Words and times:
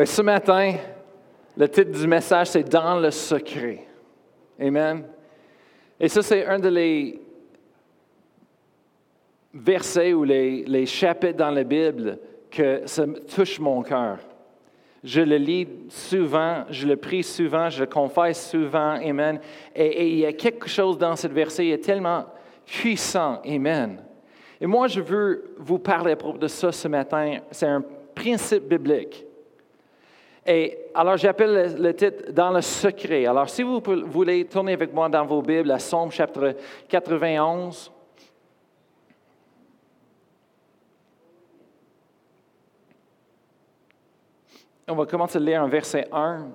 Ben, 0.00 0.06
ce 0.06 0.22
matin, 0.22 0.76
le 1.54 1.68
titre 1.68 1.90
du 1.90 2.06
message, 2.06 2.46
c'est 2.46 2.66
Dans 2.66 2.98
le 2.98 3.10
secret. 3.10 3.86
Amen. 4.58 5.04
Et 6.00 6.08
ça, 6.08 6.22
c'est 6.22 6.46
un 6.46 6.58
de 6.58 7.18
versets 9.52 10.14
ou 10.14 10.24
les, 10.24 10.86
chapitres 10.86 11.36
dans 11.36 11.50
la 11.50 11.64
Bible 11.64 12.18
que 12.50 12.80
ça 12.86 13.04
touche 13.34 13.60
mon 13.60 13.82
cœur. 13.82 14.20
Je 15.04 15.20
le 15.20 15.36
lis 15.36 15.68
souvent, 15.90 16.64
je 16.70 16.86
le 16.86 16.96
prie 16.96 17.22
souvent, 17.22 17.68
je 17.68 17.80
le 17.80 17.86
confesse 17.86 18.48
souvent, 18.48 18.92
Amen. 19.06 19.38
Et, 19.76 20.12
il 20.12 20.18
y 20.20 20.24
a 20.24 20.32
quelque 20.32 20.66
chose 20.66 20.96
dans 20.96 21.14
ce 21.14 21.28
verset, 21.28 21.66
il 21.66 21.72
est 21.72 21.84
tellement 21.84 22.24
puissant, 22.64 23.42
Amen. 23.44 24.02
Et 24.62 24.66
moi, 24.66 24.88
je 24.88 25.02
veux 25.02 25.56
vous 25.58 25.78
parler 25.78 26.16
de 26.38 26.48
ça 26.48 26.72
ce 26.72 26.88
matin. 26.88 27.40
C'est 27.50 27.66
un 27.66 27.84
principe 28.14 28.66
biblique. 28.66 29.26
Et 30.46 30.78
alors, 30.94 31.16
j'appelle 31.16 31.76
le, 31.78 31.94
titre 31.94 32.32
Dans 32.32 32.50
le 32.50 32.60
secret. 32.60 33.26
Alors, 33.26 33.48
si 33.48 33.62
vous 33.62 33.80
voulez 34.06 34.44
tourner 34.46 34.72
avec 34.72 34.92
moi 34.92 35.08
dans 35.08 35.24
vos 35.24 35.42
Bibles 35.42 35.70
à 35.70 35.78
Somme 35.78 36.10
chapitre 36.10 36.56
91. 36.88 37.92
On 44.88 44.94
va 44.94 45.06
commencer 45.06 45.36
à 45.36 45.40
lire 45.40 45.62
un 45.62 45.68
verset 45.68 46.08
1. 46.10 46.48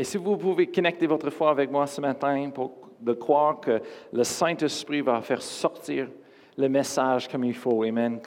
Et 0.00 0.04
si 0.04 0.16
vous 0.16 0.38
pouvez 0.38 0.66
connecter 0.66 1.06
votre 1.06 1.28
foi 1.28 1.50
avec 1.50 1.70
moi 1.70 1.86
ce 1.86 2.00
matin 2.00 2.48
pour 2.54 2.72
de 3.02 3.12
croire 3.12 3.60
que 3.60 3.82
le 4.10 4.24
Saint-Esprit 4.24 5.02
va 5.02 5.20
faire 5.20 5.42
sortir 5.42 6.08
le 6.56 6.70
message 6.70 7.28
comme 7.28 7.44
il 7.44 7.52
faut, 7.52 7.82
Amen, 7.82 8.18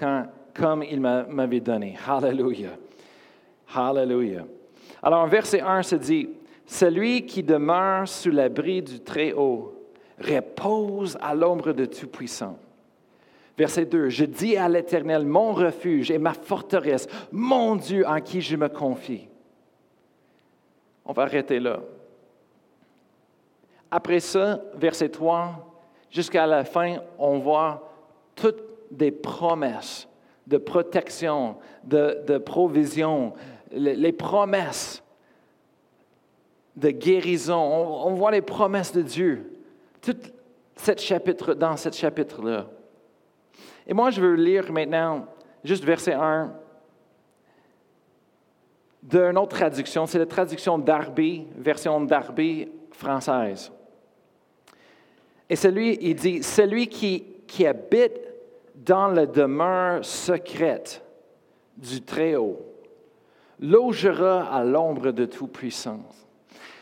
comme 0.53 0.83
il 0.83 1.01
m'avait 1.01 1.61
donné. 1.61 1.97
Hallelujah. 2.07 2.77
Hallelujah. 3.73 4.45
Alors, 5.01 5.25
verset 5.25 5.61
1 5.61 5.81
se 5.81 5.95
dit, 5.95 6.29
Celui 6.67 7.25
qui 7.25 7.41
demeure 7.41 8.07
sous 8.07 8.29
l'abri 8.29 8.83
du 8.83 8.99
Très-Haut 8.99 9.73
repose 10.19 11.17
à 11.19 11.33
l'ombre 11.33 11.73
de 11.73 11.85
Tout-Puissant. 11.85 12.59
Verset 13.57 13.85
2, 13.85 14.09
Je 14.09 14.25
dis 14.25 14.57
à 14.57 14.69
l'Éternel, 14.69 15.25
mon 15.25 15.53
refuge 15.53 16.11
et 16.11 16.19
ma 16.19 16.35
forteresse, 16.35 17.07
mon 17.31 17.75
Dieu 17.77 18.07
en 18.07 18.21
qui 18.21 18.41
je 18.41 18.57
me 18.57 18.69
confie. 18.69 19.27
On 21.05 21.13
va 21.13 21.23
arrêter 21.23 21.59
là. 21.59 21.79
Après 23.91 24.19
ça, 24.19 24.61
verset 24.75 25.09
3, 25.09 25.73
jusqu'à 26.09 26.47
la 26.47 26.63
fin, 26.63 26.97
on 27.19 27.39
voit 27.39 27.91
toutes 28.35 28.63
des 28.91 29.11
promesses 29.11 30.07
de 30.47 30.57
protection, 30.57 31.57
de 31.83 32.37
provision, 32.37 33.33
les 33.71 34.11
promesses 34.11 35.03
de 36.75 36.89
guérison. 36.89 37.61
On, 38.05 38.13
voit 38.13 38.31
les 38.31 38.41
promesses 38.41 38.91
de 38.91 39.01
Dieu. 39.01 39.51
Tout 40.01 40.17
cette 40.75 41.01
chapitre, 41.01 41.53
dans 41.53 41.77
ce 41.77 41.91
chapitre-là. 41.91 42.67
Et 43.85 43.93
moi, 43.93 44.09
je 44.09 44.21
veux 44.21 44.33
lire 44.33 44.71
maintenant 44.71 45.27
juste 45.63 45.83
verset 45.83 46.13
1 46.13 46.53
d'une 49.03 49.37
autre 49.37 49.57
traduction. 49.57 50.05
C'est 50.05 50.19
la 50.19 50.25
traduction 50.25 50.77
Darby, 50.77 51.45
version 51.57 52.01
Darby 52.01 52.69
française. 52.91 53.71
Et 55.49 55.55
celui, 55.55 55.97
il 56.01 56.15
dit, 56.15 56.41
celui 56.41 56.87
qui, 56.87 57.23
qui 57.45 57.67
habite 57.67 58.19
dans 58.75 59.07
la 59.07 59.25
demeure 59.25 60.03
secrète 60.03 61.03
du 61.77 62.01
Très-Haut 62.01 62.61
logera 63.59 64.53
à 64.53 64.63
l'ombre 64.63 65.11
de 65.11 65.25
toute 65.25 65.51
puissance. 65.51 66.27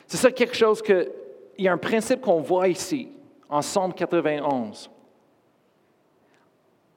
C'est 0.06 0.18
ça 0.18 0.32
quelque 0.32 0.56
chose 0.56 0.82
que, 0.82 1.12
il 1.58 1.66
y 1.66 1.68
a 1.68 1.74
un 1.74 1.78
principe 1.78 2.22
qu'on 2.22 2.42
voit 2.42 2.68
ici, 2.68 3.10
en 3.50 3.62
Somme 3.62 3.94
91. 3.94 4.91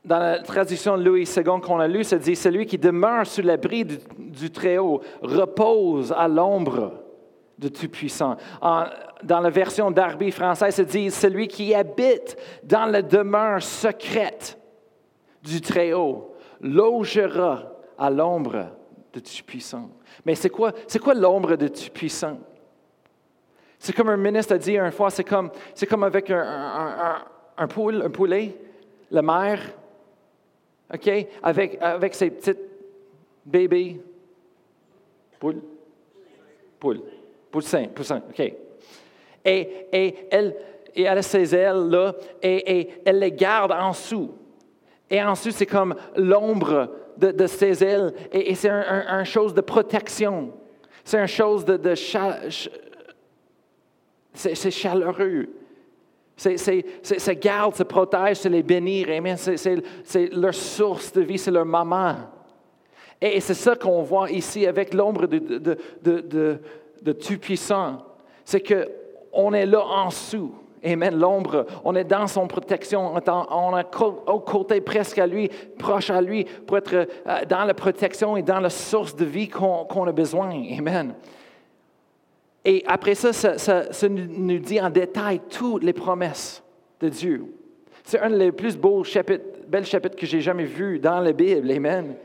Dans 0.05 0.19
la 0.19 0.41
tradition 0.41 0.99
de 0.99 1.03
Louis 1.03 1.23
II 1.23 1.61
qu'on 1.63 1.81
a 1.81 1.89
lu, 1.89 2.05
ça 2.05 2.19
dit 2.19 2.37
Celui 2.37 2.67
qui 2.67 2.77
demeure 2.77 3.27
sous 3.27 3.41
l'abri 3.41 3.87
du, 3.87 4.51
Très-Haut 4.51 5.01
repose 5.23 6.13
à 6.13 6.29
l'ombre 6.29 6.93
de 7.59 7.69
Tout-Puissant. 7.69 8.37
Dans 8.61 9.41
la 9.41 9.49
version 9.51 9.91
d'Arby 9.91 10.31
française, 10.31 10.75
ça 10.75 10.85
dit 10.85 11.11
Celui 11.11 11.49
qui 11.49 11.75
habite 11.75 12.37
dans 12.63 12.85
la 12.85 13.01
demeure 13.01 13.63
secrète 13.63 14.59
du 15.43 15.63
Très-Haut 15.63 16.35
logera 16.61 17.63
à 17.97 18.11
l'ombre 18.11 18.67
de 19.15 19.21
Tout-Puissant. 19.21 19.89
Mais 20.27 20.35
c'est 20.35 20.51
quoi, 20.51 20.73
c'est 20.87 20.99
quoi 20.99 21.15
l'ombre 21.15 21.57
de 21.57 21.69
Tout-Puissant? 21.69 22.39
C'est 23.79 23.95
comme 23.95 24.11
un 24.11 24.19
ministre 24.19 24.55
a 24.55 24.59
dit 24.59 24.77
une 24.77 24.93
fois, 24.93 25.09
c'est 25.09 25.25
comme, 25.25 25.51
c'est 25.75 25.87
comme 25.87 26.05
avec 26.05 26.31
un, 26.31 26.43
un, 26.43 27.17
un, 27.57 27.65
un 27.65 28.11
poulet, 28.11 28.57
la 29.11 29.23
mère, 29.23 29.61
OK, 30.93 31.11
avec, 31.43 31.79
avec 31.81 32.15
ses 32.15 32.31
petites 32.31 32.61
bébés, 33.45 34.01
poules, 35.39 35.63
poules, 36.79 37.03
poussin, 37.51 37.87
poussin, 37.89 38.23
OK. 38.29 38.41
Et, 39.47 39.87
et, 39.93 40.15
elle, 40.31 40.57
et 40.95 41.03
elle 41.03 41.19
a 41.19 41.23
ses 41.23 41.55
ailes 41.55 41.89
là, 41.89 42.15
et, 42.43 42.79
et 42.79 42.91
elle 43.05 43.19
les 43.19 43.33
garde 43.33 43.73
en 43.73 43.91
dessous. 43.91 44.31
Et 45.11 45.23
ensuite, 45.23 45.55
c'est 45.55 45.67
comme 45.67 45.95
l'ombre 46.17 46.91
de, 47.17 47.47
ses 47.47 47.85
ailes 47.85 48.13
et, 48.33 48.55
c'est 48.55 48.69
un, 48.69 49.05
un, 49.09 49.25
chose 49.25 49.55
de 49.55 49.61
protection. 49.61 50.53
C'est 51.05 51.21
une 51.21 51.27
chose 51.27 51.65
de, 51.65 51.77
de 51.77 51.95
chaleureux. 54.71 55.49
C'est 56.37 57.37
garde, 57.41 57.75
se 57.75 57.83
protège, 57.83 58.39
c'est 58.39 58.49
les 58.49 58.63
bénir. 58.63 59.09
C'est 59.37 60.35
leur 60.35 60.55
source 60.55 61.13
de 61.13 61.23
vie, 61.23 61.39
c'est 61.39 61.51
leur 61.51 61.65
maman. 61.65 62.17
Et, 63.21 63.41
c'est 63.41 63.55
ça 63.55 63.77
qu'on 63.77 64.03
voit 64.03 64.31
ici 64.31 64.67
avec 64.67 64.93
l'ombre 64.93 65.27
de, 65.27 65.39
de, 65.39 65.79
de, 66.03 66.61
de 67.03 67.13
Tout-Puissant. 67.13 67.99
C'est 68.45 68.61
qu'on 68.61 69.53
est 69.55 69.67
là 69.67 69.85
en 69.85 70.09
dessous. 70.09 70.53
Amen. 70.85 71.19
L'ombre, 71.19 71.65
on 71.83 71.95
est 71.95 72.05
dans 72.05 72.27
son 72.27 72.47
protection, 72.47 73.15
on 73.15 73.79
est 73.79 73.87
au 74.27 74.41
côté 74.41 74.83
presque 74.83 75.19
à 75.19 75.27
lui, 75.27 75.49
proche 75.79 76.11
à 76.11 76.21
lui, 76.21 76.45
pour 76.45 76.77
être 76.77 76.95
euh, 76.95 77.45
dans 77.49 77.65
la 77.65 77.73
protection 77.73 78.37
et 78.37 78.43
dans 78.43 78.61
la 78.61 78.69
source 78.69 79.17
de 79.17 79.25
vie 79.25 79.49
qu'on 79.49 80.07
a 80.07 80.13
besoin. 80.13 80.51
Amen. 80.79 81.15
Et 82.65 82.83
après 82.87 83.15
ça, 83.15 83.33
ça, 83.33 84.09
nous 84.09 84.59
dit 84.59 84.81
en 84.81 84.91
détail 84.91 85.41
toutes 85.51 85.85
les 85.85 85.93
promesses 85.93 86.63
de 87.01 87.09
Dieu. 87.09 87.45
C'est 88.05 88.21
un 88.21 88.31
des 88.31 88.53
plus 88.53 88.77
beaux 88.77 89.05
chapitres, 89.05 89.45
belles 89.69 89.87
chapitres 89.87 90.17
que 90.17 90.27
j'ai 90.27 90.41
jamais 90.41 90.65
vus 90.65 90.99
dans 90.99 91.21
la 91.21 91.33
Bible. 91.33 91.71
Amen. 91.71 92.17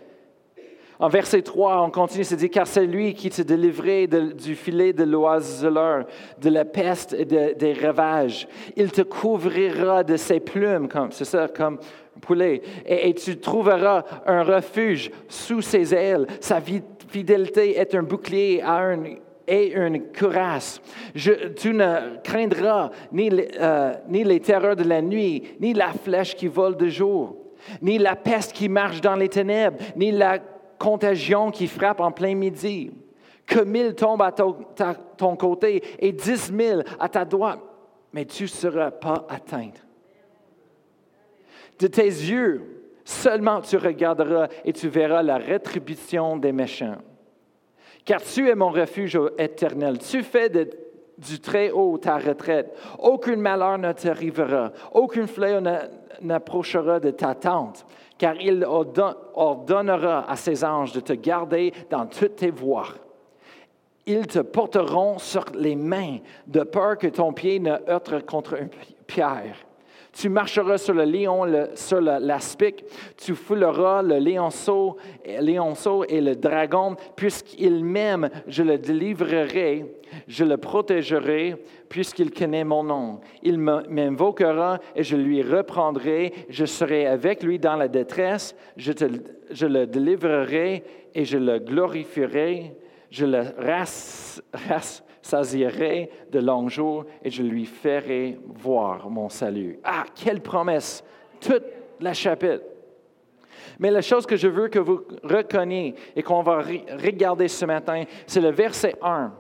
En 1.02 1.08
verset 1.08 1.42
3, 1.42 1.82
on 1.84 1.92
continue, 1.92 2.26
c'est 2.26 2.36
dit, 2.36 2.50
car 2.50 2.68
c'est 2.68 2.86
lui 2.86 3.14
qui 3.14 3.30
t'a 3.30 3.44
délivré 3.46 4.06
du 4.06 4.54
filet 4.54 4.92
de 4.92 5.06
l'oiseleur, 5.06 6.06
de 6.42 6.50
la 6.50 6.66
peste 6.66 7.14
et 7.14 7.24
des 7.24 7.74
ravages. 7.74 8.50
Il 8.76 8.92
te 8.92 9.02
couvrira 9.02 10.04
de 10.04 10.18
ses 10.18 10.42
plumes, 10.42 10.90
comme, 10.90 11.14
c'est 11.14 11.24
ça, 11.24 11.48
comme 11.48 11.80
un 12.18 12.20
poulet, 12.20 12.62
et, 12.86 13.14
tu 13.14 13.38
trouveras 13.38 14.04
un 14.26 14.44
refuge 14.44 15.10
sous 15.30 15.62
ses 15.62 15.96
ailes. 15.96 16.28
Sa 16.42 16.60
fidélité 16.60 17.80
est 17.80 17.96
un 17.96 18.04
bouclier 18.04 18.62
et 19.50 19.74
une 19.74 20.12
cuirasse. 20.12 20.80
tu 21.14 21.74
ne 21.74 22.22
craindras 22.24 22.92
ni, 23.12 23.30
euh, 23.60 23.94
ni 24.08 24.24
les 24.24 24.40
terreurs 24.40 24.76
de 24.76 24.84
la 24.84 25.02
nuit, 25.02 25.44
ni 25.60 25.74
la 25.74 25.92
flèche 25.92 26.36
qui 26.36 26.48
vole 26.48 26.78
de 26.78 26.88
jour, 26.88 27.36
ni 27.82 27.98
la 27.98 28.16
peste 28.16 28.54
qui 28.54 28.70
marche 28.70 29.02
dans 29.02 29.16
les 29.16 29.30
ténèbres, 29.30 29.78
ni 29.96 30.12
la 30.12 30.38
contagion 30.78 31.50
qui 31.52 31.68
frappe 31.68 32.00
en 32.00 32.12
plein 32.12 32.36
midi, 32.36 32.92
que 33.46 33.64
mille 33.64 33.96
tombent 33.96 34.22
à 34.22 34.32
ton, 34.32 35.36
côté 35.36 35.84
et 35.98 36.12
dix 36.12 36.52
mille 36.52 36.86
à 37.00 37.10
ta 37.10 37.26
droite, 37.26 37.60
mais 38.14 38.26
tu 38.26 38.44
ne 38.44 38.48
seras 38.48 38.92
pas 38.92 39.26
atteint. 39.28 39.72
De 41.80 41.88
tes 41.88 42.04
yeux, 42.04 42.92
seulement 43.04 43.62
tu 43.62 43.78
regarderas 43.78 44.48
et 44.64 44.74
tu 44.74 44.88
verras 44.88 45.24
la 45.24 45.38
rétribution 45.38 46.38
des 46.38 46.52
méchants. 46.52 46.98
Car 48.10 48.24
tu 48.24 48.50
es 48.50 48.56
mon 48.56 48.70
refuge 48.70 49.20
éternel. 49.38 50.00
Tu 50.00 50.24
fais 50.24 50.50
du 50.50 51.40
très 51.40 51.70
haut 51.70 51.96
ta 52.00 52.18
retraite. 52.18 52.76
Aucun 52.98 53.36
malheur 53.36 53.78
ne 53.78 53.92
t'arrivera. 53.92 54.72
Aucun 54.94 55.28
fléau 55.28 55.62
n'approchera 56.20 57.00
de 57.00 57.12
ta 57.12 57.36
tente 57.36 57.86
car 58.18 58.34
il 58.42 58.66
ordonnera 58.66 60.28
à 60.28 60.36
ses 60.36 60.64
anges 60.64 60.92
de 60.92 61.02
te 61.02 61.14
garder 61.14 61.72
dans 61.92 62.08
toutes 62.08 62.38
tes 62.38 62.50
voies. 62.50 62.88
Ils 64.08 64.26
te 64.26 64.40
porteront 64.40 65.20
sur 65.20 65.46
les 65.54 65.76
mains, 65.76 66.18
de 66.48 66.62
peur 66.64 66.98
que 66.98 67.06
ton 67.06 67.32
pied 67.32 67.60
ne 67.60 67.78
heurte 67.88 68.26
contre 68.26 68.56
une 68.60 68.72
pierre. 69.06 69.56
Tu 70.20 70.28
marcheras 70.28 70.78
sur 70.78 70.94
le 70.94 71.06
lion, 71.06 71.46
sur 71.76 72.02
l'aspic, 72.02 72.84
tu 73.16 73.36
fouleras 73.36 74.02
le 74.02 74.20
lionceau, 74.20 74.98
lionceau 75.40 76.04
et 76.04 76.20
le 76.20 76.36
dragon, 76.36 76.98
puisqu'il 77.16 77.86
m'aime, 77.86 78.30
je 78.46 78.64
le 78.64 78.78
délivrerai, 78.78 79.86
je 80.28 80.44
le 80.44 80.58
protégerai, 80.58 81.56
puisqu'il 81.88 82.32
connaît 82.32 82.66
mon 82.66 82.84
nom. 82.84 83.22
Il 83.44 83.60
m'invoquera 83.60 84.80
et 84.94 85.04
je 85.04 85.16
lui 85.16 85.42
reprendrai, 85.42 86.34
je 86.50 86.66
serai 86.66 87.08
avec 87.08 87.42
lui 87.42 87.58
dans 87.58 87.78
la 87.78 87.88
détresse, 87.88 88.58
je, 88.76 88.92
je 89.52 89.66
le 89.68 89.88
délivrerai 89.88 90.84
et 91.16 91.24
je 91.24 91.38
le 91.38 91.60
glorifierai. 91.60 92.74
Je 93.10 93.26
le 93.26 93.44
rassasierai 95.30 96.10
de 96.32 96.40
longs 96.40 96.70
jours 96.70 97.06
et 97.24 97.30
je 97.30 97.44
lui 97.44 97.66
ferai 97.66 98.40
voir 98.46 99.10
mon 99.10 99.30
salut. 99.30 99.80
Ah, 99.84 100.06
quelle 100.16 100.42
promesse! 100.42 101.04
Toute 101.40 101.64
la 102.00 102.14
chapitre. 102.14 102.64
Mais 103.78 103.92
la 103.92 104.02
chose 104.02 104.26
que 104.26 104.36
je 104.36 104.48
veux 104.48 104.68
que 104.68 104.80
vous 104.80 105.02
reconnaissiez 105.24 105.96
et 106.16 106.24
qu'on 106.24 106.42
va 106.42 106.62
regarder 106.62 107.48
ce 107.48 107.66
matin, 107.66 108.04
c'est 108.28 108.42
le 108.42 108.52
verset 108.52 108.96
1. 109.02 109.34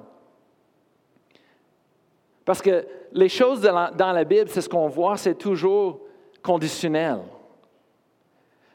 Parce 2.46 2.62
que 2.62 2.86
les 3.12 3.30
choses 3.30 3.62
dans 3.62 4.12
la 4.12 4.24
Bible, 4.24 4.50
c'est 4.50 4.62
ce 4.62 4.70
qu'on 4.70 4.88
voit, 4.88 5.18
c'est 5.18 5.36
toujours 5.36 6.02
conditionnel. 6.42 7.20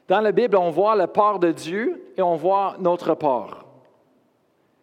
Dans 0.07 0.21
la 0.21 0.31
Bible, 0.31 0.55
on 0.55 0.69
voit 0.69 0.95
le 0.95 1.07
part 1.07 1.39
de 1.39 1.51
Dieu 1.51 2.13
et 2.15 2.21
on 2.21 2.35
voit 2.35 2.75
notre 2.79 3.15
part. 3.15 3.65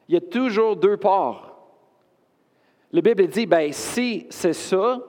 Il 0.08 0.14
y 0.14 0.18
a 0.18 0.20
toujours 0.20 0.76
deux 0.76 0.96
parts. 0.96 1.51
La 2.92 3.00
Bible 3.00 3.26
dit, 3.26 3.46
ben, 3.46 3.72
si 3.72 4.26
c'est 4.28 4.52
ça, 4.52 5.00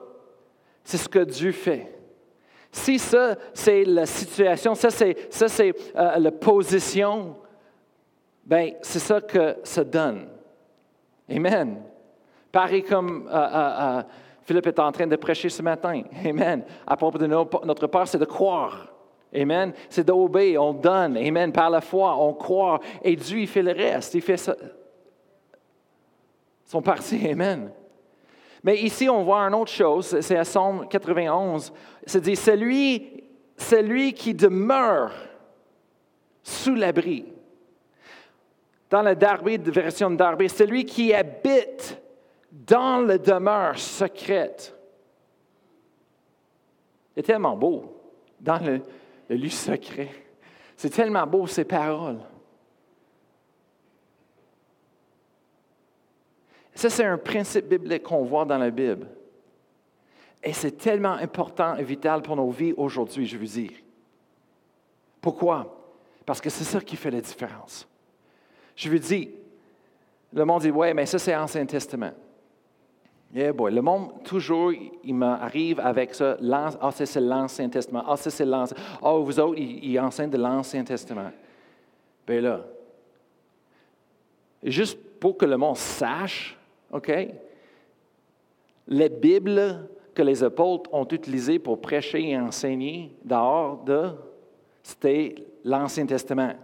c'est 0.82 0.96
ce 0.96 1.08
que 1.08 1.18
Dieu 1.18 1.52
fait. 1.52 1.90
Si 2.72 2.98
ça, 2.98 3.36
c'est 3.52 3.84
la 3.84 4.06
situation, 4.06 4.74
ça, 4.74 4.90
c'est, 4.90 5.74
euh, 5.94 6.18
la 6.18 6.32
position, 6.32 7.36
ben, 8.44 8.72
c'est 8.82 8.98
ça 8.98 9.20
que 9.20 9.58
ça 9.62 9.84
donne. 9.84 10.28
Amen. 11.30 11.82
Pareil 12.50 12.82
comme 12.82 13.28
euh, 13.28 13.32
euh, 13.34 14.02
Philippe 14.42 14.66
est 14.66 14.78
en 14.78 14.90
train 14.90 15.06
de 15.06 15.16
prêcher 15.16 15.48
ce 15.48 15.62
matin. 15.62 16.02
Amen. 16.24 16.64
À 16.86 16.96
propos 16.96 17.18
de 17.18 17.26
notre 17.26 17.86
part, 17.86 18.08
c'est 18.08 18.18
de 18.18 18.24
croire. 18.24 18.92
Amen. 19.34 19.72
C'est 19.88 20.04
d'obéir, 20.04 20.62
on 20.62 20.72
donne. 20.72 21.16
Amen. 21.16 21.52
Par 21.52 21.70
la 21.70 21.80
foi, 21.80 22.16
on 22.18 22.32
croit. 22.32 22.80
Et 23.02 23.14
Dieu, 23.16 23.40
il 23.40 23.48
fait 23.48 23.62
le 23.62 23.72
reste. 23.72 24.14
Il 24.14 24.22
fait 24.22 24.36
ça 24.36 24.54
sont 26.64 26.82
partis. 26.82 27.26
Amen. 27.30 27.70
Mais 28.62 28.80
ici, 28.80 29.08
on 29.08 29.22
voit 29.22 29.40
une 29.40 29.54
autre 29.54 29.70
chose, 29.70 30.20
c'est 30.20 30.36
à 30.36 30.44
Somme 30.44 30.88
91. 30.88 31.72
C'est 32.06 32.22
dit, 32.22 32.34
celui, 32.34 33.24
celui 33.56 34.14
qui 34.14 34.32
demeure 34.32 35.12
sous 36.42 36.74
l'abri. 36.74 37.26
Dans 38.88 39.02
la 39.02 39.14
Darby, 39.14 39.58
version 39.58 40.10
de 40.10 40.16
Darby, 40.16 40.48
celui 40.48 40.86
qui 40.86 41.12
habite 41.12 42.00
dans 42.50 43.04
la 43.04 43.18
demeure 43.18 43.78
secrète. 43.78 44.74
C'est 47.14 47.22
tellement 47.22 47.56
beau, 47.56 48.00
dans 48.40 48.58
le, 48.58 48.80
le 49.28 49.36
lieu 49.36 49.50
secret. 49.50 50.08
C'est 50.76 50.90
tellement 50.90 51.26
beau, 51.26 51.46
ces 51.46 51.64
paroles. 51.64 52.20
Ça, 56.74 56.90
c'est 56.90 57.04
un 57.04 57.18
principe 57.18 57.68
biblique 57.68 58.02
qu'on 58.02 58.24
voit 58.24 58.44
dans 58.44 58.58
la 58.58 58.70
Bible. 58.70 59.06
Et 60.42 60.52
c'est 60.52 60.72
tellement 60.72 61.12
important 61.12 61.76
et 61.76 61.84
vital 61.84 62.20
pour 62.20 62.36
nos 62.36 62.50
vies 62.50 62.74
aujourd'hui, 62.76 63.26
je 63.26 63.38
veux 63.38 63.46
dire. 63.46 63.72
Pourquoi? 65.20 65.74
Parce 66.26 66.40
que 66.40 66.50
c'est 66.50 66.64
ça 66.64 66.80
qui 66.80 66.96
fait 66.96 67.10
la 67.10 67.20
différence. 67.20 67.88
Je 68.76 68.90
veux 68.90 68.98
dire, 68.98 69.28
le 70.32 70.44
monde 70.44 70.62
dit, 70.62 70.70
ouais, 70.70 70.92
mais 70.92 71.06
ça, 71.06 71.18
c'est 71.18 71.32
l'Ancien 71.32 71.64
Testament. 71.64 72.12
Yeah, 73.32 73.52
boy. 73.52 73.72
Le 73.72 73.82
monde, 73.82 74.22
toujours, 74.22 74.72
il 74.72 75.14
m'arrive 75.14 75.80
avec 75.80 76.14
ça. 76.14 76.36
Ah, 76.52 76.90
c'est 76.92 77.20
l'Ancien 77.20 77.68
Testament. 77.68 78.04
Ah, 78.06 78.16
c'est 78.16 78.44
l'Ancien. 78.44 78.76
Ah, 79.02 79.12
vous 79.14 79.40
autres, 79.40 79.58
ils, 79.58 79.98
enseignent 79.98 80.30
de 80.30 80.36
l'Ancien 80.36 80.84
Testament. 80.84 81.32
Bien 82.26 82.40
là, 82.40 82.60
juste 84.62 84.98
pour 85.18 85.36
que 85.36 85.46
le 85.46 85.56
monde 85.56 85.76
sache, 85.76 86.56
OK? 86.94 87.12
Les 88.86 89.08
Bibles 89.08 89.88
que 90.14 90.22
les 90.22 90.44
apôtres 90.44 90.88
ont 90.94 91.08
utilisées 91.10 91.58
pour 91.58 91.80
prêcher 91.80 92.30
et 92.30 92.38
enseigner 92.38 93.16
dehors 93.24 93.82
de, 93.82 94.10
c'était 94.82 95.34
l'Ancien 95.64 96.06
Testament. 96.06 96.54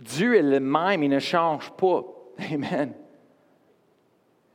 Dieu 0.00 0.36
est 0.36 0.42
le 0.42 0.60
même, 0.60 1.02
il 1.02 1.10
ne 1.10 1.18
change 1.18 1.70
pas. 1.72 2.02
Amen. 2.52 2.94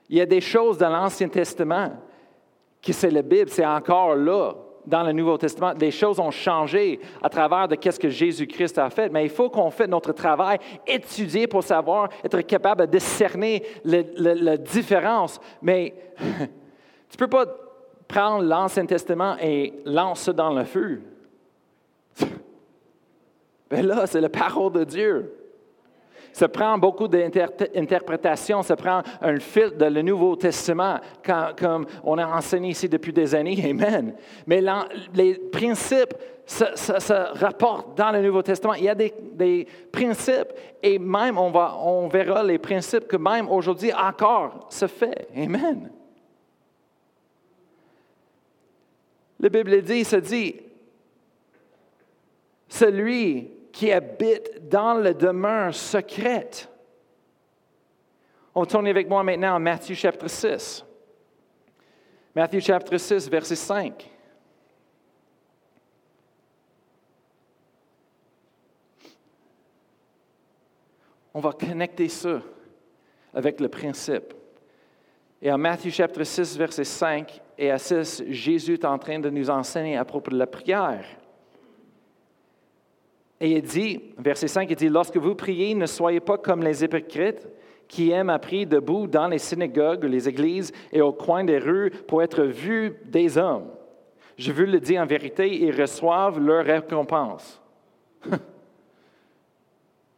Il 0.09 0.17
y 0.17 0.21
a 0.21 0.25
des 0.25 0.41
choses 0.41 0.77
dans 0.77 0.89
l'Ancien 0.89 1.29
Testament 1.29 1.91
qui 2.81 2.93
c'est 2.93 3.11
la 3.11 3.21
Bible, 3.21 3.49
c'est 3.49 3.65
encore 3.65 4.15
là 4.15 4.55
dans 4.85 5.03
le 5.03 5.11
Nouveau 5.11 5.37
Testament, 5.37 5.73
les 5.79 5.91
choses 5.91 6.19
ont 6.19 6.31
changé 6.31 6.99
à 7.21 7.29
travers 7.29 7.67
de 7.67 7.77
ce 7.79 7.99
que 7.99 8.09
Jésus-Christ 8.09 8.77
a 8.77 8.89
fait, 8.89 9.09
mais 9.09 9.23
il 9.23 9.29
faut 9.29 9.49
qu'on 9.49 9.71
fasse 9.71 9.87
notre 9.87 10.11
travail, 10.13 10.59
étudier 10.87 11.47
pour 11.47 11.63
savoir, 11.63 12.09
être 12.23 12.41
capable 12.41 12.81
de 12.81 12.91
discerner 12.91 13.63
la 13.83 14.57
différence. 14.57 15.39
Mais 15.61 15.93
tu 16.17 17.13
ne 17.13 17.17
peux 17.17 17.27
pas 17.27 17.45
prendre 18.07 18.43
l'Ancien 18.43 18.85
Testament 18.85 19.37
et 19.41 19.73
lancer 19.85 20.33
dans 20.33 20.53
le 20.53 20.63
feu. 20.63 21.01
Ben 23.69 23.87
là, 23.87 24.05
c'est 24.05 24.19
la 24.19 24.27
parole 24.27 24.73
de 24.73 24.83
Dieu. 24.83 25.40
Ça 26.33 26.47
prend 26.47 26.77
beaucoup 26.77 27.07
d'interprétations, 27.07 28.63
ça 28.63 28.75
prend 28.75 29.01
un 29.21 29.39
fil 29.39 29.75
de 29.77 29.85
le 29.85 30.01
Nouveau 30.01 30.35
Testament, 30.35 30.99
comme 31.57 31.85
on 32.03 32.17
a 32.17 32.25
enseigné 32.25 32.69
ici 32.69 32.87
depuis 32.87 33.13
des 33.13 33.35
années. 33.35 33.61
Amen. 33.69 34.15
Mais 34.47 34.61
les 35.13 35.35
principes 35.35 36.13
se, 36.45 37.39
rapportent 37.39 37.97
dans 37.97 38.11
le 38.11 38.21
Nouveau 38.21 38.41
Testament. 38.41 38.73
Il 38.75 38.83
y 38.83 38.89
a 38.89 38.95
des, 38.95 39.67
principes, 39.91 40.53
et 40.81 40.97
même 40.99 41.37
on, 41.37 41.51
va, 41.51 41.77
on 41.79 42.07
verra 42.07 42.43
les 42.43 42.57
principes 42.57 43.07
que 43.07 43.17
même 43.17 43.50
aujourd'hui 43.50 43.93
encore 43.93 44.67
se 44.69 44.88
fait. 44.88 45.27
Amen. 45.35 45.89
La 49.39 49.50
Bible 49.50 49.81
dit, 49.81 50.03
se 50.03 50.17
dit, 50.17 50.55
celui 52.69 53.50
qui 53.71 53.91
habite 53.91 54.67
dans 54.67 54.93
la 54.93 55.13
demeure 55.13 55.73
secrète. 55.73 56.69
On 58.53 58.65
tourne 58.65 58.87
avec 58.87 59.07
moi 59.07 59.23
maintenant 59.23 59.55
à 59.55 59.59
Matthieu 59.59 59.95
chapitre 59.95 60.27
6. 60.27 60.85
Matthieu 62.35 62.59
chapitre 62.59 62.97
6, 62.97 63.29
verset 63.29 63.55
5. 63.55 64.09
On 71.33 71.39
va 71.39 71.53
connecter 71.53 72.09
ça 72.09 72.41
avec 73.33 73.61
le 73.61 73.69
principe. 73.69 74.33
Et 75.41 75.51
en 75.51 75.57
Matthieu 75.57 75.91
chapitre 75.91 76.23
6, 76.23 76.57
verset 76.57 76.83
5 76.83 77.41
et 77.57 77.71
à 77.71 77.77
6, 77.77 78.23
Jésus 78.27 78.73
est 78.73 78.85
en 78.85 78.99
train 78.99 79.19
de 79.19 79.29
nous 79.29 79.49
enseigner 79.49 79.97
à 79.97 80.03
propos 80.05 80.31
de 80.31 80.37
la 80.37 80.47
prière. 80.47 81.05
Et 83.41 83.53
il 83.53 83.62
dit, 83.63 84.00
verset 84.19 84.48
5, 84.48 84.69
il 84.69 84.75
dit, 84.75 84.88
lorsque 84.88 85.17
vous 85.17 85.33
priez, 85.33 85.74
ne 85.74 85.88
soyez 85.88 86.19
pas 86.19 86.38
comme 86.38 86.62
les 86.62 86.83
hypocrites 86.83 87.48
qui 87.88 88.12
aiment 88.12 88.29
à 88.29 88.38
prier 88.38 88.67
debout 88.67 89.07
dans 89.07 89.27
les 89.27 89.39
synagogues, 89.39 90.03
les 90.03 90.29
églises 90.29 90.71
et 90.93 91.01
au 91.01 91.12
coin 91.12 91.43
des 91.43 91.57
rues 91.57 91.89
pour 92.07 92.21
être 92.21 92.43
vus 92.43 92.93
des 93.03 93.39
hommes. 93.39 93.67
Je 94.38 94.51
veux 94.51 94.65
le 94.65 94.79
dire 94.79 95.01
en 95.01 95.07
vérité, 95.07 95.55
ils 95.60 95.75
reçoivent 95.81 96.39
leur 96.39 96.63
récompense. 96.63 97.60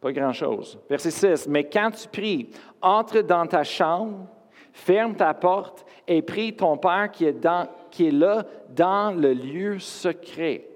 pas 0.00 0.12
grand-chose. 0.12 0.78
Verset 0.90 1.10
6, 1.10 1.48
mais 1.48 1.64
quand 1.64 1.92
tu 1.92 2.06
pries, 2.08 2.50
entre 2.82 3.22
dans 3.22 3.46
ta 3.46 3.64
chambre, 3.64 4.26
ferme 4.70 5.16
ta 5.16 5.32
porte 5.32 5.86
et 6.06 6.20
prie 6.20 6.54
ton 6.54 6.76
Père 6.76 7.10
qui 7.10 7.24
est, 7.24 7.48
qui 7.90 8.08
est 8.08 8.12
là 8.12 8.44
dans 8.68 9.18
le 9.18 9.32
lieu 9.32 9.78
secret 9.78 10.73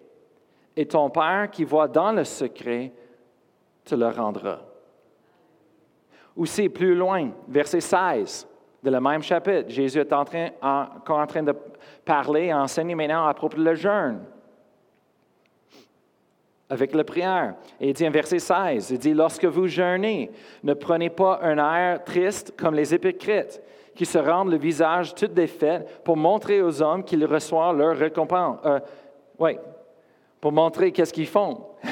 et 0.79 0.87
ton 0.87 1.11
Père 1.11 1.51
qui 1.51 1.65
voit 1.65 1.89
dans 1.89 2.13
le 2.13 2.23
secret 2.23 2.93
te 3.85 3.97
le 3.97 4.07
rendra. 4.07 4.61
Aussi, 6.37 6.69
plus 6.69 6.95
loin, 6.95 7.31
verset 7.49 7.81
16 7.81 8.47
de 8.85 8.89
le 8.89 9.01
même 9.01 9.21
chapitre, 9.21 9.69
Jésus 9.71 9.99
est 9.99 10.13
en 10.13 10.25
train, 10.25 10.51
en, 10.63 11.27
train 11.27 11.43
de 11.43 11.53
parler, 12.05 12.55
enseigner 12.55 12.95
maintenant 12.95 13.27
à 13.27 13.35
propos 13.35 13.57
de 13.57 13.65
le 13.65 13.75
jeûne. 13.75 14.21
avec 16.71 16.95
la 16.95 17.03
prière. 17.03 17.55
Et 17.81 17.89
il 17.89 17.95
dit 17.95 18.07
en 18.07 18.13
verset 18.13 18.39
16, 18.39 18.91
il 18.91 18.99
dit, 18.99 19.15
lorsque 19.15 19.47
vous 19.47 19.67
jeûnez, 19.67 20.31
ne 20.63 20.75
prenez 20.75 21.11
pas 21.11 21.41
un 21.43 21.59
air 21.59 22.05
triste 22.05 22.55
comme 22.57 22.75
les 22.75 22.95
hypocrites, 22.95 23.61
qui 23.97 24.07
se 24.07 24.19
rendent 24.19 24.51
le 24.51 24.59
visage 24.59 25.13
tout 25.13 25.27
défait 25.27 25.85
pour 26.05 26.17
montrer 26.17 26.63
aux 26.63 26.81
hommes 26.83 27.03
qu'ils 27.03 27.25
reçoivent 27.25 27.77
leur 27.77 27.97
récompense. 27.97 28.61
Euh, 28.65 28.79
oui, 29.41 29.57
pour 30.41 30.53
montrer 30.53 30.93
qu'est-ce 30.93 31.13
qu'ils 31.13 31.27
font. 31.27 31.67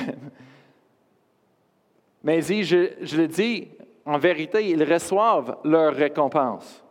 Mais 2.23 2.45
il 2.45 2.65
je, 2.65 3.17
le 3.17 3.29
dis, 3.29 3.69
en 4.05 4.19
vérité, 4.19 4.69
ils 4.69 4.83
reçoivent 4.83 5.59
leur 5.65 5.95
récompense. 5.95 6.83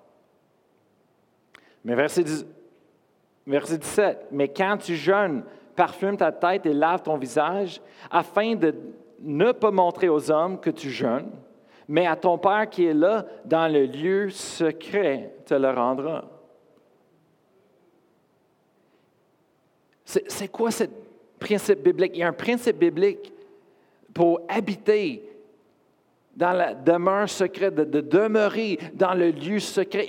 Mais 1.83 1.93
verset, 1.93 2.24
verset 3.45 3.77
17, 3.77 4.27
mais 4.31 4.47
quand 4.47 4.77
tu 4.77 4.95
jeûnes, 4.95 5.43
parfume 5.75 6.15
ta 6.15 6.31
tête 6.31 6.65
et 6.65 6.74
lave 6.74 7.03
ton 7.03 7.17
visage, 7.17 7.81
afin 8.09 8.55
de 8.55 8.74
ne 9.19 9.51
pas 9.51 9.71
montrer 9.71 10.07
aux 10.07 10.31
hommes 10.31 10.59
que 10.59 10.69
tu 10.69 10.89
jeûnes, 10.89 11.31
mais 11.88 12.07
à 12.07 12.15
ton 12.15 12.38
Père 12.38 12.69
qui 12.69 12.85
est 12.85 12.93
là, 12.93 13.25
dans 13.43 13.71
le 13.71 13.85
lieu 13.85 14.29
secret, 14.29 15.35
te 15.45 15.53
le 15.53 15.69
rendra. 15.69 16.24
C'est 20.05 20.47
quoi 20.47 20.71
ce 20.71 20.85
principe 21.39 21.84
biblique? 21.84 22.12
Il 22.15 22.20
y 22.20 22.24
a 22.24 22.27
un 22.27 22.34
principe 22.34 22.77
biblique 22.77 23.32
pour 24.13 24.42
habiter 24.48 25.24
dans 26.36 26.51
la 26.51 26.74
demeure 26.74 27.30
secrète, 27.30 27.75
de, 27.75 28.01
demeurer 28.01 28.77
dans 28.94 29.13
le 29.13 29.32
lieu 29.32 29.60
secret. 29.60 30.08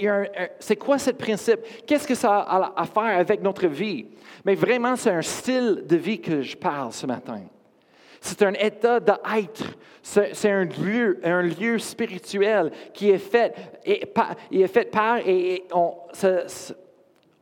C'est 0.59 0.76
quoi 0.76 0.99
ce 0.99 1.11
principe? 1.11 1.61
Qu'est-ce 1.87 2.06
que 2.06 2.14
ça 2.14 2.38
a 2.40 2.73
à 2.76 2.85
faire 2.85 3.18
avec 3.18 3.42
notre 3.42 3.66
vie? 3.68 4.06
Mais 4.45 4.54
vraiment, 4.54 4.97
c'est 4.97 5.11
un 5.11 5.23
style 5.23 5.85
de 5.87 5.97
vie 5.97 6.21
que 6.21 6.42
je 6.42 6.56
parle 6.56 6.92
ce 6.92 7.06
matin. 7.06 7.42
C'est 8.21 8.42
un 8.42 8.54
état 8.54 8.99
d'être. 8.99 9.64
C'est 10.02 10.50
un 10.50 10.64
lieu, 10.64 11.21
un 11.25 11.42
lieu 11.42 11.78
spirituel 11.78 12.71
qui 12.92 13.11
est 13.11 13.18
fait, 13.18 13.54
et, 13.85 14.09
est 14.52 14.66
fait 14.68 14.90
par 14.90 15.18
et 15.18 15.64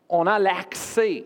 on 0.09 0.27
a 0.27 0.39
l'accès 0.39 1.25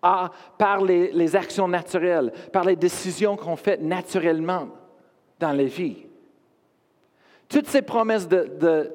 par 0.00 0.82
les, 0.82 1.36
actions 1.36 1.68
naturelles, 1.68 2.32
par 2.52 2.64
les 2.64 2.76
décisions 2.76 3.36
qu'on 3.36 3.56
fait 3.56 3.80
naturellement 3.80 4.68
dans 5.38 5.52
la 5.52 5.64
vie. 5.64 6.06
Toutes 7.48 7.68
ces 7.68 7.82
promesses 7.82 8.28
de, 8.28 8.92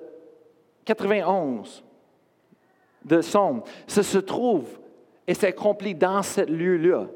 91 0.86 1.84
de 3.06 3.22
Somme, 3.22 3.64
ça 3.88 4.04
se 4.04 4.18
trouve 4.18 4.80
et 5.28 5.34
s'accomplit 5.34 5.96
dans 5.96 6.22
ce 6.22 6.42
lieu-là. 6.42 7.08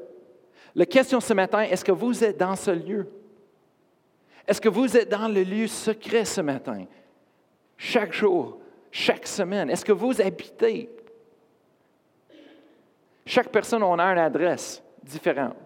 La 0.74 0.86
question 0.86 1.20
ce 1.20 1.32
matin, 1.32 1.60
est-ce 1.60 1.84
que 1.84 1.92
vous 1.92 2.22
êtes 2.22 2.38
dans 2.38 2.56
ce 2.56 2.70
lieu? 2.70 3.08
Est-ce 4.46 4.60
que 4.60 4.68
vous 4.68 4.96
êtes 4.96 5.08
dans 5.08 5.28
le 5.28 5.42
lieu 5.42 5.66
secret 5.66 6.24
ce 6.24 6.40
matin? 6.40 6.84
Chaque 7.76 8.12
jour, 8.12 8.58
chaque 8.90 9.26
semaine, 9.26 9.70
est-ce 9.70 9.84
que 9.84 9.92
vous 9.92 10.20
habitez? 10.20 10.88
Chaque 13.26 13.48
personne, 13.48 13.82
on 13.82 13.98
a 13.98 14.04
une 14.04 14.18
adresse 14.18 14.80
différente. 15.02 15.56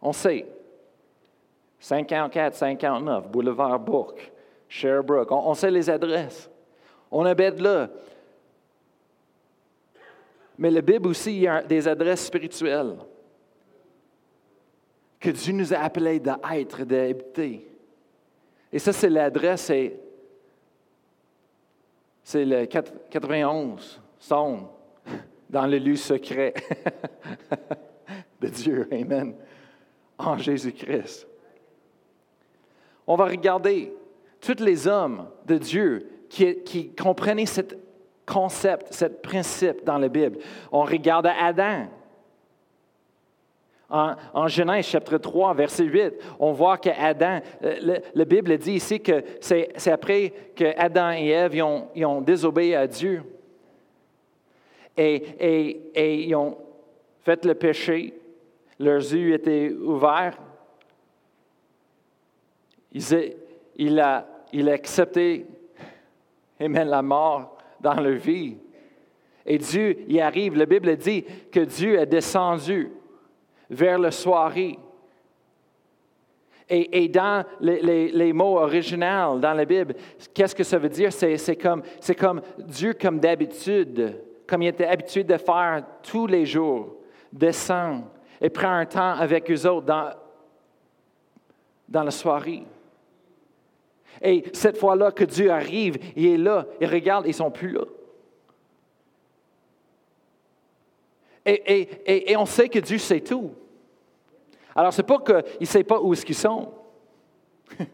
On 0.00 0.12
sait. 0.12 0.46
54, 1.80 2.54
59, 2.54 3.28
Boulevard 3.28 3.78
Bourque, 3.80 4.32
Sherbrooke. 4.68 5.30
On, 5.32 5.54
sait 5.54 5.70
les 5.70 5.90
adresses. 5.90 6.48
On 7.10 7.24
habite 7.24 7.60
là. 7.60 7.88
Mais 10.56 10.70
la 10.70 10.80
Bible 10.80 11.08
aussi, 11.08 11.32
il 11.32 11.40
y 11.40 11.48
a 11.48 11.62
des 11.62 11.86
adresses 11.86 12.26
spirituelles 12.26 12.96
que 15.20 15.30
Dieu 15.30 15.52
nous 15.52 15.74
a 15.74 15.78
appelés 15.78 16.20
d'être, 16.20 16.84
d'habiter. 16.84 17.68
Et 18.72 18.78
ça, 18.78 18.92
c'est 18.92 19.08
l'adresse, 19.08 19.62
c'est, 19.62 19.98
c'est 22.22 22.44
le 22.44 22.66
91, 22.66 24.00
son, 24.18 24.68
dans 25.48 25.66
le 25.66 25.78
lieu 25.78 25.96
secret 25.96 26.54
de 28.40 28.48
Dieu. 28.48 28.88
Amen. 28.92 29.34
En 30.18 30.36
Jésus-Christ 30.36 31.28
on 33.08 33.16
va 33.16 33.24
regarder 33.24 33.92
tous 34.38 34.62
les 34.62 34.86
hommes 34.86 35.26
de 35.46 35.56
Dieu 35.56 36.06
qui, 36.28 36.90
comprenaient 36.90 37.46
ce 37.46 37.62
concept, 38.26 38.92
ce 38.92 39.06
principe 39.06 39.82
dans 39.84 39.96
la 39.96 40.08
Bible. 40.08 40.38
On 40.70 40.82
regarde 40.82 41.26
Adam. 41.26 41.86
En, 43.90 44.46
Genèse 44.48 44.84
chapitre 44.84 45.16
3, 45.16 45.54
verset 45.54 45.84
8, 45.84 46.14
on 46.38 46.52
voit 46.52 46.76
que 46.76 46.90
Adam, 46.90 47.40
euh, 47.64 47.98
la 48.14 48.24
Bible 48.26 48.58
dit 48.58 48.74
ici 48.74 49.00
que 49.00 49.24
c'est 49.40 49.90
après 49.90 50.34
que 50.54 50.78
Adam 50.78 51.12
et 51.12 51.28
Ève 51.28 51.64
ont, 51.64 52.20
désobéi 52.20 52.74
à 52.74 52.86
Dieu. 52.86 53.22
Et, 54.98 55.80
et, 55.94 56.24
ils 56.24 56.34
ont 56.34 56.58
fait 57.20 57.44
le 57.44 57.54
péché, 57.54 58.12
leurs 58.80 58.98
yeux 58.98 59.32
étaient 59.32 59.70
ouverts, 59.70 60.36
il 63.76 64.00
a, 64.00 64.26
accepté, 64.72 65.46
amen, 66.60 66.88
la 66.88 67.02
mort 67.02 67.58
dans 67.80 67.94
leur 67.94 68.16
vie. 68.16 68.56
Et 69.46 69.58
Dieu 69.58 70.04
y 70.08 70.20
arrive. 70.20 70.56
La 70.56 70.66
Bible 70.66 70.96
dit 70.96 71.24
que 71.52 71.60
Dieu 71.60 71.96
est 71.96 72.06
descendu 72.06 72.90
vers 73.70 74.00
le 74.00 74.10
soirée. 74.10 74.78
Et, 76.68 77.08
dans 77.08 77.44
les, 77.60 78.32
mots 78.32 78.58
originaux 78.58 79.38
dans 79.38 79.54
la 79.54 79.64
Bible, 79.64 79.94
qu'est-ce 80.34 80.56
que 80.56 80.64
ça 80.64 80.76
veut 80.76 80.88
dire? 80.88 81.12
C'est 81.12 81.56
comme 81.56 82.42
Dieu, 82.58 82.94
comme 82.94 83.20
d'habitude, 83.20 84.27
comme 84.48 84.62
il 84.62 84.68
était 84.68 84.86
habitué 84.86 85.22
de 85.22 85.36
faire 85.36 85.84
tous 86.02 86.26
les 86.26 86.46
jours, 86.46 86.96
descend 87.30 88.04
et 88.40 88.48
prend 88.48 88.72
un 88.72 88.86
temps 88.86 89.12
avec 89.12 89.50
eux 89.50 89.66
autres 89.68 89.86
dans, 89.86 90.10
dans 91.86 92.02
la 92.02 92.10
soirée. 92.10 92.64
Et 94.22 94.44
cette 94.54 94.78
fois-là 94.78 95.12
que 95.12 95.24
Dieu 95.24 95.50
arrive, 95.50 95.98
il 96.16 96.26
est 96.26 96.38
là, 96.38 96.66
il 96.80 96.88
regarde, 96.88 97.26
ils 97.26 97.30
ne 97.30 97.34
sont 97.34 97.50
plus 97.50 97.72
là. 97.72 97.84
Et, 101.44 102.36
on 102.36 102.46
sait 102.46 102.68
que 102.68 102.78
Dieu 102.78 102.98
sait 102.98 103.20
tout. 103.20 103.52
Alors, 104.74 104.92
ce 104.92 105.00
n'est 105.00 105.06
pas 105.06 105.18
qu'il 105.18 105.44
ne 105.60 105.66
sait 105.66 105.84
pas 105.84 106.00
où 106.00 106.12
est-ce 106.12 106.24
qu'ils 106.24 106.34
sont. 106.34 106.72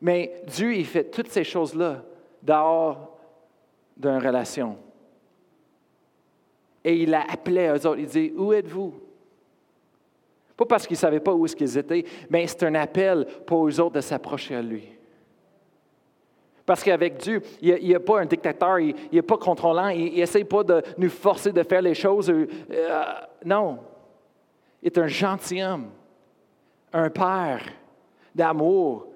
Mais 0.00 0.42
Dieu, 0.46 0.74
il 0.74 0.86
fait 0.86 1.10
toutes 1.10 1.30
ces 1.30 1.44
choses-là 1.44 2.04
dehors 2.42 3.11
d'une 4.02 4.18
relation. 4.18 4.76
Et 6.84 6.96
il 7.02 7.14
a 7.14 7.22
appelé 7.30 7.68
eux 7.68 7.86
autres. 7.86 8.00
Il 8.00 8.06
dit, 8.06 8.32
où 8.36 8.52
êtes-vous? 8.52 8.92
Pas 10.56 10.66
parce 10.66 10.86
qu'ils 10.86 10.96
ne 10.96 11.00
savaient 11.00 11.20
pas 11.20 11.32
où 11.32 11.46
est-ce 11.46 11.56
qu'ils 11.56 11.78
étaient, 11.78 12.04
mais 12.28 12.46
c'est 12.46 12.64
un 12.64 12.74
appel 12.74 13.26
pour 13.46 13.66
eux 13.66 13.80
autres 13.80 13.94
de 13.94 14.00
s'approcher 14.00 14.56
à 14.56 14.62
lui. 14.62 14.84
Parce 16.66 16.82
qu'avec 16.82 17.16
Dieu, 17.18 17.42
il 17.60 17.74
n'y 17.74 17.94
a, 17.94 18.00
pas 18.00 18.20
un 18.20 18.26
dictateur, 18.26 18.78
il 18.78 18.94
n'est 19.12 19.22
pas 19.22 19.36
contrôlant, 19.36 19.88
il 19.88 20.14
n'essaie 20.14 20.44
pas 20.44 20.62
de 20.62 20.82
nous 20.98 21.10
forcer 21.10 21.52
de 21.52 21.62
faire 21.62 21.82
les 21.82 21.94
choses. 21.94 22.30
Euh, 22.30 23.02
non. 23.44 23.78
Il 24.82 24.86
est 24.86 24.98
un 24.98 25.06
gentilhomme, 25.06 25.90
un 26.92 27.10
père 27.10 27.62
d'amour. 28.34 29.06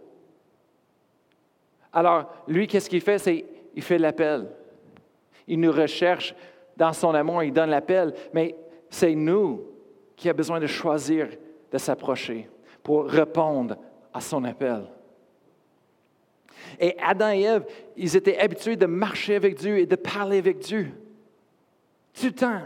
Alors, 1.92 2.24
lui, 2.48 2.66
qu'est-ce 2.66 2.90
qu'il 2.90 3.00
fait? 3.00 3.18
C'est 3.18 3.44
il 3.76 3.82
fait 3.82 3.98
l'appel. 3.98 4.48
Il 5.46 5.60
nous 5.60 5.72
recherche 5.72 6.34
dans 6.76 6.92
son 6.92 7.14
amour, 7.14 7.42
il 7.42 7.52
donne 7.52 7.70
l'appel. 7.70 8.12
Mais 8.32 8.54
c'est 8.90 9.14
nous 9.14 9.64
qui 10.16 10.28
a 10.28 10.32
besoin 10.32 10.60
de 10.60 10.66
choisir 10.66 11.28
de 11.70 11.78
s'approcher 11.78 12.48
pour 12.82 13.06
répondre 13.06 13.76
à 14.12 14.20
son 14.20 14.44
appel. 14.44 14.84
Et 16.80 16.96
Adam 17.00 17.30
et 17.30 17.42
Ève, 17.42 17.66
ils 17.96 18.16
étaient 18.16 18.38
habitués 18.38 18.76
de 18.76 18.86
marcher 18.86 19.36
avec 19.36 19.56
Dieu 19.56 19.78
et 19.78 19.86
de 19.86 19.96
parler 19.96 20.38
avec 20.38 20.58
Dieu. 20.58 20.92
Le 22.22 22.30
temps. 22.30 22.62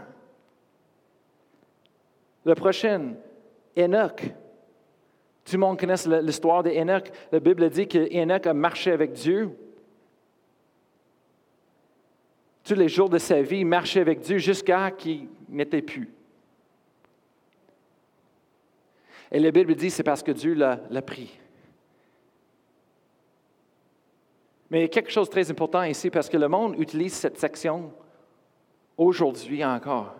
Le 2.45 2.55
prochain, 2.55 3.13
Enoch. 3.77 4.23
Tout 5.45 5.53
le 5.53 5.57
monde 5.59 5.79
connaît 5.79 6.21
l'histoire 6.21 6.63
d'Enoch. 6.63 7.11
La 7.31 7.39
Bible 7.39 7.69
dit 7.69 7.87
qu'Enoch 7.87 8.47
a 8.47 8.53
marché 8.53 8.91
avec 8.91 9.13
Dieu. 9.13 9.51
Tous 12.63 12.75
les 12.75 12.87
jours 12.87 13.09
de 13.09 13.17
sa 13.17 13.41
vie, 13.41 13.59
il 13.59 13.65
marchait 13.65 14.01
avec 14.01 14.19
Dieu 14.19 14.37
jusqu'à 14.37 14.91
qu'il 14.91 15.27
n'était 15.49 15.81
plus. 15.81 16.09
Et 19.31 19.39
la 19.39 19.51
Bible 19.51 19.75
dit 19.75 19.89
c'est 19.89 20.03
parce 20.03 20.21
que 20.21 20.31
Dieu 20.31 20.53
l'a 20.53 21.01
pris. 21.01 21.39
Mais 24.69 24.79
il 24.79 24.81
y 24.83 24.85
a 24.85 24.89
quelque 24.89 25.11
chose 25.11 25.27
de 25.27 25.31
très 25.31 25.49
important 25.49 25.83
ici 25.83 26.09
parce 26.09 26.29
que 26.29 26.37
le 26.37 26.47
monde 26.47 26.75
utilise 26.77 27.13
cette 27.13 27.37
section 27.37 27.91
aujourd'hui 28.97 29.65
encore. 29.65 30.15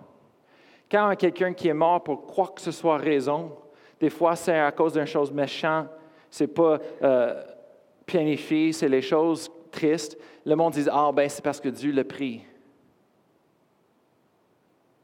Quand 0.89 1.15
quelqu'un 1.15 1.53
qui 1.53 1.69
est 1.69 1.73
mort 1.73 2.03
pour 2.03 2.25
quoi 2.25 2.47
que 2.53 2.61
ce 2.61 2.71
soit 2.71 2.97
raison, 2.97 3.57
des 3.99 4.09
fois 4.09 4.35
c'est 4.35 4.59
à 4.59 4.71
cause 4.71 4.93
d'une 4.93 5.05
chose 5.05 5.31
méchante, 5.31 5.87
c'est 6.29 6.47
pas 6.47 6.79
euh, 7.01 7.41
planifié, 8.05 8.73
c'est 8.73 8.89
les 8.89 9.01
choses 9.01 9.49
tristes. 9.71 10.17
Le 10.45 10.55
monde 10.55 10.73
dit 10.73 10.85
Ah, 10.91 11.11
ben 11.13 11.27
c'est 11.29 11.43
parce 11.43 11.59
que 11.59 11.69
Dieu 11.69 11.91
l'a 11.91 12.03
pris. 12.03 12.41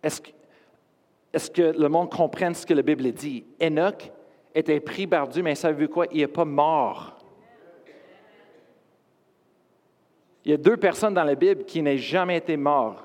Est-ce 0.03 0.21
que, 0.21 0.29
est 1.33 1.53
que, 1.53 1.79
le 1.79 1.89
monde 1.89 2.11
comprenne 2.11 2.53
ce 2.53 2.65
que 2.65 2.73
la 2.73 2.81
Bible 2.81 3.11
dit? 3.11 3.45
Enoch 3.61 4.11
était 4.53 4.79
pris 4.79 5.07
par 5.07 5.27
Dieu, 5.27 5.43
mais 5.43 5.55
savez-vous 5.55 5.91
quoi? 5.91 6.05
Il 6.11 6.19
n'est 6.19 6.27
pas 6.27 6.45
mort. 6.45 7.17
Il 10.45 10.51
y 10.51 10.53
a 10.53 10.57
deux 10.57 10.77
personnes 10.77 11.13
dans 11.13 11.25
la 11.25 11.35
Bible 11.35 11.65
qui 11.65 11.81
n'ont 11.81 11.97
jamais 11.97 12.37
été 12.37 12.55
morts, 12.55 13.03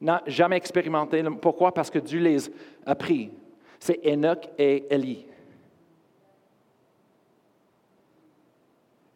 n'ont 0.00 0.20
jamais 0.26 0.56
expérimenté. 0.56 1.22
Pourquoi? 1.40 1.72
Parce 1.72 1.88
que 1.88 1.98
Dieu 1.98 2.20
les 2.20 2.50
a 2.84 2.94
pris. 2.94 3.30
C'est 3.78 3.98
Enoch 4.06 4.46
et 4.58 4.84
Élie. 4.90 5.26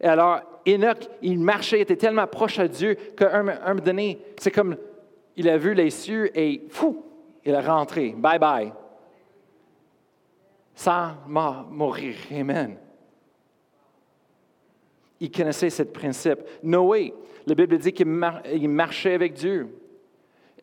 Et 0.00 0.06
alors, 0.06 0.40
Enoch, 0.66 1.08
il 1.22 1.38
marchait, 1.38 1.78
il 1.78 1.82
était 1.82 1.96
tellement 1.96 2.26
proche 2.26 2.58
à 2.58 2.68
Dieu 2.68 2.94
qu'à 3.16 3.38
un 3.38 3.42
moment 3.42 3.82
donné, 3.82 4.18
c'est 4.38 4.50
comme 4.50 4.76
il 5.36 5.48
a 5.48 5.58
vu 5.58 5.74
les 5.74 5.90
cieux 5.90 6.36
et 6.38 6.62
fou, 6.68 7.04
il 7.44 7.52
est 7.52 7.60
rentré. 7.60 8.14
Bye 8.16 8.38
bye. 8.38 8.72
Sans 10.74 11.12
mourir. 11.26 12.14
Amen. 12.32 12.76
Il 15.20 15.30
connaissait 15.30 15.70
ce 15.70 15.82
principe. 15.82 16.40
Noé, 16.62 17.12
la 17.46 17.54
Bible 17.54 17.78
dit 17.78 17.92
qu'il 17.92 18.06
marchait 18.06 19.14
avec 19.14 19.34
Dieu 19.34 19.68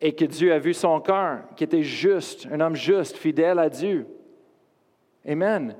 et 0.01 0.13
que 0.13 0.25
Dieu 0.25 0.53
a 0.53 0.59
vu 0.59 0.73
son 0.73 0.99
cœur, 0.99 1.41
qui 1.55 1.63
était 1.63 1.83
juste, 1.83 2.47
un 2.51 2.59
homme 2.59 2.75
juste, 2.75 3.17
fidèle 3.17 3.59
à 3.59 3.69
Dieu. 3.69 4.07
Amen. 5.27 5.75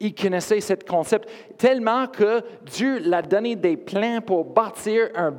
Il 0.00 0.14
connaissait 0.14 0.60
ce 0.60 0.74
concept 0.74 1.28
tellement 1.56 2.06
que 2.06 2.42
Dieu 2.62 2.98
l'a 2.98 3.22
donné 3.22 3.56
des 3.56 3.76
plans 3.76 4.20
pour 4.20 4.44
bâtir 4.44 5.08
un 5.14 5.34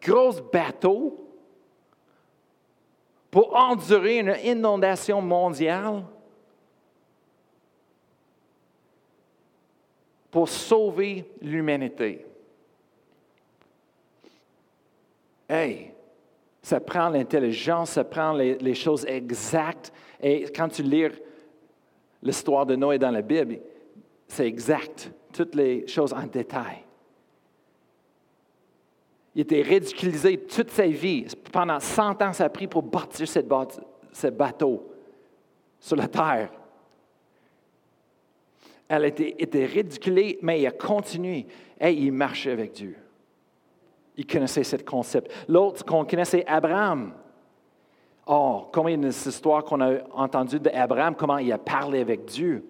gros 0.00 0.32
bateau 0.52 1.28
pour 3.30 3.54
endurer 3.54 4.18
une 4.18 4.36
inondation 4.42 5.20
mondiale, 5.20 6.04
pour 10.30 10.48
sauver 10.48 11.30
l'humanité. 11.40 12.24
Hey, 15.48 15.92
ça 16.62 16.80
prend 16.80 17.08
l'intelligence, 17.08 17.90
ça 17.90 18.04
prend 18.04 18.32
les, 18.32 18.74
choses 18.74 19.06
exactes. 19.06 19.92
Et 20.20 20.44
quand 20.54 20.68
tu 20.68 20.82
lis 20.82 21.08
l'histoire 22.22 22.66
de 22.66 22.76
Noé 22.76 22.98
dans 22.98 23.10
la 23.10 23.22
Bible, 23.22 23.58
c'est 24.28 24.46
exact, 24.46 25.10
toutes 25.32 25.54
les 25.54 25.86
choses 25.86 26.12
en 26.12 26.26
détail. 26.26 26.84
Il 29.34 29.42
était 29.42 29.62
ridiculisé 29.62 30.36
toute 30.38 30.70
sa 30.70 30.86
vie. 30.86 31.26
Pendant 31.52 31.80
100 31.80 32.22
ans, 32.22 32.32
ça 32.32 32.44
a 32.44 32.48
pris 32.48 32.66
pour 32.66 32.82
bâtir 32.82 33.28
ce 33.28 34.28
bateau 34.28 34.90
sur 35.78 35.96
la 35.96 36.08
terre. 36.08 36.50
Elle 38.88 39.04
était, 39.04 39.36
était 39.38 39.66
ridiculée, 39.66 40.38
mais 40.42 40.60
il 40.60 40.66
a 40.66 40.72
continué. 40.72 41.46
Et 41.80 41.92
il 41.92 42.12
marchait 42.12 42.50
avec 42.50 42.72
Dieu. 42.72 42.96
Il 44.16 44.26
connaissait 44.26 44.64
ce 44.64 44.76
concept. 44.76 45.30
L'autre 45.46 45.84
qu'on 45.84 46.04
connaissait, 46.04 46.44
Abraham. 46.46 47.12
Oh, 48.26 48.66
combien 48.72 48.98
d'histoires 48.98 49.62
qu'on 49.62 49.80
a 49.80 50.00
entendues 50.12 50.58
d'Abraham, 50.58 51.14
comment 51.14 51.38
il 51.38 51.52
a 51.52 51.58
parlé 51.58 52.00
avec 52.00 52.24
Dieu. 52.24 52.64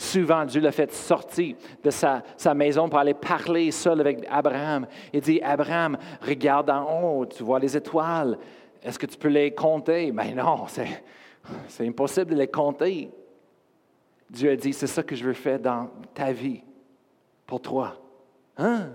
Souvent, 0.00 0.46
Dieu 0.46 0.62
l'a 0.62 0.72
fait 0.72 0.90
sortir 0.94 1.56
de 1.84 1.90
sa, 1.90 2.22
maison 2.54 2.88
pour 2.88 2.98
aller 2.98 3.12
parler 3.12 3.70
seul 3.70 4.00
avec 4.00 4.26
Abraham. 4.30 4.86
Il 5.12 5.20
dit, 5.20 5.42
Abraham, 5.42 5.98
regarde 6.22 6.70
en 6.70 7.02
haut, 7.02 7.26
tu 7.26 7.42
vois 7.42 7.58
les 7.58 7.76
étoiles. 7.76 8.38
Est-ce 8.82 8.98
que 8.98 9.04
tu 9.04 9.18
peux 9.18 9.28
les 9.28 9.54
compter? 9.54 10.10
Mais 10.10 10.32
ben 10.32 10.42
non, 10.42 10.64
c'est 11.68 11.86
impossible 11.86 12.30
de 12.30 12.36
les 12.36 12.48
compter. 12.48 13.10
Dieu 14.30 14.52
a 14.52 14.56
dit, 14.56 14.72
c'est 14.72 14.86
ça 14.86 15.02
que 15.02 15.14
je 15.14 15.22
veux 15.22 15.34
faire 15.34 15.60
dans 15.60 15.90
ta 16.14 16.32
vie, 16.32 16.62
pour 17.46 17.60
toi. 17.60 17.94
Hein? 18.56 18.88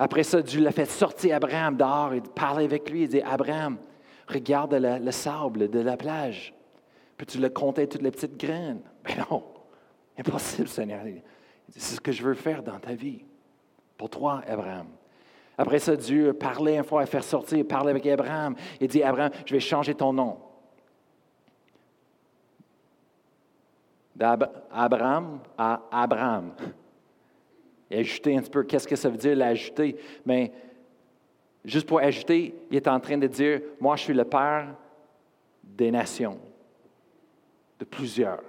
Après 0.00 0.24
ça, 0.24 0.42
Dieu 0.42 0.62
l'a 0.62 0.72
fait 0.72 0.90
sortir 0.90 1.36
Abraham 1.36 1.76
dehors 1.76 2.12
et 2.12 2.22
parler 2.34 2.64
avec 2.64 2.90
lui. 2.90 3.02
Il 3.02 3.08
dit, 3.08 3.22
Abraham, 3.22 3.78
regarde 4.26 4.74
le, 4.74 5.12
sable 5.12 5.70
de 5.70 5.78
la 5.78 5.96
plage. 5.96 6.52
Peux-tu 7.20 7.36
le 7.36 7.50
compter 7.50 7.86
toutes 7.86 8.00
les 8.00 8.10
petites 8.10 8.38
graines? 8.38 8.80
Ben 9.04 9.26
non, 9.30 9.44
impossible, 10.16 10.68
Seigneur. 10.68 11.02
C'est 11.68 11.96
ce 11.96 12.00
que 12.00 12.12
je 12.12 12.22
veux 12.22 12.32
faire 12.32 12.62
dans 12.62 12.78
ta 12.78 12.94
vie. 12.94 13.22
Pour 13.98 14.08
toi, 14.08 14.40
Abraham. 14.48 14.86
Après 15.58 15.80
ça, 15.80 15.96
Dieu 15.96 16.32
parlait 16.32 16.78
une 16.78 16.82
fois 16.84 17.02
à 17.02 17.06
faire 17.06 17.22
sortir, 17.22 17.62
parlait 17.66 17.90
avec 17.90 18.06
Abraham. 18.06 18.54
Il 18.80 18.88
dit, 18.88 19.02
Abraham, 19.02 19.32
je 19.44 19.52
vais 19.52 19.60
changer 19.60 19.94
ton 19.94 20.14
nom. 20.14 20.38
D'Abraham 24.16 25.40
à 25.58 25.82
Abraham 25.92 26.54
ajouter 27.90 28.34
un 28.34 28.40
petit 28.40 28.50
peu 28.50 28.62
qu'est-ce 28.62 28.88
que 28.88 28.96
ça 28.96 29.10
veut 29.10 29.18
dire 29.18 29.36
l'ajouter? 29.36 29.94
Mais 30.24 30.52
juste 31.66 31.86
pour 31.86 32.00
ajouter, 32.00 32.54
il 32.70 32.76
est 32.78 32.88
en 32.88 32.98
train 32.98 33.18
de 33.18 33.26
dire, 33.26 33.60
moi 33.78 33.96
je 33.96 34.04
suis 34.04 34.14
le 34.14 34.24
père 34.24 34.74
des 35.62 35.90
nations, 35.90 36.38
de 37.80 37.84
plusieurs. 37.84 38.42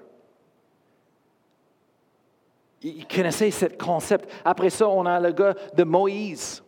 Il 2.83 3.07
connaissait 3.07 3.51
ce 3.51 3.65
concept. 3.65 4.29
Après 4.43 4.69
ça, 4.69 4.87
on 4.87 5.05
a 5.05 5.19
le 5.19 5.31
gars 5.31 5.55
de 5.75 5.83
Moïse. 5.83 6.63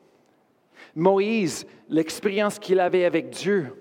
Moïse, 0.96 1.66
l'expérience 1.90 2.60
qu'il 2.60 2.80
avait 2.80 3.06
avec 3.06 3.32
Dieu. 3.32 3.74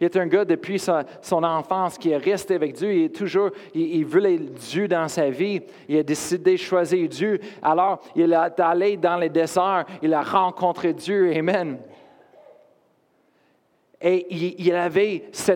Il 0.00 0.04
est 0.04 0.16
un 0.16 0.26
gars 0.26 0.44
depuis 0.44 0.78
son 0.78 1.42
enfance 1.42 1.98
qui 1.98 2.10
est 2.10 2.16
resté 2.16 2.54
avec 2.54 2.74
Dieu. 2.74 2.92
Il 2.92 3.04
est 3.04 3.14
toujours, 3.14 3.50
il, 3.74 4.04
voulait 4.04 4.38
Dieu 4.38 4.86
dans 4.86 5.08
sa 5.08 5.30
vie. 5.30 5.60
Il 5.88 5.98
a 5.98 6.02
décidé 6.02 6.52
de 6.52 6.56
choisir 6.56 7.08
Dieu. 7.08 7.40
Alors, 7.62 8.00
il 8.14 8.32
est 8.32 8.60
allé 8.60 8.96
dans 8.96 9.16
les 9.16 9.28
déserts. 9.28 9.86
Il 10.02 10.14
a 10.14 10.22
rencontré 10.22 10.92
Dieu. 10.92 11.32
Amen. 11.36 11.78
Et 14.00 14.26
il, 14.58 14.74
avait 14.74 15.24
ce 15.32 15.52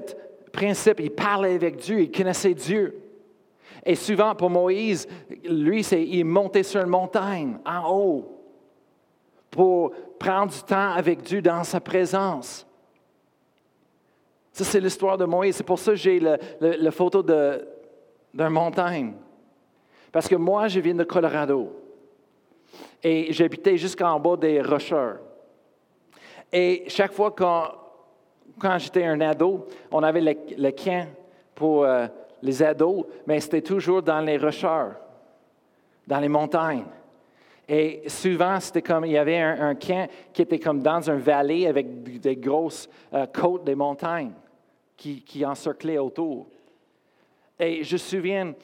principe. 0.53 1.01
Il 1.01 1.11
parlait 1.11 1.55
avec 1.55 1.77
Dieu. 1.77 2.01
Il 2.01 2.11
connaissait 2.11 2.55
Dieu. 2.55 2.99
Et 3.85 3.95
souvent, 3.97 4.35
pour 4.35 4.51
Moïse, 4.51 5.09
lui, 5.45 5.83
c'est, 5.83 6.07
il 6.07 6.25
montait 6.25 6.63
sur 6.63 6.81
une 6.81 6.89
montagne, 6.89 7.59
en 7.67 7.93
haut, 7.93 8.39
pour 9.51 9.93
prendre 10.19 10.53
du 10.53 10.63
temps 10.63 10.93
avec 10.93 11.23
Dieu 11.23 11.43
dans 11.43 11.65
sa 11.65 11.81
présence. 11.81 12.67
Ça, 14.53 14.65
c'est 14.65 14.81
l'histoire 14.81 15.19
de 15.19 15.25
Moïse. 15.25 15.57
C'est 15.57 15.65
pour 15.65 15.79
ça 15.79 15.93
que 15.93 15.97
j'ai 15.97 16.21
la 16.21 16.91
photo 16.91 17.23
d'une 17.23 18.49
montagne. 18.49 19.15
Parce 20.13 20.29
que 20.29 20.37
moi, 20.37 20.69
je 20.69 20.79
viens 20.79 20.95
de 20.95 21.05
Colorado. 21.05 21.73
Et 23.03 23.33
j'habitais 23.33 23.77
jusqu'en 23.77 24.21
bas 24.21 24.37
des 24.37 24.61
rocheurs. 24.61 25.19
Et 26.53 26.85
chaque 26.89 27.13
fois 27.13 27.31
quand, 27.31 27.73
quand 28.59 28.79
j'étais 28.79 29.05
un 29.05 29.21
ado, 29.21 29.67
on 29.91 30.03
avait 30.03 30.21
le, 30.21 30.71
camp 30.71 31.09
pour 31.55 31.85
euh, 31.85 32.07
les 32.43 32.63
ados, 32.63 33.05
mais 33.27 33.41
c'était 33.41 33.63
toujours 33.63 34.03
dans 34.03 34.21
les 34.21 34.39
rocheurs, 34.39 34.97
dans 36.07 36.21
les 36.21 36.29
montagnes. 36.29 36.85
Et 37.69 38.03
souvent, 38.09 38.59
c'était 38.61 38.83
comme, 38.83 39.05
il 39.05 39.13
y 39.13 39.19
avait 39.19 39.39
un, 39.39 39.75
camp 39.75 40.09
qui 40.33 40.43
était 40.43 40.59
comme 40.59 40.83
dans 40.83 41.11
un 41.11 41.17
vallée 41.17 41.67
avec 41.67 42.21
des 42.21 42.37
grosses 42.37 42.89
euh, 43.15 43.27
côtes 43.27 43.65
des 43.65 43.75
montagnes 43.75 44.33
qui 44.97 45.45
encerclaient 45.45 45.99
autour. 45.99 46.47
Et 47.59 47.85
je 47.85 47.95
me 47.95 47.99
souviens, 47.99 48.55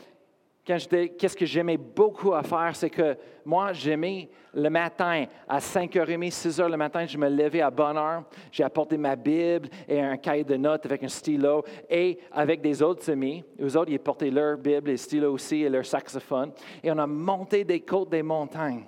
quand 0.68 0.76
j'étais, 0.76 1.09
qu'est-ce 1.09 1.35
que 1.35 1.46
j'aimais 1.46 1.78
beaucoup 1.78 2.35
à 2.35 2.42
faire, 2.42 2.76
c'est 2.76 2.90
que 2.90 3.16
moi, 3.42 3.72
j'aimais 3.72 4.28
le 4.52 4.68
matin, 4.68 5.24
à 5.48 5.61
5h30, 5.61 6.31
6h 6.31 6.70
le 6.70 6.76
matin, 6.76 7.07
je 7.07 7.16
me 7.16 7.26
levais 7.26 7.62
à 7.62 7.70
bonne 7.70 7.96
heure. 7.96 8.24
J'ai 8.52 8.64
apporté 8.64 8.98
ma 8.98 9.16
Bible 9.16 9.70
et 9.88 9.98
un 9.98 10.18
cahier 10.18 10.44
de 10.44 10.57
notes 10.57 10.85
avec 10.85 11.02
un 11.02 11.09
stylo. 11.09 11.64
Et 11.88 12.18
avec 12.31 12.61
des 12.61 12.83
autres 12.83 13.11
amis, 13.11 13.42
eux 13.59 13.78
autres, 13.78 13.90
ils 13.90 13.98
portaient 13.98 14.31
leur 14.31 14.59
Bible, 14.59 14.90
les 14.90 14.98
stylos 14.98 15.33
aussi 15.33 15.62
et 15.62 15.70
leur 15.70 15.87
saxophone. 15.87 16.52
Et 16.83 16.92
on 16.92 16.98
a 16.98 17.07
monté 17.07 17.64
des 17.64 17.81
côtes 17.81 18.11
des 18.11 18.22
montagnes 18.22 18.85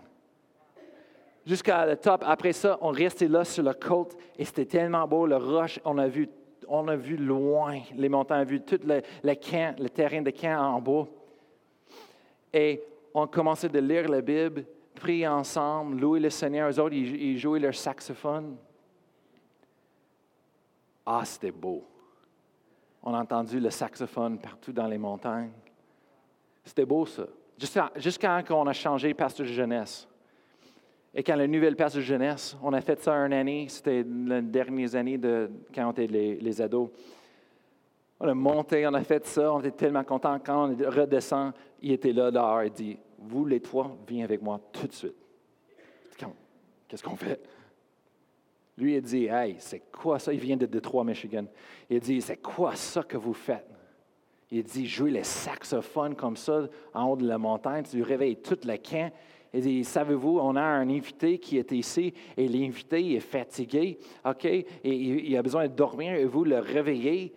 jusqu'à 1.46 1.86
le 1.86 1.96
top. 1.96 2.22
Après 2.26 2.52
ça, 2.52 2.76
on 2.82 2.90
restait 2.90 3.28
là 3.28 3.42
sur 3.44 3.62
la 3.62 3.72
côte 3.72 4.18
et 4.38 4.44
c'était 4.44 4.66
tellement 4.66 5.08
beau, 5.08 5.26
le 5.26 5.36
roche, 5.36 5.80
on 5.86 5.96
a 5.96 6.08
vu, 6.08 6.28
on 6.68 6.86
a 6.88 6.96
vu 6.96 7.16
loin 7.16 7.78
les 7.96 8.10
montagnes, 8.10 8.40
on 8.40 8.42
a 8.42 8.44
vu 8.44 8.60
tout 8.60 8.80
le, 8.84 9.00
le 9.24 9.88
terrain 9.88 10.20
de 10.20 10.30
camp 10.30 10.74
en 10.74 10.80
bas. 10.82 11.06
Et 12.52 12.82
on 13.14 13.26
commençait 13.26 13.68
de 13.68 13.78
lire 13.78 14.08
la 14.08 14.20
Bible, 14.20 14.64
prier 14.94 15.26
ensemble, 15.26 16.00
louer 16.00 16.20
le 16.20 16.30
Seigneur. 16.30 16.70
Eux 16.70 16.80
autres, 16.80 16.94
ils, 16.94 17.38
jouaient 17.38 17.60
leur 17.60 17.74
saxophone. 17.74 18.56
Ah, 21.06 21.22
c'était 21.24 21.50
beau. 21.50 21.84
On 23.02 23.14
a 23.14 23.20
entendu 23.20 23.58
le 23.58 23.70
saxophone 23.70 24.38
partout 24.38 24.72
dans 24.72 24.86
les 24.86 24.98
montagnes. 24.98 25.52
C'était 26.64 26.84
beau, 26.84 27.06
ça. 27.06 27.24
Jusqu'à 27.96 28.42
quand 28.42 28.60
on 28.60 28.66
a 28.66 28.72
changé 28.72 29.12
pasteur 29.14 29.46
de 29.46 29.52
jeunesse? 29.52 30.06
Et 31.14 31.22
quand 31.22 31.34
la 31.34 31.46
nouvelle 31.46 31.76
pasteur 31.76 32.00
de 32.00 32.06
jeunesse, 32.06 32.56
on 32.62 32.72
a 32.72 32.80
fait 32.80 33.00
ça 33.00 33.14
une 33.14 33.32
année, 33.32 33.66
c'était 33.68 34.04
les 34.04 34.42
dernières 34.42 34.94
années 34.94 35.18
de, 35.18 35.50
quand 35.74 35.88
on 35.88 35.92
était 35.92 36.06
les, 36.06 36.62
ados. 36.62 36.88
On 38.20 38.28
a 38.28 38.34
monté, 38.34 38.86
on 38.86 38.94
a 38.94 39.02
fait 39.02 39.26
ça, 39.26 39.52
on 39.52 39.60
était 39.60 39.72
tellement 39.72 40.04
contents. 40.04 40.38
Quand 40.38 40.70
on 40.70 40.90
redescend, 40.90 41.52
il 41.82 41.92
était 41.92 42.12
là, 42.12 42.30
dehors, 42.30 42.62
il 42.64 42.72
dit 42.72 42.98
Vous 43.18 43.44
les 43.44 43.60
trois, 43.60 43.96
viens 44.06 44.24
avec 44.24 44.42
moi 44.42 44.60
tout 44.72 44.86
de 44.86 44.92
suite. 44.92 45.14
Qu'est-ce 46.90 47.04
qu'on 47.04 47.14
fait? 47.14 47.40
Lui, 48.76 48.96
il 48.96 49.02
dit 49.02 49.26
Hey, 49.26 49.54
c'est 49.58 49.82
quoi 49.92 50.18
ça? 50.18 50.32
Il 50.32 50.40
vient 50.40 50.56
de 50.56 50.66
Detroit, 50.66 51.04
Michigan. 51.04 51.44
Il 51.88 52.00
dit 52.00 52.20
C'est 52.20 52.38
quoi 52.38 52.74
ça 52.74 53.04
que 53.04 53.16
vous 53.16 53.32
faites? 53.32 53.68
Il 54.50 54.64
dit 54.64 54.86
Jouer 54.86 55.12
les 55.12 55.22
saxophones 55.22 56.16
comme 56.16 56.36
ça 56.36 56.68
en 56.92 57.04
haut 57.04 57.16
de 57.16 57.28
la 57.28 57.38
montagne, 57.38 57.84
tu 57.88 58.02
réveilles 58.02 58.38
toute 58.38 58.64
le 58.64 58.76
camp. 58.76 59.12
Il 59.54 59.62
dit 59.62 59.84
Savez-vous, 59.84 60.40
on 60.40 60.56
a 60.56 60.62
un 60.62 60.90
invité 60.90 61.38
qui 61.38 61.58
est 61.58 61.70
ici 61.70 62.12
et 62.36 62.48
l'invité 62.48 63.14
est 63.14 63.20
fatigué, 63.20 63.98
OK? 64.24 64.48
Il 64.82 65.36
a 65.36 65.42
besoin 65.42 65.68
de 65.68 65.72
dormir 65.72 66.14
et 66.14 66.24
vous 66.24 66.42
le 66.42 66.58
réveillez 66.58 67.32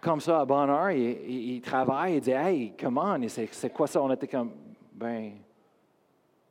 comme 0.00 0.20
ça 0.20 0.40
à 0.40 0.44
bonne 0.44 0.70
heure. 0.70 0.90
Il, 0.90 1.60
travaille, 1.60 2.14
il 2.14 2.20
dit 2.20 2.30
Hey, 2.30 2.72
comment 2.78 3.16
C'est 3.28 3.72
quoi 3.72 3.86
ça? 3.86 4.02
On 4.02 4.10
était 4.12 4.28
comme 4.28 4.52
Ben, 4.92 5.32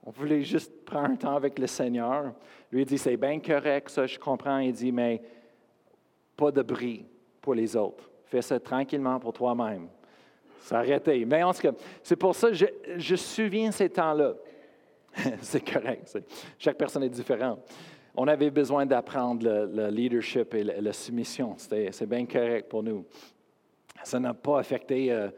on 0.05 0.11
voulait 0.11 0.41
juste 0.41 0.85
prendre 0.85 1.11
un 1.11 1.15
temps 1.15 1.35
avec 1.35 1.59
le 1.59 1.67
Seigneur. 1.67 2.33
Lui, 2.71 2.81
il 2.81 2.85
dit, 2.85 2.97
c'est 2.97 3.17
bien 3.17 3.39
correct, 3.39 3.89
ça, 3.89 4.07
je 4.07 4.17
comprends. 4.17 4.57
Il 4.59 4.73
dit, 4.73 4.91
mais 4.91 5.21
pas 6.35 6.51
de 6.51 6.61
bruit 6.61 7.05
pour 7.41 7.53
les 7.53 7.75
autres. 7.75 8.09
Fais 8.25 8.41
ça 8.41 8.59
tranquillement 8.59 9.19
pour 9.19 9.33
toi-même. 9.33 9.87
S'arrêter. 10.61 11.25
Mais 11.25 11.43
en 11.43 11.53
tout 11.53 11.61
cas, 11.61 11.71
c'est 12.03 12.15
pour 12.15 12.35
ça 12.35 12.51
je, 12.51 12.65
je 12.97 13.15
souviens 13.15 13.71
ces 13.71 13.89
temps-là. 13.89 14.33
c'est 15.41 15.71
correct. 15.71 16.17
chaque 16.57 16.77
personne 16.77 17.03
est 17.03 17.09
différente. 17.09 17.59
On 18.15 18.27
avait 18.27 18.51
besoin 18.51 18.85
d'apprendre 18.85 19.47
le, 19.47 19.89
leadership 19.89 20.53
et 20.53 20.63
la, 20.63 20.93
soumission. 20.93 21.55
C'est 21.57 22.07
bien 22.07 22.25
correct 22.25 22.67
pour 22.67 22.83
nous. 22.83 23.05
Ça 24.03 24.19
n'a 24.19 24.33
pas 24.33 24.59
affecté 24.59 25.11
euh, 25.11 25.29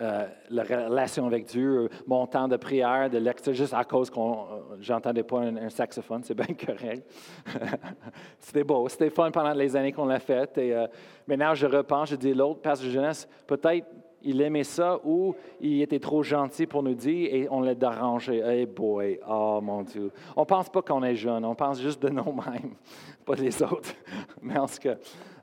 euh, 0.00 0.26
la 0.48 0.62
relation 0.62 1.26
avec 1.26 1.44
Dieu, 1.44 1.90
mon 2.06 2.26
temps 2.26 2.48
de 2.48 2.56
prière, 2.56 3.10
de 3.10 3.18
lecture, 3.18 3.52
juste 3.52 3.74
à 3.74 3.84
cause 3.84 4.08
que 4.08 4.18
j'entendais 4.80 5.22
pas 5.22 5.40
un, 5.40 5.68
saxophone, 5.68 6.22
c'est 6.24 6.34
bien 6.36 6.54
correct. 6.54 7.06
c'était 8.38 8.64
beau, 8.64 8.88
c'était 8.88 9.10
fun 9.10 9.30
pendant 9.30 9.52
les 9.52 9.76
années 9.76 9.92
qu'on 9.92 10.06
l'a 10.06 10.18
fait. 10.18 10.56
Et 10.56 10.72
euh, 10.72 10.86
je 11.28 11.66
repense, 11.66 12.10
je 12.10 12.16
dis 12.16 12.32
l'autre 12.32 12.60
pasteur 12.60 12.90
jeunesse, 12.90 13.28
peut-être 13.46 13.86
il 14.24 14.40
aimait 14.40 14.64
ça 14.64 14.98
ou 15.04 15.34
il 15.60 15.82
était 15.82 15.98
trop 15.98 16.22
gentil 16.22 16.66
pour 16.66 16.82
nous 16.82 16.94
dire 16.94 17.28
et 17.32 17.48
on 17.50 17.60
l'a 17.60 17.74
dérangé. 17.74 18.38
Hey 18.38 18.66
boy, 18.66 19.20
oh 19.28 19.60
mon 19.60 19.82
Dieu. 19.82 20.10
On 20.36 20.44
pense 20.46 20.68
pas 20.70 20.82
qu'on 20.82 21.02
est 21.02 21.16
jeune, 21.16 21.44
on 21.44 21.54
pense 21.54 21.80
juste 21.80 22.00
de 22.02 22.08
nous-mêmes, 22.08 22.74
pas 23.26 23.34
des 23.34 23.62
autres. 23.62 23.92
Mais 24.40 24.58
en 24.58 24.66
tout 24.66 24.78
cas, 24.80 24.94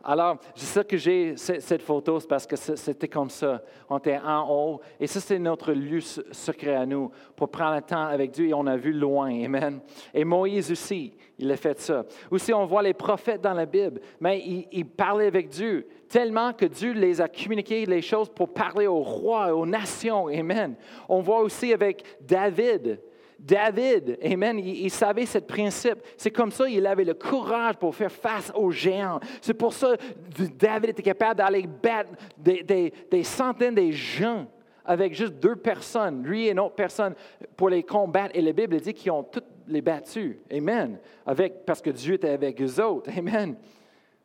alors, 0.02 0.38
c'est 0.56 0.66
ça 0.66 0.84
que 0.86 0.96
j'ai 0.96 1.36
cette 1.36 1.82
photo, 1.82 2.22
c'est 2.22 2.28
parce 2.28 2.48
que 2.48 2.56
c'était 2.56 3.10
comme 3.10 3.30
ça. 3.30 3.62
On 3.90 3.98
était 3.98 4.18
en 4.18 4.50
haut, 4.50 4.80
et 4.98 5.08
ça, 5.08 5.20
c'est 5.20 5.38
notre 5.38 5.74
lieu 5.74 6.00
secret 6.00 6.76
à 6.76 6.86
nous, 6.86 7.12
pour 7.36 7.50
prendre 7.50 7.76
le 7.76 7.82
temps 7.82 8.06
avec 8.06 8.32
Dieu, 8.32 8.48
et 8.48 8.54
on 8.54 8.66
a 8.66 8.78
vu 8.78 8.94
loin. 8.94 9.28
Amen. 9.44 9.82
Et 10.14 10.24
Moïse 10.24 10.72
aussi, 10.72 11.14
il 11.38 11.52
a 11.52 11.58
fait 11.58 11.80
ça. 11.82 12.06
Aussi, 12.32 12.54
on 12.54 12.66
voit 12.66 12.82
les 12.82 12.94
prophètes 12.94 13.42
dans 13.42 13.54
la 13.54 13.66
Bible, 13.66 14.00
mais 14.22 14.42
ils, 14.72 14.86
parlaient 14.86 15.28
avec 15.28 15.50
Dieu, 15.50 15.86
tellement 16.08 16.54
que 16.54 16.66
Dieu 16.66 16.94
les 16.94 17.20
a 17.20 17.28
communiqué 17.28 17.86
les 17.86 18.02
choses 18.02 18.30
pour 18.30 18.54
parler 18.54 18.88
aux 18.88 19.04
rois, 19.04 19.54
aux 19.54 19.66
nations. 19.66 20.28
Amen. 20.28 20.76
On 21.10 21.20
voit 21.20 21.42
aussi 21.42 21.74
avec 21.74 22.04
David, 22.22 23.02
David, 23.40 24.20
Amen, 24.24 24.60
il, 24.60 24.92
savait 24.92 25.26
ce 25.26 25.38
principe. 25.38 26.00
C'est 26.18 26.30
comme 26.30 26.52
ça 26.52 26.68
qu'il 26.68 26.86
avait 26.86 27.06
le 27.06 27.14
courage 27.14 27.78
pour 27.78 27.96
faire 27.96 28.12
face 28.12 28.52
aux 28.54 28.70
géants. 28.70 29.20
C'est 29.42 29.54
pour 29.54 29.74
ça 29.74 29.96
que 29.96 30.44
David 30.44 30.92
était 30.92 31.04
capable 31.04 31.38
d'aller 31.38 31.66
battre 31.66 32.12
des, 32.38 33.24
centaines 33.24 33.76
de 33.76 33.92
gens 33.92 34.46
avec 34.84 35.14
juste 35.14 35.36
deux 35.36 35.56
personnes, 35.56 36.24
lui 36.24 36.48
et 36.48 36.52
une 36.52 36.60
autre 36.60 36.76
personne, 36.76 37.16
pour 37.56 37.70
les 37.70 37.84
combattre. 37.84 38.36
Et 38.36 38.42
la 38.42 38.52
Bible 38.52 38.80
dit 38.82 38.94
qu'ils 38.94 39.12
ont 39.12 39.24
tous 39.24 39.44
les 39.68 39.82
battus. 39.82 40.36
Amen. 40.52 41.00
Avec, 41.26 41.66
parce 41.66 41.82
que 41.82 41.92
Dieu 41.92 42.16
était 42.16 42.30
avec 42.30 42.62
eux 42.62 42.84
autres. 42.84 43.10
Amen. 43.18 43.56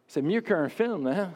C'est 0.06 0.22
mieux 0.22 0.40
qu'un 0.40 0.68
film, 0.68 1.06
hein? 1.06 1.30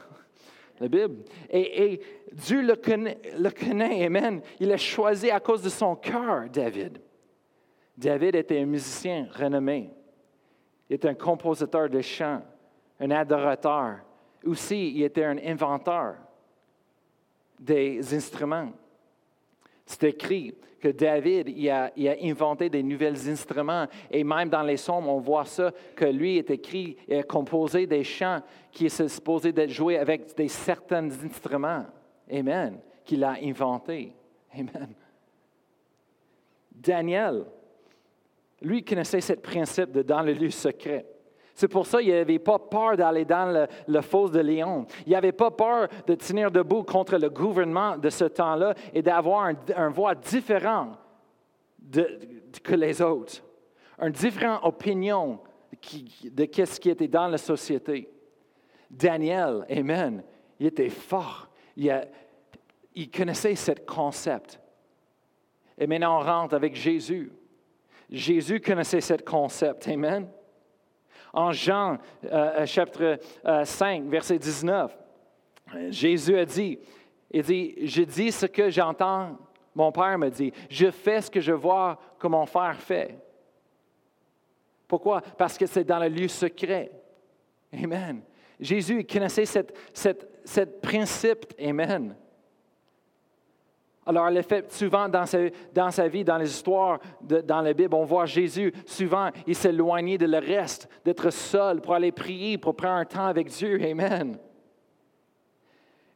La 0.81 0.89
Bible. 0.89 1.25
Et, 1.51 2.01
Dieu 2.33 2.63
le 2.63 2.77
connaît, 2.77 3.19
le 3.39 3.51
connaît. 3.51 4.05
Amen. 4.05 4.41
Il 4.61 4.69
l'a 4.69 4.77
choisi 4.77 5.31
à 5.31 5.41
cause 5.41 5.63
de 5.63 5.69
son 5.69 5.95
cœur, 5.97 6.45
David. 6.53 6.99
David 7.99 8.37
était 8.37 8.61
un 8.61 8.67
musicien 8.67 9.27
renommé. 9.35 9.91
Il 10.89 10.95
était 10.95 11.09
un 11.09 11.15
compositeur 11.15 11.91
de 11.91 12.01
chants, 12.01 12.41
un 13.01 13.11
adorateur. 13.11 13.99
Aussi, 14.47 14.93
il 14.95 15.03
était 15.03 15.25
un 15.25 15.37
inventeur 15.39 16.15
des 17.59 18.15
instruments. 18.15 18.71
C'est 19.85 20.05
écrit 20.05 20.55
que 20.79 20.89
David 20.89 21.49
il 21.49 21.69
a, 21.71 21.91
inventé 22.23 22.71
des 22.71 22.85
nouveaux 22.85 23.29
instruments. 23.29 23.87
Et 24.13 24.23
même 24.23 24.49
dans 24.49 24.63
les 24.63 24.77
psaumes, 24.77 25.09
on 25.09 25.19
voit 25.19 25.45
ça, 25.45 25.73
que 25.97 26.05
lui 26.05 26.39
est 26.39 26.51
écrit 26.51 26.97
et 27.09 27.19
a 27.19 27.23
composé 27.25 27.89
des 27.89 28.05
chants 28.05 28.43
qui 28.71 28.89
sont 28.89 29.09
supposés 29.09 29.51
d'être 29.51 29.71
joués 29.71 29.99
avec 29.99 30.37
des 30.37 30.47
certains 30.47 31.11
instruments. 31.11 31.87
Amen. 32.31 32.79
Qu'il 33.05 33.25
a 33.25 33.35
inventé. 33.43 34.15
Amen. 34.55 34.95
Daniel, 36.71 37.45
lui 38.63 38.85
connaissait 38.85 39.21
ce 39.21 39.35
principe 39.35 39.93
de 39.93 40.03
dans 40.03 40.23
le 40.23 40.33
lieu 40.33 40.51
secret. 40.51 41.07
C'est 41.55 41.67
pour 41.67 41.87
ça 41.87 42.01
qu'il 42.01 42.13
n'avait 42.13 42.39
pas 42.39 42.61
peur 42.61 42.97
d'aller 42.97 43.25
dans 43.25 43.69
le, 43.89 44.01
fosse 44.01 44.31
de 44.31 44.39
Léon. 44.39 44.87
Il 45.07 45.13
n'avait 45.13 45.33
pas 45.33 45.51
peur 45.51 45.89
de 46.07 46.15
tenir 46.15 46.53
debout 46.53 46.85
contre 46.85 47.17
le 47.17 47.29
gouvernement 47.31 47.99
de 47.99 48.11
ce 48.11 48.27
temps-là 48.27 48.75
et 48.95 49.03
d'avoir 49.03 49.53
un, 49.75 49.89
voix 49.89 50.15
différent 50.15 50.93
de, 51.81 52.21
que 52.63 52.77
les 52.77 53.03
autres, 53.03 53.43
une 54.01 54.13
différente 54.13 54.61
opinion 54.63 55.41
de 56.23 56.49
ce 56.65 56.79
qui 56.79 56.91
était 56.91 57.09
dans 57.09 57.27
la 57.27 57.39
société. 57.39 58.09
Daniel, 58.89 59.67
Amen, 59.69 60.23
il 60.61 60.67
était 60.67 60.91
fort. 60.91 61.49
Il, 61.77 61.93
il 62.95 63.11
connaissait 63.11 63.57
ce 63.57 63.73
concept. 63.73 64.61
Et 65.77 65.89
maintenant, 65.89 66.21
on 66.21 66.25
rentre 66.25 66.55
avec 66.55 66.77
Jésus. 66.77 67.33
Jésus 68.11 68.61
connaissait 68.61 69.01
ce 69.01 69.15
concept. 69.15 69.87
Amen. 69.89 70.29
En 71.33 71.53
Jean, 71.53 71.99
euh, 72.25 72.61
euh, 72.61 72.67
chapitre 72.67 73.19
5, 73.65 74.03
euh, 74.03 74.09
verset 74.09 74.39
19, 74.39 74.97
Jésus 75.91 76.39
a 76.39 76.45
dit, 76.45 76.79
il 77.31 77.43
dit, 77.43 77.75
je 77.87 78.03
dis 78.03 78.33
ce 78.33 78.47
que 78.47 78.71
j'entends, 78.71 79.37
mon 79.75 79.93
Père 79.93 80.19
me 80.19 80.31
dit, 80.31 80.53
je 80.71 80.91
fais 80.91 81.21
ce 81.21 81.31
que 81.31 81.41
je 81.41 81.53
vois 81.53 81.99
que 82.19 82.27
mon 82.27 82.47
Père 82.47 82.81
fait. 82.81 83.19
Pourquoi? 84.87 85.21
Parce 85.21 85.59
que 85.59 85.67
c'est 85.67 85.85
dans 85.85 85.99
le 85.99 86.09
lieu 86.09 86.29
secret. 86.29 86.91
Amen. 87.73 88.23
Jésus 88.59 89.05
connaissait 89.05 89.45
ce 89.45 90.61
principe. 90.81 91.53
Amen. 91.61 92.17
Alors, 94.09 94.27
elle 94.27 94.37
le 94.37 94.43
fait 94.43 94.73
souvent 94.73 95.07
dans 95.07 95.27
sa, 95.27 96.09
vie, 96.09 96.25
dans 96.25 96.39
les 96.39 96.49
histoires, 96.49 96.99
dans 97.21 97.61
la 97.61 97.75
Bible. 97.75 97.95
On 97.95 98.07
voit 98.07 98.25
Jésus, 98.25 98.73
souvent, 98.87 99.29
il 99.47 99.55
s'éloignait 99.55 100.17
de 100.17 100.25
le 100.25 100.39
reste, 100.39 100.89
d'être 101.05 101.29
seul 101.29 101.83
pour 101.83 101.93
aller 101.93 102.11
prier, 102.11 102.57
pour 102.57 102.75
prendre 102.75 103.01
un 103.01 103.05
temps 103.05 103.27
avec 103.27 103.49
Dieu. 103.49 103.79
Amen. 103.85 104.39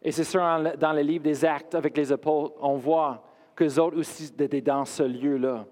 Et 0.01 0.11
c'est 0.11 0.25
sûr, 0.25 0.41
dans 0.79 0.95
le 0.95 1.03
livre 1.03 1.25
des 1.25 1.45
Actes 1.45 1.75
avec 1.75 1.95
les 1.95 2.11
apôtres, 2.11 2.55
on 2.63 2.77
voit 2.77 3.23
que 3.55 3.65
les 3.65 3.79
autres 3.79 3.99
aussi 3.99 4.33
étaient 4.39 4.63
dans 4.63 4.87
ce 4.87 5.03
lieu-là. 5.03 5.67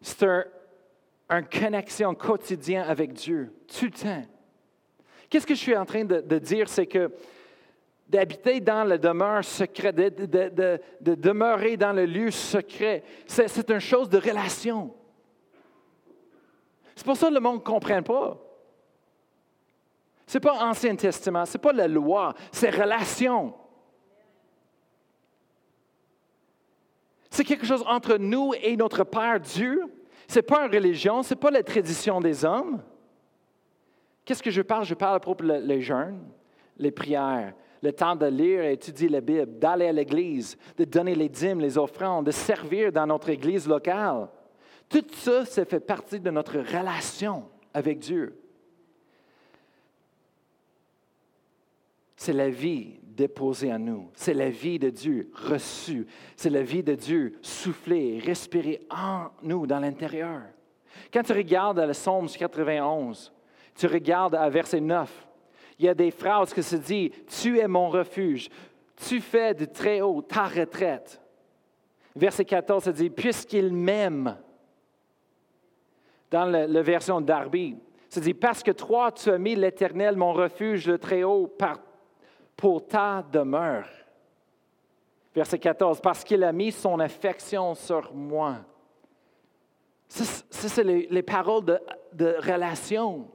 C'est 0.00 0.28
une 1.28 1.48
connexion 1.48 2.14
quotidienne 2.14 2.84
avec 2.86 3.14
Dieu, 3.14 3.52
tout 3.66 3.86
le 3.86 3.90
temps. 3.90 4.22
Qu'est-ce 5.28 5.46
que 5.46 5.56
je 5.56 5.60
suis 5.60 5.76
en 5.76 5.84
train 5.84 6.04
de 6.04 6.38
dire? 6.38 6.68
C'est 6.68 6.86
que 6.86 7.10
d'habiter 8.08 8.60
dans 8.60 8.84
la 8.84 8.98
demeure 8.98 9.44
secrète, 9.44 9.96
de, 9.96 10.80
demeurer 11.00 11.76
dans 11.76 11.92
le 11.92 12.06
lieu 12.06 12.30
secret. 12.30 13.02
C'est 13.26 13.70
une 13.70 13.80
chose 13.80 14.08
de 14.08 14.18
relation. 14.18 14.94
C'est 16.94 17.04
pour 17.04 17.16
ça 17.16 17.28
que 17.28 17.34
le 17.34 17.40
monde 17.40 17.56
ne 17.56 17.64
comprend 17.64 18.02
pas. 18.02 18.38
Ce 20.26 20.36
n'est 20.36 20.40
pas 20.40 20.64
Ancien 20.64 20.96
Testament, 20.96 21.44
ce 21.44 21.56
n'est 21.56 21.62
pas 21.62 21.72
la 21.72 21.86
loi, 21.86 22.34
c'est 22.50 22.70
relation. 22.70 23.54
C'est 27.30 27.44
quelque 27.44 27.66
chose 27.66 27.84
entre 27.86 28.16
nous 28.16 28.52
et 28.60 28.76
notre 28.76 29.04
Père 29.04 29.38
Dieu. 29.38 29.82
Ce 30.26 30.36
n'est 30.36 30.42
pas 30.42 30.66
une 30.66 30.74
religion, 30.74 31.22
ce 31.22 31.34
n'est 31.34 31.40
pas 31.40 31.50
la 31.50 31.62
tradition 31.62 32.20
des 32.20 32.44
hommes. 32.44 32.82
Qu'est-ce 34.24 34.42
que 34.42 34.50
je 34.50 34.62
parle? 34.62 34.84
Je 34.84 34.94
parle 34.94 35.16
à 35.16 35.20
propos 35.20 35.44
des 35.44 35.82
jeunes 35.82 36.20
les 36.78 36.90
prières, 36.90 37.54
le 37.86 37.92
temps 37.92 38.16
de 38.16 38.26
lire 38.26 38.64
et 38.64 38.72
étudier 38.72 39.08
la 39.08 39.20
Bible, 39.20 39.58
d'aller 39.60 39.86
à 39.86 39.92
l'église, 39.92 40.58
de 40.76 40.84
donner 40.84 41.14
les 41.14 41.28
dîmes, 41.28 41.60
les 41.60 41.78
offrandes, 41.78 42.26
de 42.26 42.32
servir 42.32 42.90
dans 42.90 43.06
notre 43.06 43.28
église 43.28 43.68
locale. 43.68 44.28
Tout 44.88 45.04
ça, 45.12 45.44
ça 45.44 45.64
fait 45.64 45.80
partie 45.80 46.18
de 46.18 46.30
notre 46.30 46.58
relation 46.58 47.44
avec 47.72 48.00
Dieu. 48.00 48.40
C'est 52.16 52.32
la 52.32 52.48
vie 52.48 52.98
déposée 53.02 53.72
en 53.72 53.78
nous. 53.78 54.10
C'est 54.14 54.34
la 54.34 54.50
vie 54.50 54.80
de 54.80 54.90
Dieu 54.90 55.30
reçue. 55.32 56.08
C'est 56.34 56.50
la 56.50 56.62
vie 56.62 56.82
de 56.82 56.96
Dieu 56.96 57.38
soufflée, 57.40 58.18
respirée 58.18 58.84
en 58.90 59.28
nous, 59.42 59.64
dans 59.66 59.78
l'intérieur. 59.78 60.42
Quand 61.12 61.22
tu 61.22 61.32
regardes 61.32 61.78
le 61.78 61.92
Psaume 61.92 62.28
91, 62.28 63.32
tu 63.76 63.86
regardes 63.86 64.34
à 64.34 64.48
verset 64.48 64.80
9, 64.80 65.25
il 65.78 65.84
y 65.84 65.88
a 65.88 65.94
des 65.94 66.10
phrases 66.10 66.54
qui 66.54 66.62
se 66.62 66.76
disent 66.76 67.10
Tu 67.40 67.58
es 67.58 67.68
mon 67.68 67.88
refuge, 67.88 68.48
tu 68.96 69.20
fais 69.20 69.54
de 69.54 69.66
très 69.66 70.00
haut 70.00 70.22
ta 70.22 70.44
retraite. 70.44 71.20
Verset 72.14 72.46
14 72.46 72.84
se 72.84 72.90
dit 72.90 73.10
Puisqu'il 73.10 73.72
m'aime. 73.72 74.36
Dans 76.30 76.44
la, 76.44 76.82
version 76.82 77.20
d'Arby, 77.20 77.76
se 78.08 78.18
dit 78.20 78.34
Parce 78.34 78.62
que 78.62 78.72
toi, 78.72 79.12
tu 79.12 79.30
as 79.30 79.38
mis 79.38 79.54
l'Éternel, 79.54 80.16
mon 80.16 80.32
refuge, 80.32 80.88
le 80.88 80.98
très 80.98 81.22
haut, 81.22 81.54
pour 82.56 82.86
ta 82.86 83.24
demeure. 83.30 83.88
Verset 85.34 85.58
14 85.58 86.00
Parce 86.00 86.24
qu'il 86.24 86.42
a 86.42 86.52
mis 86.52 86.72
son 86.72 86.98
affection 86.98 87.74
sur 87.74 88.12
moi. 88.14 88.56
Ça, 90.08 90.24
c'est 90.50 90.84
les, 90.84 91.22
paroles 91.22 91.80
de 92.12 92.36
relation. 92.38 93.28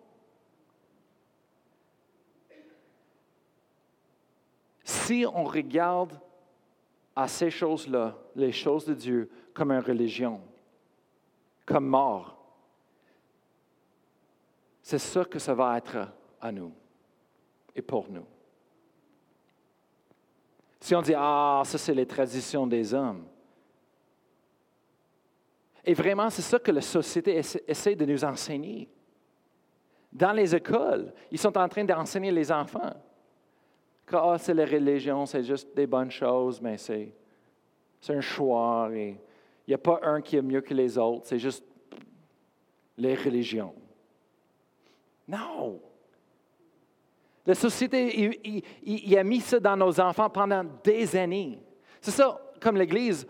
Si 4.92 5.26
on 5.26 5.46
regarde 5.46 6.20
à 7.16 7.26
ces 7.30 7.50
choses-là, 7.50 8.18
les 8.36 8.52
choses 8.52 8.84
de 8.84 8.94
Dieu, 8.94 9.32
comme 9.54 9.72
une 9.72 9.80
religion, 9.80 10.42
comme 11.66 11.88
mort, 11.88 12.38
c'est 14.84 15.00
ça 15.00 15.24
que 15.24 15.40
ça 15.40 15.54
va 15.54 15.78
être 15.78 16.10
à 16.42 16.52
nous 16.52 16.74
et 17.74 17.82
pour 17.82 18.10
nous. 18.10 18.26
Si 20.82 20.94
on 20.94 21.02
dit, 21.02 21.14
ah, 21.16 21.62
ça 21.64 21.78
c'est 21.78 21.94
les 21.94 22.06
traditions 22.06 22.68
des 22.68 22.94
hommes. 22.94 23.26
Et 25.86 25.94
vraiment, 25.94 26.30
c'est 26.30 26.42
ça 26.42 26.60
que 26.60 26.72
la 26.72 26.82
société 26.82 27.42
essaie 27.66 27.96
de 27.96 28.06
nous 28.06 28.26
enseigner. 28.26 28.90
Dans 30.12 30.34
les 30.34 30.54
écoles, 30.54 31.14
ils 31.32 31.40
sont 31.40 31.58
en 31.58 31.70
train 31.70 31.86
d'enseigner 31.86 32.32
les 32.32 32.52
enfants 32.52 32.94
que 34.12 34.18
ah, 34.18 34.38
c'est 34.38 34.54
la 34.54 34.66
religion, 34.66 35.26
c'est 35.26 35.44
juste 35.44 35.76
des 35.76 35.88
bonnes 35.88 36.12
choses, 36.12 36.62
mais 36.62 36.78
c'est, 36.78 37.14
c'est 38.00 38.14
un 38.14 38.22
choix. 38.22 38.90
Il 38.92 39.18
n'y 39.68 39.74
a 39.74 39.78
pas 39.78 40.00
un 40.04 40.22
qui 40.22 40.36
est 40.36 40.42
mieux 40.42 40.62
que 40.62 40.74
les 40.74 40.98
autres, 40.98 41.26
c'est 41.26 41.40
juste 41.40 41.64
les 42.98 43.16
religions. 43.16 43.74
Non! 45.28 45.80
La 47.46 47.56
société, 47.56 48.64
il, 48.84 49.18
a 49.18 49.24
mis 49.24 49.40
ça 49.40 49.60
dans 49.60 49.76
nos 49.76 50.00
enfants 50.00 50.30
pendant 50.30 50.64
des 50.84 51.16
années. 51.16 51.58
C'est 52.00 52.12
ça, 52.12 52.40
comme 52.60 52.78
l'Église, 52.78 53.26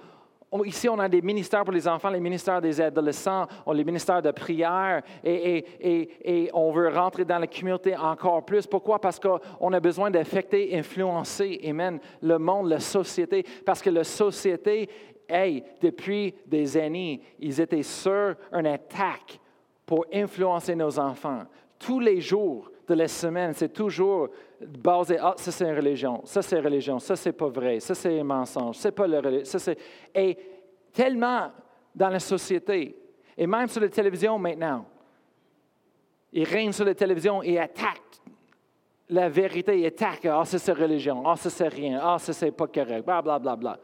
Ici, 0.65 0.89
on 0.89 0.99
a 0.99 1.07
des 1.07 1.21
ministères 1.21 1.63
pour 1.63 1.73
les 1.73 1.87
enfants, 1.87 2.09
les 2.09 2.19
ministères 2.19 2.61
des 2.61 2.81
adolescents, 2.81 3.47
on 3.65 3.71
les 3.71 3.85
ministères 3.85 4.21
de 4.21 4.31
prière, 4.31 5.01
et, 5.23 6.49
on 6.53 6.71
veut 6.73 6.89
rentrer 6.89 7.23
dans 7.23 7.39
la 7.39 7.47
communauté 7.47 7.95
encore 7.95 8.43
plus. 8.43 8.67
Pourquoi? 8.67 8.99
Parce 8.99 9.17
qu'on 9.17 9.71
a 9.71 9.79
besoin 9.79 10.11
d'affecter, 10.11 10.77
influencer, 10.77 11.61
amen, 11.65 11.99
le 12.21 12.37
monde, 12.37 12.67
la 12.67 12.81
société, 12.81 13.45
parce 13.65 13.81
que 13.81 13.89
la 13.89 14.03
société, 14.03 14.89
hey, 15.29 15.63
depuis 15.79 16.35
des 16.45 16.75
années, 16.75 17.21
ils 17.39 17.61
étaient 17.61 17.83
sur 17.83 18.35
une 18.51 18.67
attaque 18.67 19.39
pour 19.85 20.05
influencer 20.13 20.75
nos 20.75 20.99
enfants. 20.99 21.43
Tous 21.79 22.01
les 22.01 22.19
jours 22.19 22.69
de 22.89 22.93
la 22.93 23.07
semaine, 23.07 23.53
c'est 23.53 23.71
toujours 23.71 24.27
basé, 24.65 25.17
ah, 25.19 25.33
ça 25.37 25.51
c'est 25.51 25.65
une 25.65 25.75
religion, 25.75 26.21
ça 26.25 26.41
c'est 26.41 26.57
une 26.57 26.63
religion, 26.63 26.99
ça 26.99 27.15
c'est 27.15 27.31
pas 27.31 27.47
vrai, 27.47 27.79
ça 27.79 27.95
c'est 27.95 28.19
un 28.19 28.23
mensonge, 28.23 28.77
c'est 28.77 28.91
pas 28.91 29.07
le 29.07 29.43
ça 29.43 29.59
c'est... 29.59 29.77
Et 30.13 30.37
tellement 30.93 31.51
dans 31.93 32.09
la 32.09 32.19
société, 32.19 32.95
et 33.37 33.47
même 33.47 33.67
sur 33.67 33.81
la 33.81 33.89
télévision 33.89 34.37
maintenant, 34.37 34.85
ils 36.33 36.47
règnent 36.47 36.71
sur 36.71 36.85
la 36.85 36.95
télévision 36.95 37.43
et 37.43 37.59
attaquent 37.59 38.21
la 39.09 39.27
vérité, 39.27 39.79
ils 39.79 39.85
attaquent, 39.85 40.25
ah, 40.25 40.45
ça 40.45 40.57
c'est 40.57 40.71
religion, 40.71 41.27
ah, 41.27 41.35
ça 41.35 41.49
c'est 41.49 41.67
rien, 41.67 41.99
ah, 42.01 42.17
ça 42.17 42.31
c'est 42.31 42.51
pas 42.51 42.67
correct, 42.67 43.03
bla, 43.03 43.21
bla, 43.21 43.55
bla. 43.55 43.79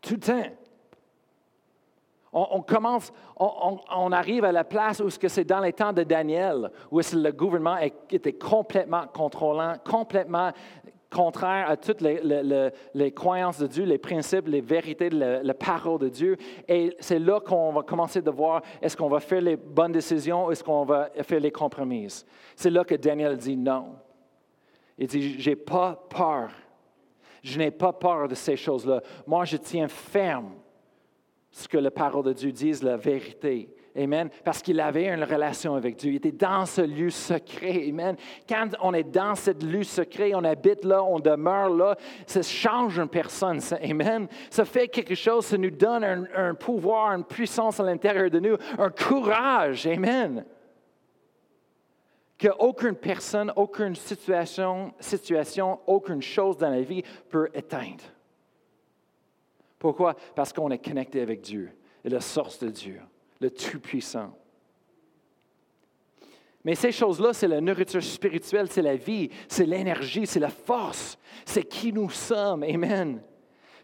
Tout 0.00 0.14
le 0.14 0.20
temps. 0.20 0.44
On, 2.34 2.62
commence, 2.62 3.12
on, 3.36 4.10
arrive 4.10 4.44
à 4.44 4.52
la 4.52 4.64
place 4.64 5.00
où 5.00 5.10
c'est 5.10 5.44
dans 5.44 5.60
les 5.60 5.74
temps 5.74 5.92
de 5.92 6.02
Daniel, 6.02 6.70
où 6.90 6.98
le 6.98 7.30
gouvernement 7.30 7.76
était 8.10 8.32
complètement 8.32 9.06
contrôlant, 9.12 9.74
complètement 9.84 10.50
contraire 11.12 11.68
à 11.68 11.76
toutes 11.76 12.00
les, 12.00 13.12
croyances 13.12 13.58
de 13.58 13.66
Dieu, 13.66 13.84
les 13.84 13.98
principes, 13.98 14.48
les 14.48 14.60
vérités 14.60 15.10
de 15.10 15.40
la, 15.42 15.54
parole 15.54 16.00
de 16.00 16.08
Dieu. 16.08 16.36
Et 16.66 16.96
c'est 17.00 17.18
là 17.18 17.38
qu'on 17.40 17.72
va 17.72 17.82
commencer 17.82 18.22
de 18.22 18.30
voir 18.30 18.62
est-ce 18.80 18.96
qu'on 18.96 19.08
va 19.08 19.20
faire 19.20 19.42
les 19.42 19.56
bonnes 19.56 19.92
décisions 19.92 20.46
ou 20.46 20.52
est-ce 20.52 20.64
qu'on 20.64 20.84
va 20.84 21.10
faire 21.22 21.40
les 21.40 21.52
compromises. 21.52 22.24
C'est 22.56 22.70
là 22.70 22.82
que 22.84 22.94
Daniel 22.94 23.36
dit 23.36 23.56
non. 23.56 23.96
Il 24.98 25.06
dit, 25.06 25.38
j'ai 25.38 25.56
pas 25.56 26.02
peur. 26.08 26.50
Je 27.42 27.58
n'ai 27.58 27.70
pas 27.70 27.92
peur 27.92 28.28
de 28.28 28.34
ces 28.34 28.56
choses-là. 28.56 29.02
Moi, 29.26 29.44
je 29.44 29.56
tiens 29.56 29.88
ferme 29.88 30.52
ce 31.52 31.68
que 31.68 31.76
la 31.76 31.90
parole 31.90 32.24
de 32.24 32.32
Dieu 32.32 32.50
dit, 32.50 32.72
la 32.82 32.96
vérité. 32.96 33.68
Amen. 33.94 34.30
Parce 34.42 34.62
qu'il 34.62 34.80
avait 34.80 35.08
une 35.08 35.22
relation 35.22 35.74
avec 35.74 35.96
Dieu. 35.96 36.12
Il 36.12 36.16
était 36.16 36.32
dans 36.32 36.64
ce 36.64 36.80
lieu 36.80 37.10
secret. 37.10 37.88
Amen. 37.90 38.16
Quand 38.48 38.68
on 38.80 38.94
est 38.94 39.04
dans 39.04 39.34
ce 39.34 39.50
lieu 39.50 39.82
secret, 39.82 40.32
on 40.34 40.44
habite 40.44 40.82
là, 40.86 41.04
on 41.04 41.20
demeure 41.20 41.68
là, 41.68 41.96
ça 42.26 42.40
change 42.40 42.98
une 42.98 43.08
personne. 43.08 43.60
Amen. 43.82 44.28
Ça 44.48 44.64
fait 44.64 44.88
quelque 44.88 45.14
chose, 45.14 45.44
ça 45.44 45.58
nous 45.58 45.70
donne 45.70 46.04
un, 46.04 46.24
un 46.34 46.54
pouvoir, 46.54 47.12
une 47.12 47.24
puissance 47.24 47.80
à 47.80 47.82
l'intérieur 47.82 48.30
de 48.30 48.40
nous, 48.40 48.56
un 48.78 48.88
courage. 48.88 49.86
Amen. 49.86 50.46
Qu'aucune 52.38 52.96
personne, 52.96 53.52
aucune 53.56 53.94
situation, 53.94 54.94
situation, 54.98 55.80
aucune 55.86 56.22
chose 56.22 56.56
dans 56.56 56.70
la 56.70 56.80
vie 56.80 57.02
peut 57.28 57.50
éteindre. 57.52 58.02
Pourquoi? 59.82 60.14
Parce 60.36 60.52
qu'on 60.52 60.70
est 60.70 60.78
connecté 60.78 61.20
avec 61.20 61.40
Dieu 61.40 61.72
et 62.04 62.08
la 62.08 62.20
source 62.20 62.60
de 62.60 62.68
Dieu, 62.68 63.00
le 63.40 63.50
Tout-Puissant. 63.50 64.32
Mais 66.62 66.76
ces 66.76 66.92
choses-là, 66.92 67.32
c'est 67.32 67.48
la 67.48 67.60
nourriture 67.60 68.00
spirituelle, 68.00 68.68
c'est 68.70 68.80
la 68.80 68.94
vie, 68.94 69.28
c'est 69.48 69.66
l'énergie, 69.66 70.24
c'est 70.24 70.38
la 70.38 70.50
force, 70.50 71.18
c'est 71.44 71.64
qui 71.64 71.92
nous 71.92 72.10
sommes. 72.10 72.62
Amen. 72.62 73.20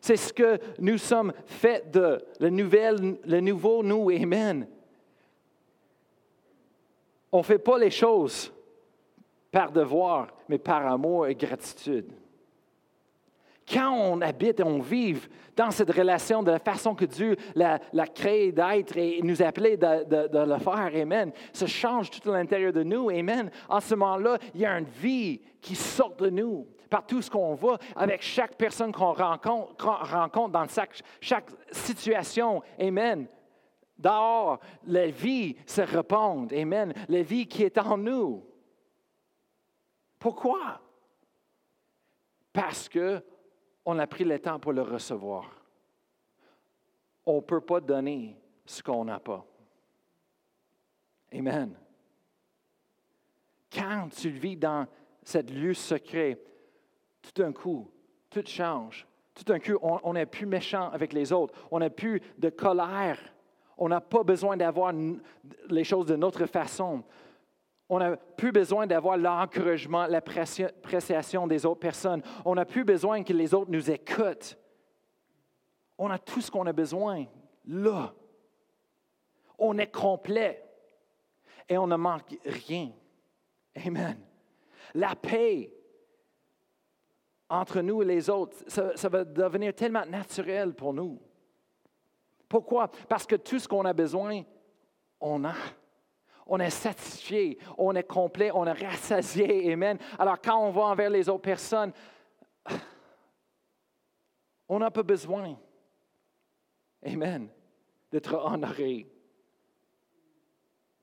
C'est 0.00 0.14
ce 0.14 0.32
que 0.32 0.61
nous 0.78 0.98
sommes 0.98 1.32
faits 1.46 1.90
de, 1.90 2.24
le, 2.38 2.48
le 2.48 3.40
nouveau 3.40 3.82
nous. 3.82 4.08
Amen. 4.11 4.68
On 7.32 7.38
ne 7.38 7.42
fait 7.42 7.58
pas 7.58 7.76
les 7.76 7.90
choses 7.90 8.52
par 9.50 9.72
devoir, 9.72 10.28
mais 10.48 10.58
par 10.58 10.87
amour 10.87 11.26
et 11.26 11.34
gratitude 11.34 12.12
quand 13.72 13.92
on 13.92 14.20
habite 14.20 14.61
et 14.61 14.64
on 14.64 14.81
vit 14.81 15.16
dans 15.57 15.70
cette 15.70 15.90
relation 15.90 16.42
de 16.42 16.52
la 16.52 16.59
façon 16.59 16.94
que 16.94 17.04
Dieu 17.04 17.37
l'a, 17.54 17.78
créé 18.14 18.52
d'être 18.52 18.96
et 18.96 19.20
nous 19.22 19.42
a 19.42 19.46
appelé 19.46 19.76
de, 19.76 20.44
le 20.44 20.59
faire, 20.59 20.90
Amen, 21.02 21.33
ça 21.52 21.66
change 21.66 22.11
tout 22.11 22.31
à 22.31 22.38
l'intérieur 22.38 22.72
de 22.72 22.83
nous, 22.83 23.11
Amen. 23.11 23.50
En 23.68 23.81
ce 23.81 23.94
moment-là, 23.94 24.38
il 24.54 24.61
y 24.61 24.66
a 24.66 24.78
une 24.78 24.87
vie 24.87 25.40
qui 25.61 25.74
sort 25.74 26.14
de 26.16 26.31
nous 26.31 26.66
par 26.88 27.04
tout 27.04 27.20
ce 27.20 27.31
qu'on 27.31 27.54
voit, 27.54 27.78
avec 27.96 28.22
chaque 28.22 28.57
personne 28.57 28.92
qu'on 28.92 29.12
rencontre, 29.12 30.48
dans 30.48 30.66
chaque, 30.68 31.02
chaque 31.20 31.50
situation, 31.70 32.62
Amen. 32.81 33.26
Dehors, 33.98 34.61
la 34.87 35.09
vie 35.09 35.57
se 35.66 35.83
répand, 35.83 36.50
Amen. 36.52 36.94
La 37.09 37.22
vie 37.22 37.46
qui 37.46 37.64
est 37.64 37.76
en 37.78 37.98
nous. 37.98 38.44
Pourquoi? 40.18 40.81
Parce 42.52 42.88
que 42.88 43.22
on 43.90 43.98
a 43.98 44.07
pris 44.07 44.24
le 44.24 44.38
temps 44.38 44.61
pour 44.61 44.74
le 44.74 44.83
recevoir. 44.83 45.51
On 47.24 47.37
ne 47.37 47.40
peut 47.40 47.62
pas 47.62 47.81
donner 47.81 48.37
ce 48.66 48.83
qu'on 48.83 49.07
n'a 49.07 49.18
pas. 49.18 49.42
Amen. 51.33 51.74
Quand 53.72 54.11
tu 54.14 54.29
vis 54.29 54.59
dans 54.59 54.87
cette 55.22 55.51
lieu 55.51 55.72
secret, 55.72 56.38
tout 57.22 57.42
d'un 57.42 57.51
coup, 57.51 57.90
tout 58.29 58.44
change. 58.44 59.07
Tout 59.35 59.44
d'un 59.44 59.59
coup, 59.59 59.79
on 59.81 60.12
n'est 60.12 60.27
plus 60.27 60.46
méchant 60.46 60.90
avec 60.90 61.14
les 61.14 61.33
autres. 61.33 61.55
On 61.70 61.79
n'a 61.79 61.88
plus 61.88 62.20
de 62.37 62.51
colère. 62.51 63.18
On 63.79 63.88
n'a 63.88 64.03
pas 64.03 64.22
besoin 64.22 64.59
d'avoir 64.59 64.92
les 65.70 65.85
choses 65.85 66.05
de 66.05 66.16
notre 66.16 66.44
façon. 66.44 67.03
On 67.88 67.98
n'a 67.98 68.16
plus 68.16 68.53
besoin 68.53 68.87
d'avoir 68.87 69.16
l'encouragement, 69.16 70.07
l'appréciation 70.07 71.46
des 71.46 71.64
autres 71.64 71.81
personnes. 71.81 72.22
On 72.44 72.55
n'a 72.55 72.66
plus 72.66 72.85
besoin 72.85 73.22
que 73.22 73.33
les 73.33 73.55
autres 73.55 73.70
nous 73.70 73.90
écoutent. 73.90 74.59
On 75.96 76.11
a 76.11 76.18
tout 76.18 76.40
ce 76.40 76.51
qu'on 76.51 76.66
a 76.66 76.72
besoin 76.72 77.27
là. 77.66 78.14
On 79.59 79.79
est 79.79 79.90
complet 79.90 80.62
et 81.68 81.79
on 81.79 81.87
ne 81.87 81.96
manque 81.96 82.37
rien. 82.44 82.92
Amen. 83.87 84.18
La 84.94 85.14
paix 85.16 85.72
entre 87.48 87.81
nous 87.81 88.03
et 88.03 88.05
les 88.05 88.29
autres, 88.29 88.57
ça, 88.66 88.94
ça 88.96 89.09
va 89.09 89.24
devenir 89.24 89.74
tellement 89.74 90.05
naturel 90.05 90.74
pour 90.74 90.92
nous. 90.92 91.18
Pourquoi? 92.48 92.90
Parce 93.09 93.27
que 93.27 93.37
tout 93.37 93.59
ce 93.59 93.66
qu'on 93.66 93.85
a 93.85 93.92
besoin, 93.92 94.42
on 95.20 95.44
a 95.44 95.55
on 96.48 96.58
est 96.58 96.70
satisfié, 96.70 97.58
on 97.76 97.94
est 97.94 98.04
complet, 98.04 98.50
on 98.52 98.66
est 98.66 98.72
rassasié. 98.72 99.70
Amen. 99.72 99.98
Alors 100.18 100.40
quand 100.40 100.56
on 100.56 100.70
va 100.70 100.82
envers 100.82 101.11
les 101.11 101.28
autres 101.28 101.42
personnes, 101.42 101.92
on 104.68 104.78
n'a 104.78 104.90
pas 104.90 105.02
besoin. 105.02 105.56
Amen. 107.04 107.48
D'être 108.11 108.34
honoré, 108.34 109.06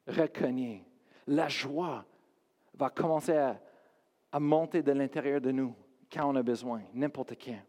reconnu. 0.07 0.83
La 1.27 1.47
joie 1.47 2.03
va 2.73 2.89
commencer 2.89 3.37
à, 3.37 3.59
monter 4.39 4.83
de 4.83 4.91
l'intérieur 4.91 5.39
de 5.39 5.49
nous 5.51 5.73
quand 6.11 6.29
on 6.29 6.35
a 6.35 6.43
besoin, 6.43 6.81
n'importe 6.93 7.35
quand. 7.41 7.61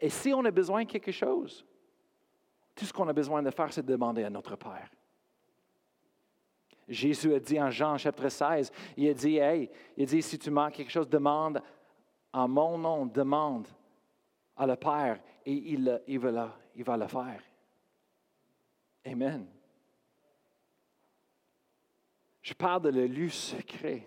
Et 0.00 0.08
si 0.08 0.32
on 0.34 0.44
a 0.44 0.50
besoin 0.50 0.82
de 0.82 0.90
quelque 0.90 1.12
chose, 1.12 1.64
tout 2.74 2.84
ce 2.84 2.92
qu'on 2.92 3.06
a 3.06 3.12
besoin 3.12 3.40
de 3.40 3.50
faire, 3.50 3.72
c'est 3.72 3.82
de 3.82 3.92
demander 3.92 4.24
à 4.24 4.30
notre 4.30 4.56
Père. 4.56 4.90
Jésus 6.90 7.32
a 7.32 7.38
dit 7.38 7.60
en 7.60 7.70
Jean 7.70 7.96
chapitre 7.96 8.28
16, 8.28 8.72
il 8.96 9.08
a 9.08 9.14
dit, 9.14 9.36
hey, 9.36 9.70
il 9.96 10.02
a 10.02 10.06
dit, 10.06 10.20
si 10.20 10.38
tu 10.38 10.50
manques 10.50 10.74
quelque 10.74 10.90
chose, 10.90 11.08
demande 11.08 11.62
en 12.32 12.48
mon 12.48 12.76
nom, 12.76 13.06
demande 13.06 13.68
à 14.56 14.66
le 14.66 14.76
Père 14.76 15.20
et 15.46 15.52
il, 15.52 16.02
il, 16.08 16.18
va, 16.18 16.58
il 16.74 16.82
va 16.84 16.96
le 16.96 17.06
faire. 17.06 17.42
Amen. 19.04 19.46
Je 22.42 22.54
parle 22.54 22.82
de 22.82 22.88
le 22.88 23.06
lieu 23.06 23.28
secret. 23.28 24.04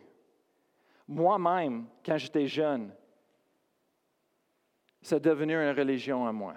Moi-même, 1.08 1.88
quand 2.06 2.18
j'étais 2.18 2.48
jeune, 2.48 2.94
c'est 5.02 5.22
devenu 5.22 5.56
une 5.56 5.76
religion 5.76 6.28
à 6.28 6.32
moi. 6.32 6.56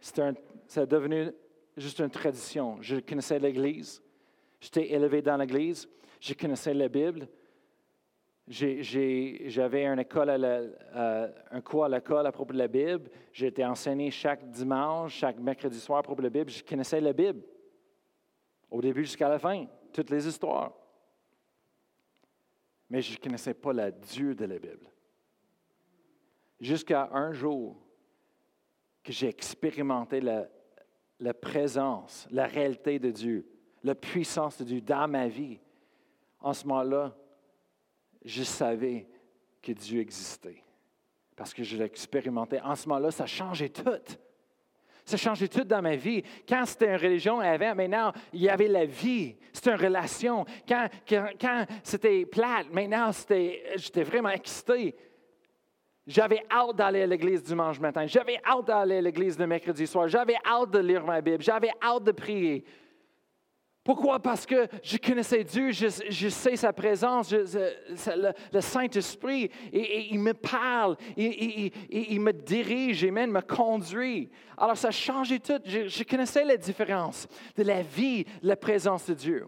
C'est 0.00 0.88
devenu 0.88 1.30
juste 1.76 2.00
une 2.00 2.10
tradition. 2.10 2.78
Je 2.80 2.96
connaissais 2.96 3.38
l'Église. 3.38 4.02
J'étais 4.66 4.90
élevé 4.90 5.22
dans 5.22 5.36
l'Église. 5.36 5.88
Je 6.18 6.34
connaissais 6.34 6.74
la 6.74 6.88
Bible. 6.88 7.28
J'avais 8.48 9.86
un, 9.86 9.96
un 9.96 11.60
cours 11.60 11.84
à 11.84 11.88
l'école 11.88 12.26
à 12.26 12.32
propos 12.32 12.52
de 12.52 12.58
la 12.58 12.66
Bible. 12.66 13.08
Été 13.38 13.64
enseigné 13.64 14.10
chaque 14.10 14.50
dimanche, 14.50 15.14
chaque 15.14 15.38
mercredi 15.38 15.78
soir 15.78 16.00
à 16.00 16.02
propos 16.02 16.20
de 16.20 16.26
la 16.26 16.30
Bible. 16.30 16.50
Je 16.50 16.64
connaissais 16.64 17.00
la 17.00 17.12
Bible. 17.12 17.44
Au 18.68 18.80
début 18.80 19.04
jusqu'à 19.04 19.28
la 19.28 19.38
fin, 19.38 19.66
toutes 19.92 20.10
les 20.10 20.26
histoires. 20.26 20.72
Mais 22.90 23.02
je 23.02 23.12
ne 23.12 23.22
connaissais 23.22 23.54
pas 23.54 23.72
le 23.72 23.92
Dieu 23.92 24.34
de 24.34 24.46
la 24.46 24.58
Bible. 24.58 24.90
Jusqu'à 26.58 27.08
un 27.12 27.32
jour 27.32 27.76
que 29.04 29.12
j'ai 29.12 29.28
expérimenté 29.28 30.20
la, 30.20 30.48
la 31.20 31.34
présence, 31.34 32.26
la 32.32 32.46
réalité 32.46 32.98
de 32.98 33.12
Dieu 33.12 33.46
la 33.82 33.94
puissance 33.94 34.58
de 34.58 34.64
Dieu 34.64 34.80
dans 34.80 35.08
ma 35.08 35.28
vie, 35.28 35.58
en 36.40 36.52
ce 36.52 36.66
moment-là, 36.66 37.14
je 38.24 38.42
savais 38.42 39.06
que 39.62 39.72
Dieu 39.72 40.00
existait. 40.00 40.62
Parce 41.34 41.52
que 41.52 41.62
je 41.62 41.76
l'ai 41.76 41.84
expérimenté. 41.84 42.60
En 42.60 42.74
ce 42.74 42.88
moment-là, 42.88 43.10
ça 43.10 43.26
changeait 43.26 43.68
tout. 43.68 43.90
Ça 45.04 45.16
changeait 45.16 45.48
tout 45.48 45.64
dans 45.64 45.82
ma 45.82 45.94
vie. 45.94 46.22
Quand 46.48 46.64
c'était 46.66 46.88
une 46.88 47.00
religion 47.00 47.38
maintenant, 47.38 48.12
il 48.32 48.42
y 48.42 48.48
avait 48.48 48.66
la 48.66 48.86
vie. 48.86 49.36
C'était 49.52 49.70
une 49.70 49.80
relation. 49.80 50.44
Quand, 50.68 50.88
quand, 51.08 51.66
c'était 51.84 52.26
plate, 52.26 52.72
maintenant, 52.72 53.10
j'étais 53.76 54.02
vraiment 54.02 54.30
excité. 54.30 54.96
J'avais 56.06 56.44
hâte 56.50 56.76
d'aller 56.76 57.02
à 57.02 57.06
l'église 57.06 57.42
dimanche 57.42 57.78
matin. 57.78 58.06
J'avais 58.06 58.40
hâte 58.44 58.66
d'aller 58.66 58.96
à 58.96 59.00
l'église 59.00 59.38
le 59.38 59.46
mercredi 59.46 59.86
soir. 59.86 60.08
J'avais 60.08 60.36
hâte 60.44 60.70
de 60.70 60.78
lire 60.78 61.04
ma 61.04 61.20
Bible. 61.20 61.42
J'avais 61.42 61.70
hâte 61.82 62.04
de 62.04 62.12
prier. 62.12 62.64
Pourquoi? 63.86 64.18
Parce 64.18 64.44
que 64.44 64.66
je 64.82 64.96
connaissais 64.96 65.44
Dieu, 65.44 65.70
je, 65.70 66.28
sais 66.28 66.56
sa 66.56 66.72
présence, 66.72 67.32
le, 67.32 68.60
Saint-Esprit, 68.60 69.48
et, 69.72 70.12
il 70.12 70.18
me 70.18 70.34
parle, 70.34 70.96
il 71.16 72.20
me 72.20 72.32
dirige 72.32 73.04
et 73.04 73.12
même 73.12 73.30
me 73.30 73.40
conduit. 73.40 74.28
Alors 74.56 74.76
ça 74.76 74.88
a 74.88 74.90
changé 74.90 75.38
tout. 75.38 75.60
Je, 75.64 76.02
connaissais 76.02 76.44
la 76.44 76.56
différence 76.56 77.28
de 77.54 77.62
la 77.62 77.82
vie, 77.82 78.24
la 78.42 78.56
présence 78.56 79.06
de 79.06 79.14
Dieu. 79.14 79.46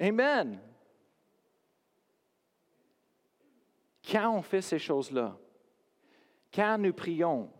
Amen. 0.00 0.58
Quand 4.10 4.34
on 4.34 4.40
fait 4.40 4.62
ces 4.62 4.78
choses-là, 4.78 5.36
quand 6.54 6.78
nous 6.78 6.94
prions, 6.94 7.50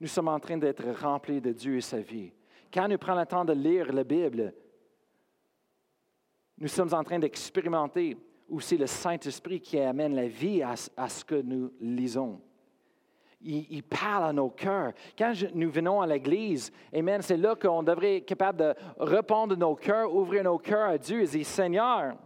nous 0.00 0.08
sommes 0.08 0.28
en 0.28 0.40
train 0.40 0.56
d'être 0.56 0.84
remplis 1.00 1.40
de 1.40 1.52
Dieu 1.52 1.76
et 1.76 1.80
sa 1.80 2.00
vie. 2.00 2.32
Quand 2.72 2.88
nous 2.88 2.98
prenons 2.98 3.20
le 3.20 3.26
temps 3.26 3.44
de 3.44 3.52
lire 3.52 3.92
la 3.92 4.02
Bible, 4.02 4.52
nous 6.58 6.68
sommes 6.68 6.92
en 6.94 7.02
train 7.02 7.18
d'expérimenter 7.18 8.16
où 8.48 8.60
c'est 8.60 8.76
le 8.76 8.86
Saint-Esprit 8.86 9.60
qui 9.60 9.78
amène 9.78 10.14
la 10.14 10.28
vie 10.28 10.62
à, 10.62 10.76
ce 11.08 11.24
que 11.24 11.34
nous 11.34 11.72
lisons. 11.80 12.40
Il, 13.40 13.82
parle 13.82 14.24
à 14.24 14.32
nos 14.32 14.48
cœurs. 14.48 14.92
Quand 15.18 15.32
nous 15.54 15.70
venons 15.70 16.00
à 16.00 16.06
l'Église, 16.06 16.72
Amen, 16.94 17.20
c'est 17.20 17.36
là 17.36 17.54
qu'on 17.54 17.82
devrait 17.82 18.18
être 18.18 18.26
capable 18.26 18.58
de 18.58 18.74
répondre 18.98 19.54
nos 19.56 19.74
cœurs, 19.74 20.14
ouvrir 20.14 20.44
nos 20.44 20.58
cœurs 20.58 20.90
à 20.90 20.98
Dieu 20.98 21.22
et 21.22 21.26
dire, 21.26 21.44
Seigneur, 21.44 22.16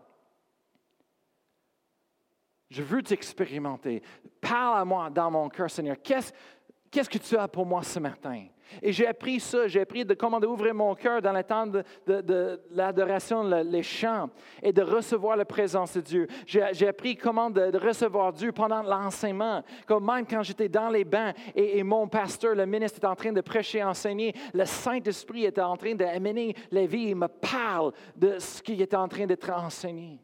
je 2.71 2.83
veux 2.83 3.03
t'expérimenter. 3.03 4.03
Parle 4.41 4.79
à 4.81 4.85
moi 4.85 5.11
dans 5.11 5.31
mon 5.31 5.49
cœur, 5.49 5.71
Seigneur. 5.71 5.97
Qu'est-ce 6.03 7.11
que 7.11 7.19
tu 7.19 7.37
as 7.37 7.49
pour 7.49 7.67
moi 7.67 7.83
ce 7.83 7.99
matin? 7.99 8.47
Et 8.83 8.93
j'ai 8.93 9.07
appris 9.07 9.41
ça, 9.41 9.67
j'ai 9.67 9.81
appris 9.81 10.05
de 10.05 10.15
comment 10.15 10.39
ouvrir 10.39 10.75
mon 10.75 10.95
cœur 10.95 11.23
dans 11.23 11.33
le 11.33 11.43
temps 11.43 11.67
de, 11.67 12.61
l'adoration, 12.71 13.43
les 13.43 13.83
chants, 13.83 14.31
et 14.63 14.73
de 14.73 14.83
recevoir 14.83 15.37
la 15.37 15.45
présence 15.45 15.95
de 15.95 16.01
Dieu. 16.01 16.27
J'ai 16.47 16.89
appris 16.89 17.17
comment 17.17 17.51
de, 17.51 17.77
recevoir 17.79 18.33
Dieu 18.33 18.53
pendant 18.53 18.83
l'enseignement, 18.83 19.63
comme 19.87 20.07
même 20.07 20.27
quand 20.27 20.43
j'étais 20.43 20.69
dans 20.69 20.89
les 20.89 21.05
bains 21.05 21.33
et, 21.55 21.83
mon 21.83 22.09
pasteur, 22.09 22.55
le 22.55 22.67
ministre, 22.67 22.99
était 22.99 23.07
en 23.07 23.17
train 23.17 23.33
de 23.33 23.41
prêcher, 23.41 23.83
enseigner, 23.83 24.35
le 24.53 24.65
Saint-Esprit 24.65 25.45
était 25.45 25.61
en 25.61 25.77
train 25.77 25.95
d'amener 25.95 26.55
la 26.71 26.87
vie, 26.87 27.09
il 27.09 27.17
me 27.17 27.29
parle 27.29 27.93
de 28.17 28.39
ce 28.39 28.63
qui 28.63 28.81
était 28.83 28.97
en 28.97 29.09
train 29.09 29.27
d'être 29.27 29.51
enseigné. 29.51 30.21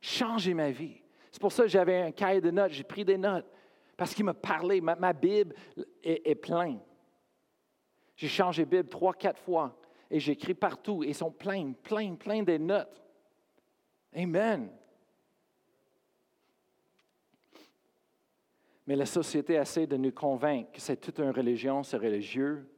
Changer 0.00 0.54
ma 0.54 0.70
vie. 0.70 1.00
C'est 1.30 1.40
pour 1.40 1.52
ça 1.52 1.62
que 1.62 1.68
j'avais 1.68 2.02
un 2.02 2.10
cahier 2.10 2.40
de 2.40 2.50
notes, 2.50 2.72
j'ai 2.72 2.84
pris 2.84 3.04
des 3.04 3.16
notes. 3.16 3.46
Parce 3.96 4.14
qu'il 4.14 4.24
me 4.24 4.32
parlait, 4.32 4.80
ma, 4.80 5.12
Bible 5.12 5.54
est, 6.02 6.34
pleine. 6.34 6.80
J'ai 8.16 8.28
changé 8.28 8.64
Bible 8.64 8.88
trois, 8.88 9.14
quatre 9.14 9.40
fois 9.40 9.76
et 10.10 10.20
j'écris 10.20 10.54
partout 10.54 11.02
et 11.02 11.08
ils 11.08 11.14
sont 11.14 11.30
pleins, 11.30 11.72
pleins, 11.72 12.14
pleins 12.14 12.42
des 12.42 12.58
notes. 12.58 13.02
Amen. 14.14 14.70
Mais 18.86 18.96
la 18.96 19.06
société 19.06 19.54
essaie 19.54 19.86
de 19.86 19.96
nous 19.96 20.12
convaincre 20.12 20.72
que 20.72 20.80
c'est 20.80 20.96
toute 20.96 21.18
une 21.18 21.30
religion, 21.30 21.82
c'est 21.82 21.96
religieux. 21.96 22.68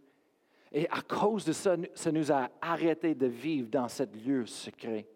Et 0.70 0.88
à 0.90 1.00
cause 1.02 1.44
de 1.44 1.52
ça, 1.52 1.76
ça 1.94 2.12
nous 2.12 2.30
a 2.30 2.50
arrêté 2.60 3.14
de 3.14 3.26
vivre 3.26 3.68
dans 3.68 3.88
ce 3.88 4.02
lieu 4.02 4.44
secret. 4.44 5.06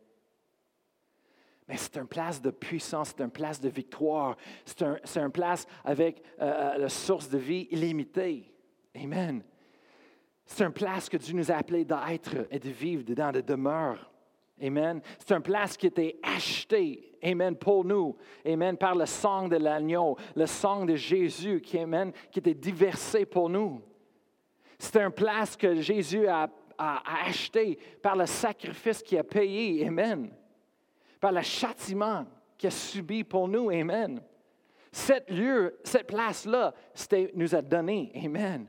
Mais 1.67 1.77
c'est 1.77 1.97
une 1.99 2.07
place 2.07 2.41
de 2.41 2.51
puissance, 2.51 3.09
c'est 3.11 3.23
une 3.23 3.31
place 3.31 3.61
de 3.61 3.69
victoire, 3.69 4.37
c'est 4.65 4.83
un, 4.83 4.99
une 5.17 5.33
place 5.33 5.67
avec 5.85 6.23
euh, 6.41 6.75
euh, 6.75 6.79
la 6.79 6.89
source 6.89 7.29
de 7.29 7.37
vie 7.37 7.69
illimitée. 7.71 8.51
Amen. 8.97 9.43
C'est 10.49 10.65
une 10.65 10.73
place 10.73 11.09
que 11.09 11.17
Dieu 11.17 11.35
nous 11.37 11.53
a 11.53 11.55
appelés 11.55 11.85
d'être 11.85 12.49
et 12.51 12.59
de 12.59 12.71
vivre 12.71 13.05
dedans, 13.05 13.31
de 13.31 13.41
demeure. 13.41 14.11
Amen. 14.61 15.01
C'est 15.19 15.37
une 15.37 15.43
place 15.43 15.77
qui 15.77 15.87
était 15.87 16.19
achetée, 16.21 17.17
Amen, 17.23 17.55
pour 17.55 17.85
nous. 17.85 18.17
Amen, 18.45 18.77
par 18.77 18.97
le 18.97 19.07
sang 19.07 19.47
de 19.47 19.57
l'agneau, 19.57 20.17
le 20.35 20.47
sang 20.47 20.85
de 20.85 20.97
Jésus 20.97 21.61
qui, 21.61 21.79
amen, 21.79 22.13
qui 22.33 22.41
était 22.41 22.55
diversé 22.55 23.25
pour 23.25 23.49
nous. 23.49 23.81
C'est 24.81 24.97
une 24.97 25.13
place 25.13 25.57
que 25.57 25.81
Jésus 25.81 26.27
a, 26.27 26.51
a 26.77 27.03
acheté 27.27 27.79
par 28.03 28.17
le 28.17 28.27
sacrifice 28.27 29.03
qu'il 29.03 29.19
a 29.19 29.25
payé. 29.25 29.87
Amen 29.87 30.31
par 31.21 31.33
le 31.33 31.43
châtiment 31.43 32.27
qu'il 32.57 32.69
a 32.69 32.71
subi 32.71 33.25
pour 33.25 33.49
nous. 33.49 33.71
Amen. 33.71 34.21
Cette 34.91 35.31
lieu, 35.31 35.79
cette 35.85 36.07
place-là, 36.07 36.75
nous 37.35 37.55
a 37.55 37.63
donné. 37.63 38.13
Amen. 38.25 38.67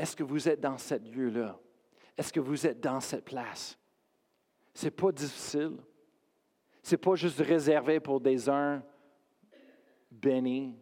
Est-ce 0.00 0.16
que 0.16 0.22
vous 0.22 0.48
êtes 0.48 0.60
dans 0.60 0.78
ce 0.78 0.94
lieu-là? 0.94 1.60
Est-ce 2.16 2.32
que 2.32 2.40
vous 2.40 2.66
êtes 2.66 2.80
dans 2.80 3.00
cette 3.00 3.26
place? 3.26 3.78
C'est 4.72 4.90
pas 4.90 5.12
difficile. 5.12 5.76
C'est 6.82 6.96
pas 6.96 7.16
juste 7.16 7.40
réservé 7.40 8.00
pour 8.00 8.18
des 8.18 8.48
uns 8.48 8.82
bénis, 10.10 10.74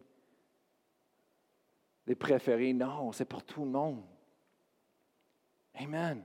des 2.07 2.15
préférés. 2.15 2.71
Non, 2.71 3.11
c'est 3.11 3.25
pour 3.25 3.43
tout 3.43 3.65
le 3.65 3.71
monde. 3.71 4.05
Amen. 5.73 6.23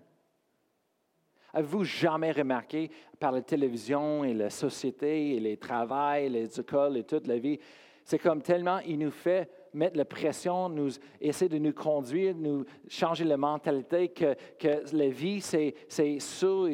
Avez-vous 1.53 1.83
jamais 1.83 2.31
remarqué 2.31 2.93
par 3.19 3.33
la 3.33 3.43
télévision 3.43 4.23
et 4.23 4.35
la 4.35 4.51
société 4.51 5.35
et 5.35 5.41
les 5.41 5.57
travails, 5.57 6.29
les 6.29 6.61
écoles 6.61 6.99
et 6.99 7.03
toute 7.03 7.27
la 7.27 7.39
vie, 7.39 7.59
c'est 8.05 8.21
comme 8.21 8.41
tellement 8.41 8.79
il 8.79 9.01
nous 9.01 9.11
fait 9.11 9.51
mettre 9.75 9.97
la 9.97 10.05
pression, 10.05 10.69
nous 10.69 10.91
essaie 11.21 11.49
de 11.49 11.59
nous 11.59 11.73
conduire, 11.73 12.35
nous 12.37 12.65
changer 12.89 13.25
la 13.25 13.37
mentalité 13.37 14.09
que, 14.09 14.35
que 14.59 14.97
la 14.97 15.09
vie, 15.09 15.41
c'est, 15.41 15.75
ça 15.89 16.05
et 16.05 16.21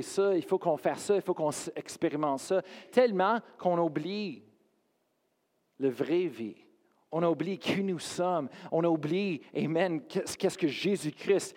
ça, 0.03 0.37
il 0.37 0.45
faut 0.45 0.59
qu'on 0.59 0.77
fasse 0.77 1.05
ça, 1.05 1.17
il 1.17 1.23
faut 1.23 1.35
qu'on 1.35 1.51
expérimente 1.77 2.41
ça, 2.41 2.63
tellement 2.93 3.39
qu'on 3.59 3.79
oublie 3.79 4.43
la 5.79 5.91
vraie 5.91 6.27
vie. 6.27 6.57
On 7.13 7.23
a 7.23 7.29
oublié 7.29 7.59
qui 7.59 7.83
nous 7.83 7.99
sommes. 7.99 8.49
On 8.71 8.85
a 8.85 8.89
oublié, 8.89 9.43
Amen, 9.57 10.03
qu'est-ce 10.07 10.57
que 10.57 10.69
Jésus-Christ 10.69 11.57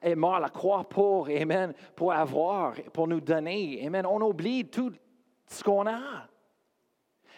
est 0.00 0.14
mort 0.14 0.36
à 0.36 0.40
la 0.40 0.48
croix 0.48 0.88
pour, 0.88 1.28
Amen, 1.28 1.74
pour 1.96 2.12
avoir, 2.12 2.74
pour 2.92 3.08
nous 3.08 3.20
donner. 3.20 3.84
Amen. 3.84 4.06
On 4.06 4.20
oublie 4.20 4.64
tout 4.66 4.92
ce 5.46 5.64
qu'on 5.64 5.86
a. 5.88 6.29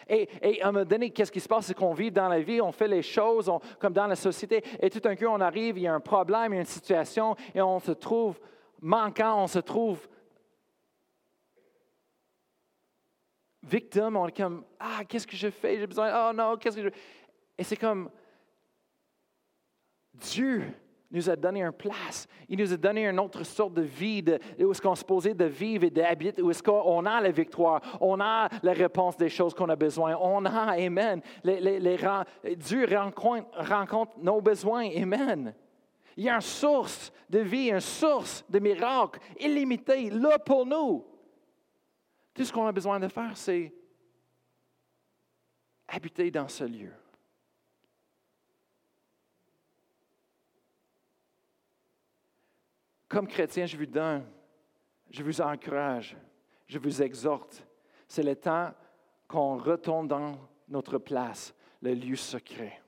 Et, 0.09 0.61
à 0.61 0.67
un 0.67 0.71
moment 0.71 0.85
donné, 0.85 1.09
qu'est-ce 1.09 1.31
qui 1.31 1.39
se 1.39 1.47
passe? 1.47 1.67
C'est 1.67 1.73
qu'on 1.73 1.93
vit 1.93 2.11
dans 2.11 2.27
la 2.27 2.41
vie, 2.41 2.61
on 2.61 2.71
fait 2.71 2.87
les 2.87 3.01
choses 3.01 3.51
comme 3.79 3.93
dans 3.93 4.07
la 4.07 4.15
société, 4.15 4.63
et 4.79 4.89
tout 4.89 4.99
d'un 4.99 5.15
coup, 5.15 5.25
on 5.25 5.41
arrive, 5.41 5.77
il 5.77 5.83
y 5.83 5.87
a 5.87 5.93
un 5.93 5.99
problème, 5.99 6.53
il 6.53 6.55
y 6.55 6.57
a 6.59 6.61
une 6.61 6.67
situation, 6.67 7.35
et 7.53 7.61
on 7.61 7.79
se 7.79 7.91
trouve 7.91 8.39
manquant, 8.81 9.43
on 9.43 9.47
se 9.47 9.59
trouve 9.59 10.07
victime, 13.63 14.17
on 14.17 14.27
est 14.27 14.37
comme, 14.37 14.65
ah, 14.79 15.03
qu'est-ce 15.07 15.25
que 15.25 15.37
je 15.37 15.49
fais? 15.49 15.79
J'ai 15.79 15.87
besoin, 15.87 16.29
oh 16.29 16.33
non, 16.33 16.57
qu'est-ce 16.57 16.75
que 16.75 16.83
je... 16.83 16.89
Et 17.57 17.63
c'est 17.63 17.77
comme, 17.77 18.09
Dieu 20.13 20.63
nous 21.13 21.29
a 21.29 21.35
donné 21.35 21.61
une 21.61 21.71
place. 21.71 22.27
Il 22.49 22.59
nous 22.59 22.73
a 22.73 22.77
donné 22.77 23.07
une 23.07 23.19
autre 23.19 23.43
sorte 23.43 23.75
de 23.75 23.83
vie, 23.83 24.23
où 24.59 24.71
est-ce 24.71 24.81
qu'on 24.81 24.95
se 24.95 25.05
posait 25.05 25.35
de 25.35 25.45
vivre 25.45 25.85
et 25.85 25.89
d'habiter, 25.89 26.41
où 26.41 26.49
est-ce 26.49 26.63
qu'on 26.63 27.05
a 27.05 27.21
la 27.21 27.31
victoire, 27.31 27.81
on 28.01 28.19
a 28.19 28.49
la 28.63 28.73
réponse 28.73 29.15
des 29.15 29.29
choses 29.29 29.53
qu'on 29.53 29.69
a 29.69 29.75
besoin, 29.75 30.17
on 30.19 30.43
a, 30.45 30.73
Amen. 30.73 31.21
Dieu 32.57 32.87
rencontre, 32.87 34.11
nos 34.19 34.41
besoins, 34.41 34.89
Amen. 34.89 35.53
Il 36.17 36.25
y 36.25 36.29
a 36.29 36.35
une 36.35 36.41
source 36.41 37.11
de 37.29 37.39
vie, 37.39 37.69
une 37.69 37.79
source 37.79 38.43
de 38.49 38.59
miracles 38.59 39.19
illimitée 39.39 40.09
là 40.09 40.37
pour 40.39 40.65
nous. 40.65 41.05
Tout 42.33 42.43
ce 42.43 42.51
qu'on 42.51 42.65
a 42.65 42.71
besoin 42.71 42.99
de 42.99 43.07
faire, 43.07 43.35
c'est 43.35 43.73
habiter 45.87 46.31
dans 46.31 46.47
ce 46.47 46.63
lieu. 46.63 46.91
Comme 53.13 53.27
chrétien, 53.27 53.67
je 53.67 53.77
vous 53.77 53.85
donne, 53.85 54.25
je 55.11 55.21
vous 55.21 55.39
encourage, 55.39 56.17
je 56.65 56.79
vous 56.79 56.99
exhorte. 56.99 57.63
C'est 58.07 58.23
le 58.23 58.35
temps 58.35 58.71
qu'on 59.27 59.55
retourne 59.57 60.07
dans 60.07 60.35
notre 60.67 60.97
place, 60.97 61.53
le 61.83 61.93
lieu 61.93 62.15
secret. 62.15 62.81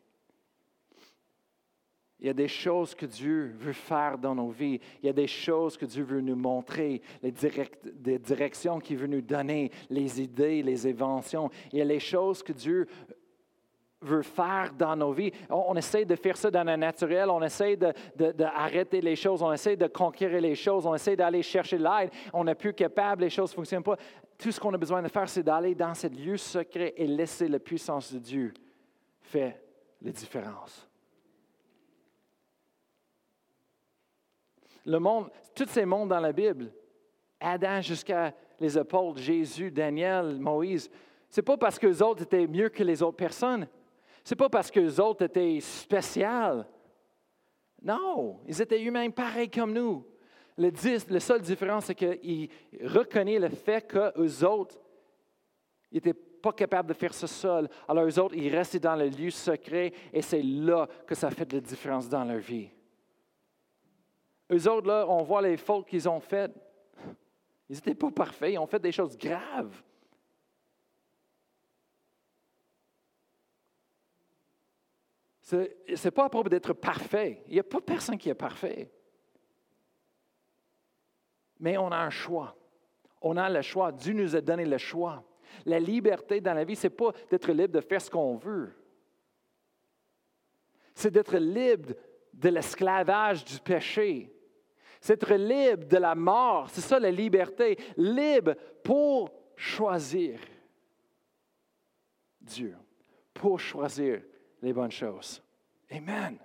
Il 2.19 2.25
y 2.25 2.29
a 2.29 2.33
des 2.33 2.47
choses 2.47 2.95
que 2.95 3.05
Dieu 3.05 3.53
veut 3.59 3.71
faire 3.71 4.17
dans 4.17 4.33
nos 4.33 4.49
vies. 4.49 4.79
Il 5.03 5.05
y 5.05 5.09
a 5.09 5.13
des 5.13 5.27
choses 5.27 5.77
que 5.77 5.85
Dieu 5.85 6.03
veut 6.03 6.21
nous 6.21 6.35
montrer, 6.35 7.03
les 7.21 7.31
des 7.31 8.17
directions 8.17 8.79
qu'il 8.79 8.97
veut 8.97 9.05
nous 9.05 9.21
donner, 9.21 9.69
les 9.91 10.19
idées, 10.19 10.63
les 10.63 10.87
inventions. 10.87 11.51
Il 11.71 11.77
y 11.77 11.81
a 11.83 11.85
les 11.85 11.99
choses 11.99 12.41
que 12.41 12.53
Dieu 12.53 12.87
veut 14.05 14.21
faire 14.21 14.71
dans 14.77 14.95
nos 14.95 15.11
vies. 15.11 15.31
On, 15.49 15.75
essaie 15.75 16.05
de 16.05 16.15
faire 16.15 16.37
ça 16.37 16.49
dans 16.49 16.63
le 16.63 16.75
naturel, 16.75 17.29
on 17.29 17.41
essaie 17.41 17.75
d'arrêter 17.75 18.99
de, 18.99 19.05
les 19.05 19.15
choses, 19.15 19.41
on 19.41 19.51
essaie 19.51 19.75
de 19.75 19.87
conquérir 19.87 20.41
les 20.41 20.55
choses, 20.55 20.85
on 20.85 20.95
essaie 20.95 21.15
d'aller 21.15 21.41
chercher 21.41 21.77
l'aide, 21.77 22.11
on 22.33 22.43
n'est 22.43 22.55
plus 22.55 22.73
capable, 22.73 23.23
les 23.23 23.29
choses 23.29 23.51
ne 23.51 23.55
fonctionnent 23.55 23.83
pas. 23.83 23.97
Tout 24.37 24.51
ce 24.51 24.59
qu'on 24.59 24.73
a 24.73 24.77
besoin 24.77 25.01
de 25.01 25.07
faire, 25.07 25.27
c'est 25.27 25.43
d'aller 25.43 25.75
dans 25.75 25.93
ce 25.93 26.07
lieu 26.07 26.37
secret 26.37 26.93
et 26.97 27.07
laisser 27.07 27.47
la 27.47 27.59
puissance 27.59 28.13
de 28.13 28.19
Dieu 28.19 28.53
faire 29.21 29.55
la 30.01 30.11
différence. 30.11 30.87
Le 34.85 34.99
monde, 34.99 35.31
tous 35.55 35.67
ces 35.67 35.85
mondes 35.85 36.09
dans 36.09 36.19
la 36.19 36.31
Bible, 36.31 36.71
Adam 37.39 37.81
jusqu'à 37.81 38.33
les 38.59 38.77
apôtres, 38.77 39.19
Jésus, 39.19 39.71
Daniel, 39.71 40.37
Moïse, 40.39 40.89
c'est 41.29 41.41
pas 41.41 41.57
parce 41.57 41.79
que 41.79 41.87
les 41.87 42.01
autres 42.01 42.23
étaient 42.23 42.47
mieux 42.47 42.69
que 42.69 42.83
les 42.83 43.01
autres 43.01 43.17
personnes, 43.17 43.67
n'est 44.31 44.37
pas 44.37 44.49
parce 44.49 44.71
que 44.71 44.79
les 44.79 44.99
autres 44.99 45.25
étaient 45.25 45.59
spéciaux. 45.59 46.63
Non, 47.81 48.39
ils 48.47 48.59
étaient 48.61 48.81
humains 48.81 49.09
pareils 49.11 49.49
comme 49.49 49.73
nous. 49.73 50.05
Le, 50.57 50.71
la 51.09 51.19
seule 51.19 51.41
différence, 51.41 51.85
c'est 51.85 51.95
qu'ils 51.95 52.49
reconnaissent 52.83 53.41
le 53.41 53.49
fait 53.49 53.85
qu'eux 53.87 54.43
autres 54.45 54.79
n'étaient 55.91 56.13
pas 56.13 56.53
capables 56.53 56.89
de 56.89 56.93
faire 56.93 57.13
ça 57.13 57.27
seuls. 57.27 57.69
Alors, 57.87 58.05
eux 58.05 58.19
autres, 58.19 58.35
ils 58.35 58.55
restaient 58.55 58.79
dans 58.79 58.95
le 58.95 59.07
lieu 59.09 59.29
secret 59.29 59.93
et 60.13 60.21
c'est 60.21 60.41
là 60.41 60.87
que 61.05 61.13
ça 61.13 61.29
fait 61.29 61.45
de 61.45 61.57
la 61.57 61.61
différence 61.61 62.07
dans 62.09 62.23
leur 62.23 62.39
vie. 62.39 62.69
Eux 64.51 64.69
autres, 64.69 64.87
là, 64.87 65.05
on 65.07 65.23
voit 65.23 65.41
les 65.41 65.57
fautes 65.57 65.87
qu'ils 65.87 66.07
ont 66.07 66.19
faites. 66.19 66.53
Ils 67.69 67.75
n'étaient 67.75 67.95
pas 67.95 68.11
parfaits, 68.11 68.53
ils 68.53 68.59
ont 68.59 68.67
fait 68.67 68.79
des 68.79 68.91
choses 68.91 69.17
graves. 69.17 69.81
Ce 75.45 75.55
n'est 75.55 76.11
pas 76.11 76.25
à 76.25 76.43
d'être 76.49 76.73
parfait. 76.73 77.43
Il 77.45 77.53
n'y 77.53 77.59
a 77.59 77.63
pas 77.63 77.79
personne 77.79 78.17
qui 78.17 78.29
est 78.29 78.33
parfait. 78.33 78.91
Mais 81.59 81.77
on 81.77 81.91
a 81.91 81.97
un 81.97 82.09
choix. 82.09 82.57
On 83.21 83.37
a 83.37 83.47
le 83.47 83.61
choix. 83.61 83.91
Dieu 83.91 84.13
nous 84.13 84.35
a 84.35 84.41
donné 84.41 84.65
le 84.65 84.79
choix. 84.79 85.23
La 85.65 85.79
liberté 85.79 86.41
dans 86.41 86.55
la 86.55 86.63
vie, 86.63 86.75
ce 86.75 86.87
n'est 86.87 86.93
pas 86.93 87.11
d'être 87.29 87.51
libre 87.51 87.75
de 87.75 87.81
faire 87.81 88.01
ce 88.01 88.09
qu'on 88.09 88.37
veut. 88.37 88.73
C'est 90.95 91.11
d'être 91.11 91.37
libre 91.37 91.93
de 92.33 92.49
l'esclavage 92.49 93.45
du 93.45 93.59
péché. 93.59 94.33
C'est 94.99 95.21
être 95.21 95.35
libre 95.35 95.85
de 95.85 95.97
la 95.97 96.15
mort. 96.15 96.71
C'est 96.71 96.81
ça 96.81 96.99
la 96.99 97.11
liberté. 97.11 97.77
Libre 97.97 98.55
pour 98.83 99.31
choisir 99.55 100.39
Dieu, 102.41 102.75
pour 103.31 103.59
choisir 103.59 104.23
les 104.65 104.73
bonnes 104.73 104.91
choses. 104.91 105.41
Amen. 105.91 106.39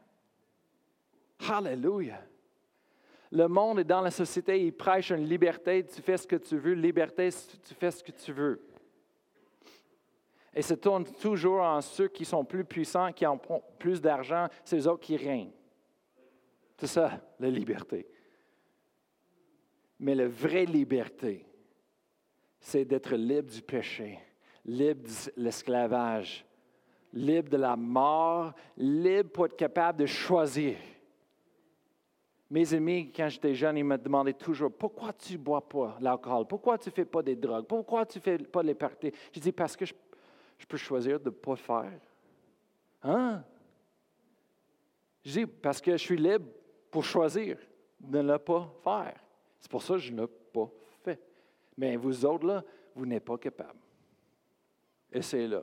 Hallelujah. 1.48 2.22
Le 3.32 3.48
monde 3.48 3.78
est 3.78 3.84
dans 3.84 4.02
la 4.02 4.10
société, 4.10 4.62
il 4.62 4.72
prêche 4.72 5.10
une 5.10 5.26
liberté, 5.26 5.86
tu 5.86 6.02
fais 6.02 6.18
ce 6.18 6.26
que 6.26 6.36
tu 6.36 6.58
veux, 6.58 6.74
liberté, 6.74 7.30
tu 7.66 7.74
fais 7.74 7.90
ce 7.90 8.04
que 8.04 8.12
tu 8.12 8.32
veux. 8.32 8.60
Et 10.52 10.60
se 10.60 10.74
tourne 10.74 11.04
toujours 11.04 11.62
en 11.62 11.80
ceux 11.80 12.08
qui 12.08 12.26
sont 12.26 12.44
plus 12.44 12.64
puissants, 12.64 13.12
qui 13.12 13.24
ont 13.24 13.40
plus 13.78 14.02
d'argent, 14.02 14.48
c'est 14.64 14.76
eux 14.76 14.88
autres 14.88 15.06
qui 15.06 15.16
règnent. 15.16 15.52
C'est 16.76 16.88
ça, 16.88 17.20
la 17.38 17.48
liberté. 17.48 18.06
Mais 19.98 20.14
la 20.14 20.28
vraie 20.28 20.66
liberté, 20.66 21.46
c'est 22.58 22.84
d'être 22.84 23.14
libre 23.14 23.50
du 23.50 23.62
péché, 23.62 24.18
libre 24.66 25.04
de 25.04 25.32
l'esclavage, 25.42 26.44
libre 27.12 27.50
de 27.50 27.56
la 27.56 27.76
mort, 27.76 28.52
libre 28.76 29.30
pour 29.30 29.46
être 29.46 29.56
capable 29.56 30.00
de 30.00 30.06
choisir. 30.06 30.76
Mes 32.50 32.74
amis, 32.74 33.12
quand 33.14 33.28
j'étais 33.28 33.54
jeune, 33.54 33.76
ils 33.76 33.84
me 33.84 33.96
demandaient 33.96 34.32
toujours 34.32 34.72
pourquoi 34.72 35.12
tu 35.12 35.34
ne 35.34 35.38
bois 35.38 35.66
pas 35.68 35.96
l'alcool, 36.00 36.46
pourquoi 36.48 36.78
tu 36.78 36.88
ne 36.88 36.94
fais 36.94 37.04
pas 37.04 37.22
des 37.22 37.36
drogues, 37.36 37.66
pourquoi 37.66 38.04
tu 38.04 38.18
ne 38.18 38.22
fais 38.22 38.38
pas 38.38 38.62
les 38.62 38.74
parties. 38.74 39.12
Je 39.32 39.38
dis 39.38 39.52
parce 39.52 39.76
que 39.76 39.84
je, 39.84 39.94
peux 40.68 40.76
choisir 40.76 41.20
de 41.20 41.26
ne 41.26 41.30
pas 41.30 41.54
faire. 41.54 42.00
Hein? 43.02 43.44
Je 45.24 45.40
dis 45.40 45.46
parce 45.46 45.80
que 45.80 45.92
je 45.92 45.96
suis 46.02 46.16
libre 46.16 46.46
pour 46.90 47.04
choisir 47.04 47.56
de 48.00 48.20
ne 48.20 48.36
pas 48.36 48.68
faire. 48.82 49.20
C'est 49.60 49.70
pour 49.70 49.82
ça 49.82 49.94
que 49.94 50.00
je 50.00 50.12
ne 50.12 50.22
l'ai 50.22 50.28
pas 50.52 50.68
fait. 51.04 51.20
Mais 51.76 51.96
vous 51.96 52.24
autres, 52.24 52.46
là, 52.46 52.64
vous 52.96 53.06
n'êtes 53.06 53.24
pas 53.24 53.38
capable. 53.38 53.78
Et 55.12 55.22
c'est 55.22 55.46
là. 55.46 55.62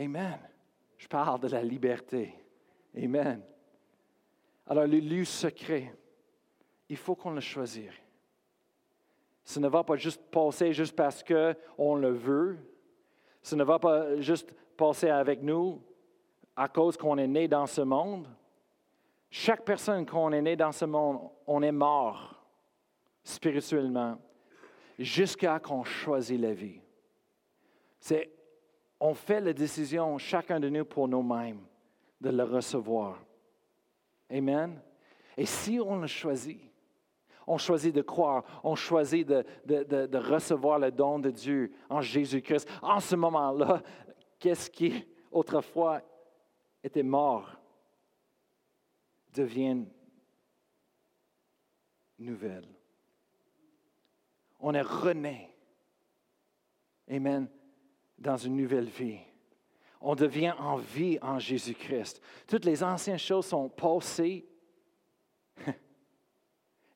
Amen. 0.00 0.38
Je 0.96 1.06
parle 1.06 1.40
de 1.40 1.48
la 1.48 1.62
liberté. 1.62 2.34
Amen. 2.96 3.42
Alors, 4.66 4.86
le 4.86 4.98
lieu 4.98 5.24
secret, 5.26 5.94
il 6.88 6.96
faut 6.96 7.14
qu'on 7.14 7.32
le 7.32 7.40
choisisse. 7.40 7.92
Ce 9.44 9.60
ne 9.60 9.68
va 9.68 9.84
pas 9.84 9.96
juste 9.96 10.22
passer 10.30 10.72
juste 10.72 10.96
parce 10.96 11.22
qu'on 11.22 11.94
le 11.96 12.12
veut. 12.12 12.56
Ce 13.42 13.54
ne 13.54 13.62
va 13.62 13.78
pas 13.78 14.18
juste 14.20 14.54
passer 14.76 15.10
avec 15.10 15.42
nous 15.42 15.82
à 16.56 16.68
cause 16.68 16.96
qu'on 16.96 17.18
est 17.18 17.26
né 17.26 17.46
dans 17.46 17.66
ce 17.66 17.82
monde. 17.82 18.26
Chaque 19.28 19.64
personne 19.64 20.06
qu'on 20.06 20.32
est 20.32 20.42
né 20.42 20.56
dans 20.56 20.72
ce 20.72 20.86
monde, 20.86 21.30
on 21.46 21.62
est 21.62 21.72
mort 21.72 22.42
spirituellement 23.22 24.18
jusqu'à 24.98 25.58
qu'on 25.58 25.84
choisit 25.84 26.40
la 26.40 26.52
vie. 26.52 26.80
C'est, 27.98 28.30
on 29.00 29.14
fait 29.14 29.40
la 29.40 29.52
décision, 29.52 30.18
chacun 30.18 30.60
de 30.60 30.68
nous, 30.68 30.84
pour 30.84 31.08
nous-mêmes, 31.08 31.60
de 32.20 32.30
le 32.30 32.44
recevoir. 32.44 33.18
Amen. 34.30 34.80
Et 35.36 35.46
si 35.46 35.80
on 35.80 35.96
le 35.96 36.06
choisit, 36.06 36.60
on 37.46 37.56
choisit 37.56 37.94
de 37.94 38.02
croire, 38.02 38.44
on 38.62 38.74
choisit 38.74 39.26
de, 39.26 40.16
recevoir 40.18 40.78
le 40.78 40.92
don 40.92 41.18
de 41.18 41.30
Dieu 41.30 41.72
en 41.88 42.00
Jésus-Christ. 42.00 42.68
En 42.82 43.00
ce 43.00 43.16
moment-là, 43.16 43.82
qu'est-ce 44.38 44.70
qui 44.70 45.04
autrefois 45.32 46.02
était 46.84 47.02
mort 47.02 47.56
devient 49.32 49.84
nouvelle. 52.18 52.68
On 54.58 54.74
est 54.74 54.82
rené. 54.82 55.48
Amen. 57.08 57.48
Dans 58.20 58.36
une 58.36 58.56
nouvelle 58.56 58.88
vie. 58.88 59.18
On 60.00 60.14
devient 60.14 60.54
en 60.58 60.76
vie 60.76 61.18
en 61.20 61.38
Jésus-Christ. 61.38 62.22
Toutes 62.46 62.64
les 62.64 62.82
anciennes 62.82 63.18
choses 63.18 63.46
sont 63.46 63.68
passées. 63.68 64.46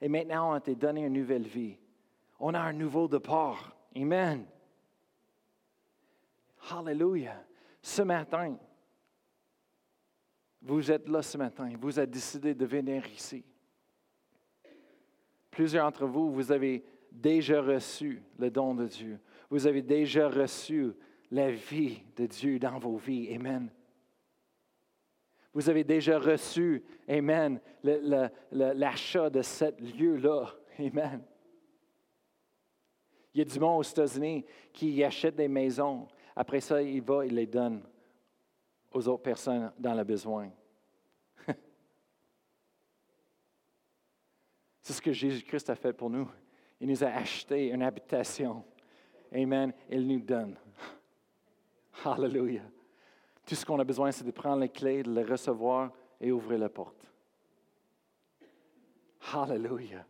Et 0.01 0.09
maintenant, 0.09 0.51
on 0.51 0.53
a 0.55 0.59
été 0.59 0.75
donné 0.75 1.03
une 1.03 1.12
nouvelle 1.12 1.47
vie. 1.47 1.77
On 2.39 2.55
a 2.55 2.61
un 2.61 2.72
nouveau 2.72 3.09
départ. 3.09 3.77
Amen. 3.97 4.47
Hallelujah. 6.70 7.45
Ce 7.83 8.03
matin, 8.03 8.57
vous 10.62 10.91
êtes 10.91 11.09
là 11.09 11.20
ce 11.20 11.37
matin, 11.37 11.70
vous 11.79 11.99
avez 11.99 12.07
décidé 12.07 12.55
de 12.55 12.64
venir 12.64 13.07
ici. 13.09 13.45
Plusieurs 15.51 15.85
d'entre 15.85 16.07
vous, 16.07 16.33
vous 16.33 16.51
avez 16.51 16.83
déjà 17.12 17.61
reçu 17.61 18.22
le 18.39 18.51
don 18.51 18.75
de 18.75 18.87
Dieu. 18.87 19.20
Vous 19.51 19.66
avez 19.66 19.83
déjà 19.83 20.29
reçu 20.29 20.95
la 21.35 21.51
vie 21.51 22.01
de 22.14 22.26
Dieu 22.26 22.61
dans 22.61 22.78
vos 22.78 22.97
vies. 22.97 23.35
Amen. 23.35 23.68
Vous 25.53 25.68
avez 25.68 25.82
déjà 25.82 26.16
reçu, 26.16 26.85
Amen, 27.09 27.61
l'achat 27.82 29.28
de 29.30 29.43
ce 29.43 29.64
lieu-là. 29.97 30.55
Amen. 30.78 31.24
Il 33.35 33.39
y 33.39 33.41
a 33.41 33.45
du 33.45 33.59
monde 33.59 33.80
aux 33.80 33.82
États-Unis 33.82 34.45
qui 34.72 35.03
achète 35.03 35.35
des 35.35 35.49
maisons. 35.49 36.07
Après 36.37 36.61
ça, 36.61 36.80
il 36.80 37.03
va, 37.03 37.26
il 37.26 37.35
les 37.35 37.49
donne 37.49 37.82
aux 38.93 39.09
autres 39.09 39.24
personnes 39.24 39.72
dans 39.76 39.95
le 39.95 40.05
besoin. 40.05 40.53
C'est 44.82 44.93
ce 44.93 45.03
que 45.03 45.12
Jésus-Christ 45.12 45.68
a 45.68 45.74
fait 45.74 45.93
pour 45.93 46.11
nous. 46.11 46.30
Il 46.80 46.89
nous 46.89 47.03
a 47.03 47.09
acheté 47.09 47.70
une 47.70 47.82
habitation. 47.82 48.64
Amen. 49.32 49.72
Il 49.91 50.07
nous 50.07 50.20
donne. 50.20 50.57
Hallelujah. 52.05 52.64
Tout 53.47 53.55
ce 53.55 53.64
qu'on 53.64 53.78
a 53.78 53.84
besoin, 53.84 54.11
c'est 54.11 54.24
de 54.24 54.30
prendre 54.30 54.61
les 54.61 54.68
clés, 54.68 55.03
de 55.03 55.12
les 55.12 55.22
recevoir 55.22 55.92
et 56.20 56.32
ouvrir 56.32 56.59
la 56.59 56.68
porte. 56.68 57.07
Hallelujah. 59.32 60.07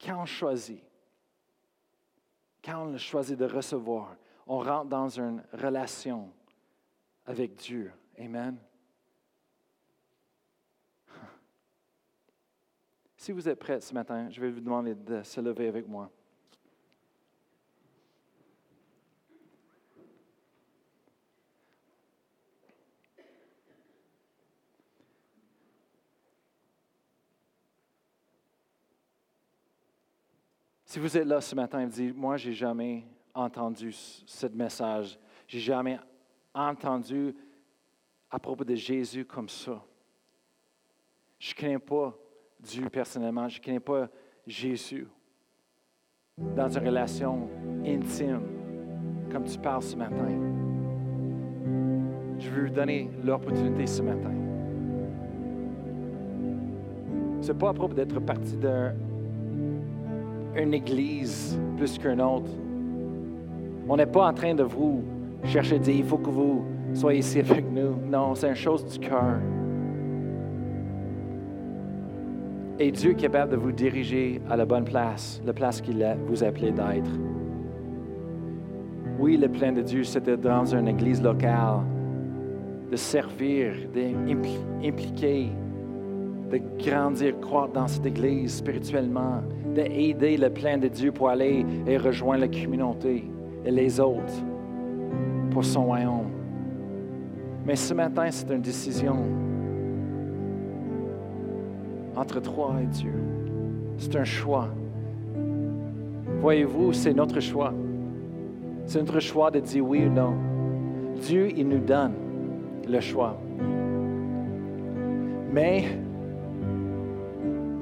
Quand 0.00 0.22
on 0.22 0.26
choisit 0.26 0.82
quand 2.66 2.84
on 2.84 2.98
choisit 2.98 3.38
de 3.38 3.44
recevoir, 3.44 4.16
on 4.44 4.58
rentre 4.58 4.88
dans 4.88 5.08
une 5.08 5.42
relation 5.52 6.32
avec 7.24 7.54
Dieu. 7.54 7.92
Amen. 8.18 8.58
Si 13.16 13.30
vous 13.30 13.48
êtes 13.48 13.58
prêts 13.58 13.80
ce 13.80 13.94
matin, 13.94 14.28
je 14.30 14.40
vais 14.40 14.50
vous 14.50 14.60
demander 14.60 14.96
de 14.96 15.22
se 15.22 15.40
lever 15.40 15.68
avec 15.68 15.86
moi. 15.86 16.10
Si 30.96 31.00
vous 31.00 31.14
êtes 31.14 31.26
là 31.26 31.42
ce 31.42 31.54
matin 31.54 31.80
et 31.80 31.84
vous 31.84 31.92
dites, 31.92 32.16
moi, 32.16 32.38
j'ai 32.38 32.54
jamais 32.54 33.04
entendu 33.34 33.92
ce 33.92 34.46
message, 34.46 35.18
j'ai 35.46 35.58
jamais 35.58 35.98
entendu 36.54 37.34
à 38.30 38.38
propos 38.38 38.64
de 38.64 38.74
Jésus 38.74 39.22
comme 39.26 39.50
ça. 39.50 39.84
Je 41.38 41.52
ne 41.52 41.60
connais 41.60 41.78
pas 41.78 42.16
Dieu 42.58 42.88
personnellement, 42.88 43.46
je 43.46 43.60
ne 43.60 43.64
connais 43.66 43.78
pas 43.78 44.08
Jésus 44.46 45.06
dans 46.38 46.70
une 46.70 46.86
relation 46.86 47.46
intime 47.84 48.40
comme 49.30 49.44
tu 49.44 49.58
parles 49.58 49.82
ce 49.82 49.96
matin. 49.96 50.30
Je 52.38 52.48
veux 52.48 52.68
vous 52.68 52.74
donner 52.74 53.10
l'opportunité 53.22 53.86
ce 53.86 54.00
matin. 54.00 54.32
Ce 57.42 57.52
n'est 57.52 57.58
pas 57.58 57.68
à 57.68 57.74
propos 57.74 57.92
d'être 57.92 58.18
parti 58.20 58.56
d'un 58.56 58.94
une 60.56 60.74
église 60.74 61.58
plus 61.76 61.98
qu'une 61.98 62.20
autre. 62.20 62.50
On 63.88 63.96
n'est 63.96 64.06
pas 64.06 64.28
en 64.28 64.32
train 64.32 64.54
de 64.54 64.62
vous 64.62 65.02
chercher 65.44 65.76
à 65.76 65.78
dire, 65.78 65.94
il 65.96 66.04
faut 66.04 66.18
que 66.18 66.30
vous 66.30 66.64
soyez 66.94 67.20
ici 67.20 67.40
avec 67.40 67.64
nous. 67.70 67.94
Non, 68.10 68.34
c'est 68.34 68.48
une 68.48 68.54
chose 68.54 68.84
du 68.84 68.98
cœur. 68.98 69.38
Et 72.78 72.90
Dieu 72.90 73.12
est 73.12 73.14
capable 73.14 73.52
de 73.52 73.56
vous 73.56 73.72
diriger 73.72 74.40
à 74.50 74.56
la 74.56 74.66
bonne 74.66 74.84
place, 74.84 75.40
la 75.46 75.52
place 75.52 75.80
qu'il 75.80 76.04
vous 76.26 76.44
appelé 76.44 76.72
d'être. 76.72 77.10
Oui, 79.18 79.38
le 79.38 79.48
plan 79.48 79.72
de 79.72 79.80
Dieu, 79.80 80.04
c'était 80.04 80.36
dans 80.36 80.74
une 80.74 80.88
église 80.88 81.22
locale, 81.22 81.80
de 82.90 82.96
servir, 82.96 83.72
d'impliquer, 83.94 85.52
de 86.50 86.60
grandir, 86.78 87.38
croître 87.40 87.72
dans 87.72 87.88
cette 87.88 88.06
église 88.06 88.56
spirituellement, 88.56 89.42
d'aider 89.74 90.36
le 90.36 90.50
plan 90.50 90.78
de 90.78 90.88
Dieu 90.88 91.12
pour 91.12 91.28
aller 91.28 91.64
et 91.86 91.96
rejoindre 91.96 92.42
la 92.42 92.48
communauté 92.48 93.24
et 93.64 93.70
les 93.70 94.00
autres 94.00 94.34
pour 95.50 95.64
son 95.64 95.86
royaume. 95.86 96.30
Mais 97.64 97.76
ce 97.76 97.94
matin, 97.94 98.28
c'est 98.30 98.48
une 98.50 98.60
décision 98.60 99.16
entre 102.14 102.40
toi 102.40 102.74
et 102.82 102.86
Dieu. 102.86 103.12
C'est 103.98 104.16
un 104.16 104.24
choix. 104.24 104.68
Voyez-vous, 106.40 106.92
c'est 106.92 107.12
notre 107.12 107.40
choix. 107.40 107.72
C'est 108.86 109.00
notre 109.00 109.20
choix 109.20 109.50
de 109.50 109.60
dire 109.60 109.84
oui 109.84 110.04
ou 110.06 110.10
non. 110.10 110.34
Dieu, 111.20 111.48
il 111.56 111.68
nous 111.68 111.80
donne 111.80 112.12
le 112.88 113.00
choix. 113.00 113.36
Mais 115.52 115.84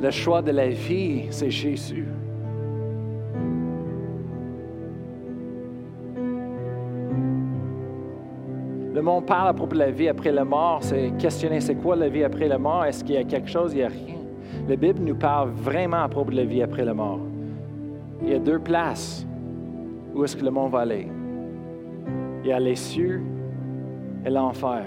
le 0.04 0.10
choix 0.10 0.42
de 0.42 0.50
la 0.50 0.68
vie, 0.68 1.28
c'est 1.30 1.50
Jésus. 1.50 2.06
Le 8.92 9.00
monde 9.00 9.24
parle 9.24 9.48
à 9.48 9.54
propos 9.54 9.72
de 9.72 9.78
la 9.78 9.90
vie 9.90 10.08
après 10.08 10.30
la 10.30 10.44
mort, 10.44 10.80
c'est 10.82 11.10
questionner 11.16 11.60
c'est 11.62 11.76
quoi 11.76 11.96
la 11.96 12.10
vie 12.10 12.22
après 12.22 12.48
la 12.48 12.58
mort, 12.58 12.84
est-ce 12.84 13.02
qu'il 13.02 13.14
y 13.14 13.18
a 13.18 13.24
quelque 13.24 13.48
chose, 13.48 13.72
il 13.72 13.76
n'y 13.76 13.82
a 13.82 13.88
rien. 13.88 14.18
La 14.68 14.76
Bible 14.76 15.00
nous 15.00 15.16
parle 15.16 15.48
vraiment 15.52 16.02
à 16.02 16.08
propos 16.10 16.32
de 16.32 16.36
la 16.36 16.44
vie 16.44 16.62
après 16.62 16.84
la 16.84 16.92
mort. 16.92 17.20
Il 18.20 18.28
y 18.28 18.34
a 18.34 18.38
deux 18.38 18.58
places 18.58 19.26
où 20.14 20.22
est-ce 20.22 20.36
que 20.36 20.44
le 20.44 20.50
monde 20.50 20.70
va 20.70 20.80
aller. 20.80 21.08
Il 22.42 22.50
y 22.50 22.52
a 22.52 22.60
les 22.60 22.76
cieux 22.76 23.22
et 24.26 24.28
l'enfer. 24.28 24.84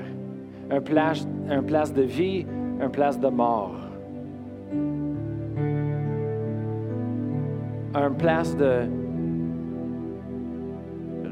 Un 0.70 0.80
place, 0.80 1.28
un 1.50 1.64
place 1.64 1.92
de 1.92 2.04
vie, 2.04 2.46
un 2.80 2.90
place 2.90 3.20
de 3.20 3.30
mort. 3.30 3.87
Un 7.94 8.12
place 8.12 8.56
de 8.56 8.84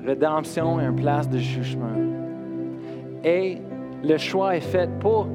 rédemption 0.06 0.80
et 0.80 0.86
un 0.86 0.94
place 0.94 1.30
de 1.30 1.38
jugement. 1.38 1.96
Et 3.24 3.58
le 4.04 4.18
choix 4.18 4.56
est 4.56 4.62
fait 4.62 4.90
pas 5.00 5.26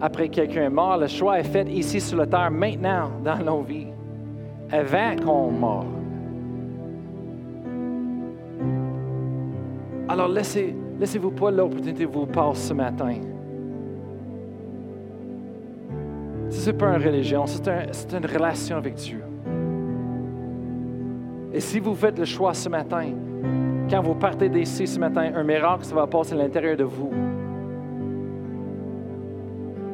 après 0.00 0.28
quelqu'un 0.28 0.66
est 0.66 0.70
mort, 0.70 0.96
le 0.96 1.08
choix 1.08 1.40
est 1.40 1.44
fait 1.44 1.68
ici 1.68 2.00
sur 2.00 2.18
la 2.18 2.26
terre, 2.26 2.50
maintenant, 2.50 3.10
dans 3.24 3.38
nos 3.38 3.62
vies, 3.62 3.88
avant 4.70 5.16
qu'on 5.16 5.50
meure. 5.50 5.86
Alors 10.08 10.28
laissez, 10.28 10.74
laissez-vous 10.98 11.32
pas 11.32 11.50
l'opportunité 11.50 12.04
vous 12.04 12.26
passer 12.26 12.68
ce 12.68 12.74
matin. 12.74 13.14
Ce 16.48 16.70
n'est 16.70 16.76
pas 16.76 16.96
une 16.96 17.04
religion, 17.04 17.44
c'est 17.46 18.12
une 18.12 18.26
relation 18.26 18.76
avec 18.76 18.94
Dieu. 18.94 19.27
Et 21.58 21.60
si 21.60 21.80
vous 21.80 21.96
faites 21.96 22.16
le 22.16 22.24
choix 22.24 22.54
ce 22.54 22.68
matin 22.68 23.06
quand 23.90 24.00
vous 24.00 24.14
partez 24.14 24.48
d'ici 24.48 24.86
ce 24.86 25.00
matin, 25.00 25.32
un 25.34 25.42
miracle 25.42 25.84
ça 25.84 25.92
va 25.92 26.06
passer 26.06 26.34
à 26.34 26.36
l'intérieur 26.36 26.76
de 26.76 26.84
vous. 26.84 27.10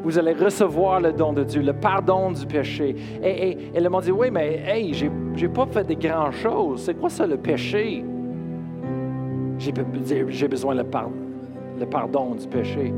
Vous 0.02 0.18
allez 0.18 0.34
recevoir 0.34 1.00
le 1.00 1.14
don 1.14 1.32
de 1.32 1.42
Dieu, 1.42 1.62
le 1.62 1.72
pardon 1.72 2.32
du 2.32 2.44
péché. 2.44 2.94
Et, 3.22 3.80
le 3.80 3.88
monde 3.88 4.02
dit, 4.02 4.10
oui, 4.10 4.30
mais 4.30 4.62
hey, 4.66 4.92
j'ai, 4.92 5.48
pas 5.48 5.64
fait 5.64 5.84
de 5.84 5.94
grandes 5.94 6.34
choses. 6.34 6.82
C'est 6.82 7.00
quoi 7.00 7.08
ça, 7.08 7.26
le 7.26 7.38
péché? 7.38 8.04
J'ai, 9.56 9.72
besoin 9.72 10.74
le, 10.74 10.84
le 11.80 11.86
pardon 11.86 12.34
du 12.34 12.46
péché. 12.46 12.92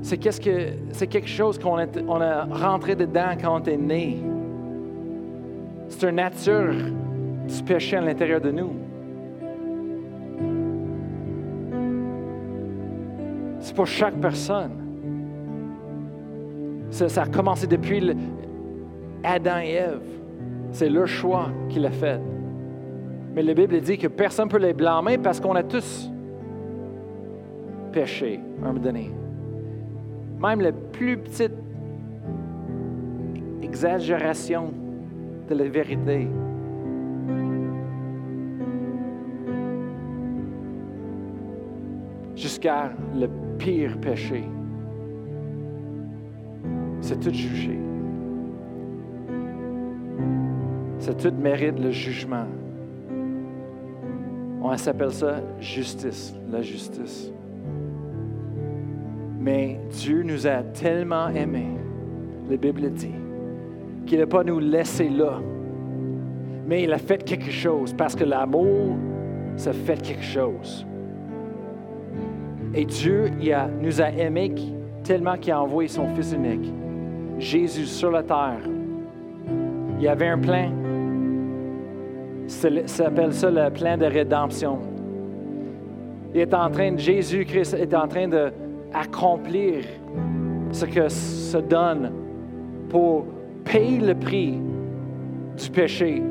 C'est, 0.00 0.16
quelque 0.16 1.28
chose 1.28 1.58
qu'on 1.58 1.76
a, 1.76 1.84
on 2.08 2.22
a 2.22 2.44
rentré 2.46 2.96
dedans 2.96 3.36
quand 3.38 3.60
on 3.60 3.64
est 3.64 3.76
né. 3.76 4.22
C'est 5.88 6.08
une 6.08 6.16
nature 6.16 6.74
du 7.46 7.62
péché 7.62 7.96
à 7.96 8.00
l'intérieur 8.00 8.40
de 8.40 8.50
nous. 8.50 8.72
C'est 13.60 13.74
pour 13.74 13.86
chaque 13.86 14.14
personne. 14.20 14.72
Ça, 16.90 17.22
a 17.22 17.26
commencé 17.26 17.66
depuis 17.66 18.16
Adam 19.22 19.58
et 19.58 19.72
Ève. 19.72 20.00
C'est 20.70 20.88
leur 20.88 21.06
choix 21.06 21.50
qu'il 21.68 21.84
a 21.84 21.90
fait. 21.90 22.20
Mais 23.34 23.42
la 23.42 23.54
Bible 23.54 23.80
dit 23.80 23.98
que 23.98 24.06
personne 24.06 24.46
ne 24.46 24.50
peut 24.50 24.58
les 24.58 24.72
blâmer 24.72 25.18
parce 25.18 25.40
qu'on 25.40 25.54
a 25.54 25.62
tous 25.62 26.10
péché 27.92 28.40
à 28.62 28.64
un 28.64 28.68
moment 28.68 28.80
donné. 28.80 29.10
Même 30.40 30.60
la 30.60 30.72
plus 30.72 31.18
petite 31.18 31.52
exagération 33.62 34.72
de 35.48 35.54
la 35.54 35.68
vérité. 35.68 36.28
Jusqu'à 42.34 42.92
le 43.14 43.28
pire 43.58 43.98
péché. 43.98 44.44
C'est 47.00 47.20
tout 47.20 47.32
jugé. 47.32 47.78
C'est 50.98 51.16
tout 51.16 51.32
mérite 51.40 51.78
le 51.78 51.90
jugement. 51.90 52.46
On 54.60 54.76
s'appelle 54.76 55.12
ça 55.12 55.40
justice, 55.60 56.34
la 56.50 56.60
justice. 56.60 57.30
Mais 59.38 59.78
Dieu 59.90 60.24
nous 60.24 60.48
a 60.48 60.64
tellement 60.64 61.28
aimés, 61.28 61.76
la 62.50 62.56
Bible 62.56 62.90
dit, 62.90 63.14
qu'il 64.06 64.20
n'a 64.20 64.26
pas 64.26 64.44
nous 64.44 64.58
laissé 64.58 65.08
là. 65.08 65.40
Mais 66.66 66.84
il 66.84 66.92
a 66.92 66.98
fait 66.98 67.22
quelque 67.22 67.50
chose 67.50 67.92
parce 67.92 68.14
que 68.14 68.24
l'amour, 68.24 68.96
ça 69.56 69.72
fait 69.72 70.00
quelque 70.00 70.24
chose. 70.24 70.86
Et 72.74 72.84
Dieu 72.84 73.30
il 73.40 73.52
a, 73.52 73.68
nous 73.80 74.00
a 74.00 74.10
aimés 74.10 74.52
tellement 75.04 75.36
qu'il 75.36 75.52
a 75.52 75.62
envoyé 75.62 75.88
son 75.88 76.08
Fils 76.14 76.32
unique, 76.32 76.72
Jésus 77.38 77.86
sur 77.86 78.10
la 78.10 78.22
terre. 78.22 78.60
Il 79.98 80.04
y 80.04 80.08
avait 80.08 80.28
un 80.28 80.38
plan. 80.38 80.70
Ça 82.48 82.68
s'appelle 82.86 83.32
ça 83.32 83.50
le 83.50 83.70
plan 83.70 83.96
de 83.96 84.06
rédemption. 84.06 84.78
Il 86.34 86.40
est 86.40 86.54
en 86.54 86.70
train, 86.70 86.96
Jésus-Christ 86.96 87.74
est 87.74 87.94
en 87.94 88.06
train 88.06 88.28
d'accomplir 88.28 89.84
ce 90.70 90.84
que 90.84 91.08
se 91.08 91.58
donne 91.58 92.12
pour 92.90 93.24
payer 93.66 93.98
le 93.98 94.14
prix 94.14 94.58
du 95.58 95.70
péché. 95.70 96.22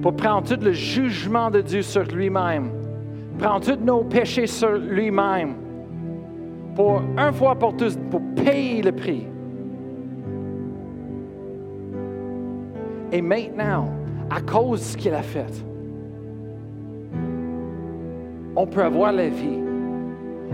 Pour 0.00 0.14
prendre 0.14 0.48
tout 0.48 0.62
le 0.62 0.72
jugement 0.72 1.50
de 1.50 1.60
Dieu 1.60 1.82
sur 1.82 2.04
lui-même. 2.04 2.70
Prendre 3.38 3.60
tous 3.60 3.84
nos 3.84 4.04
péchés 4.04 4.46
sur 4.46 4.72
lui-même. 4.72 5.54
Pour 6.74 7.02
un 7.18 7.32
fois 7.32 7.54
pour 7.56 7.76
tous, 7.76 7.98
pour 8.10 8.22
payer 8.34 8.82
le 8.82 8.92
prix. 8.92 9.26
Et 13.12 13.20
maintenant, 13.20 13.88
à 14.30 14.40
cause 14.40 14.80
de 14.80 14.84
ce 14.84 14.96
qu'il 14.96 15.14
a 15.14 15.22
fait, 15.22 15.64
on 18.56 18.66
peut 18.66 18.82
avoir 18.82 19.12
la 19.12 19.28
vie 19.28 19.59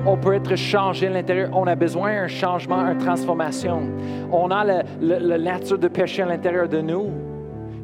on 0.04 0.16
peut 0.16 0.34
être 0.34 0.56
changé 0.56 1.06
à 1.06 1.10
l'intérieur. 1.10 1.50
On 1.54 1.66
a 1.66 1.74
besoin 1.74 2.14
d'un 2.14 2.28
changement, 2.28 2.86
d'une 2.86 2.98
transformation. 2.98 3.82
On 4.32 4.50
a 4.50 4.64
la 5.00 5.38
nature 5.38 5.78
de 5.78 5.88
péché 5.88 6.22
à 6.22 6.26
l'intérieur 6.26 6.68
de 6.68 6.80
nous, 6.80 7.10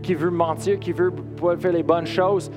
qui 0.03 0.15
veut 0.15 0.31
mentir, 0.31 0.79
qui 0.79 0.93
veut 0.93 1.13
faire 1.59 1.73
les 1.73 1.83
bonnes 1.83 2.07
choses. 2.07 2.51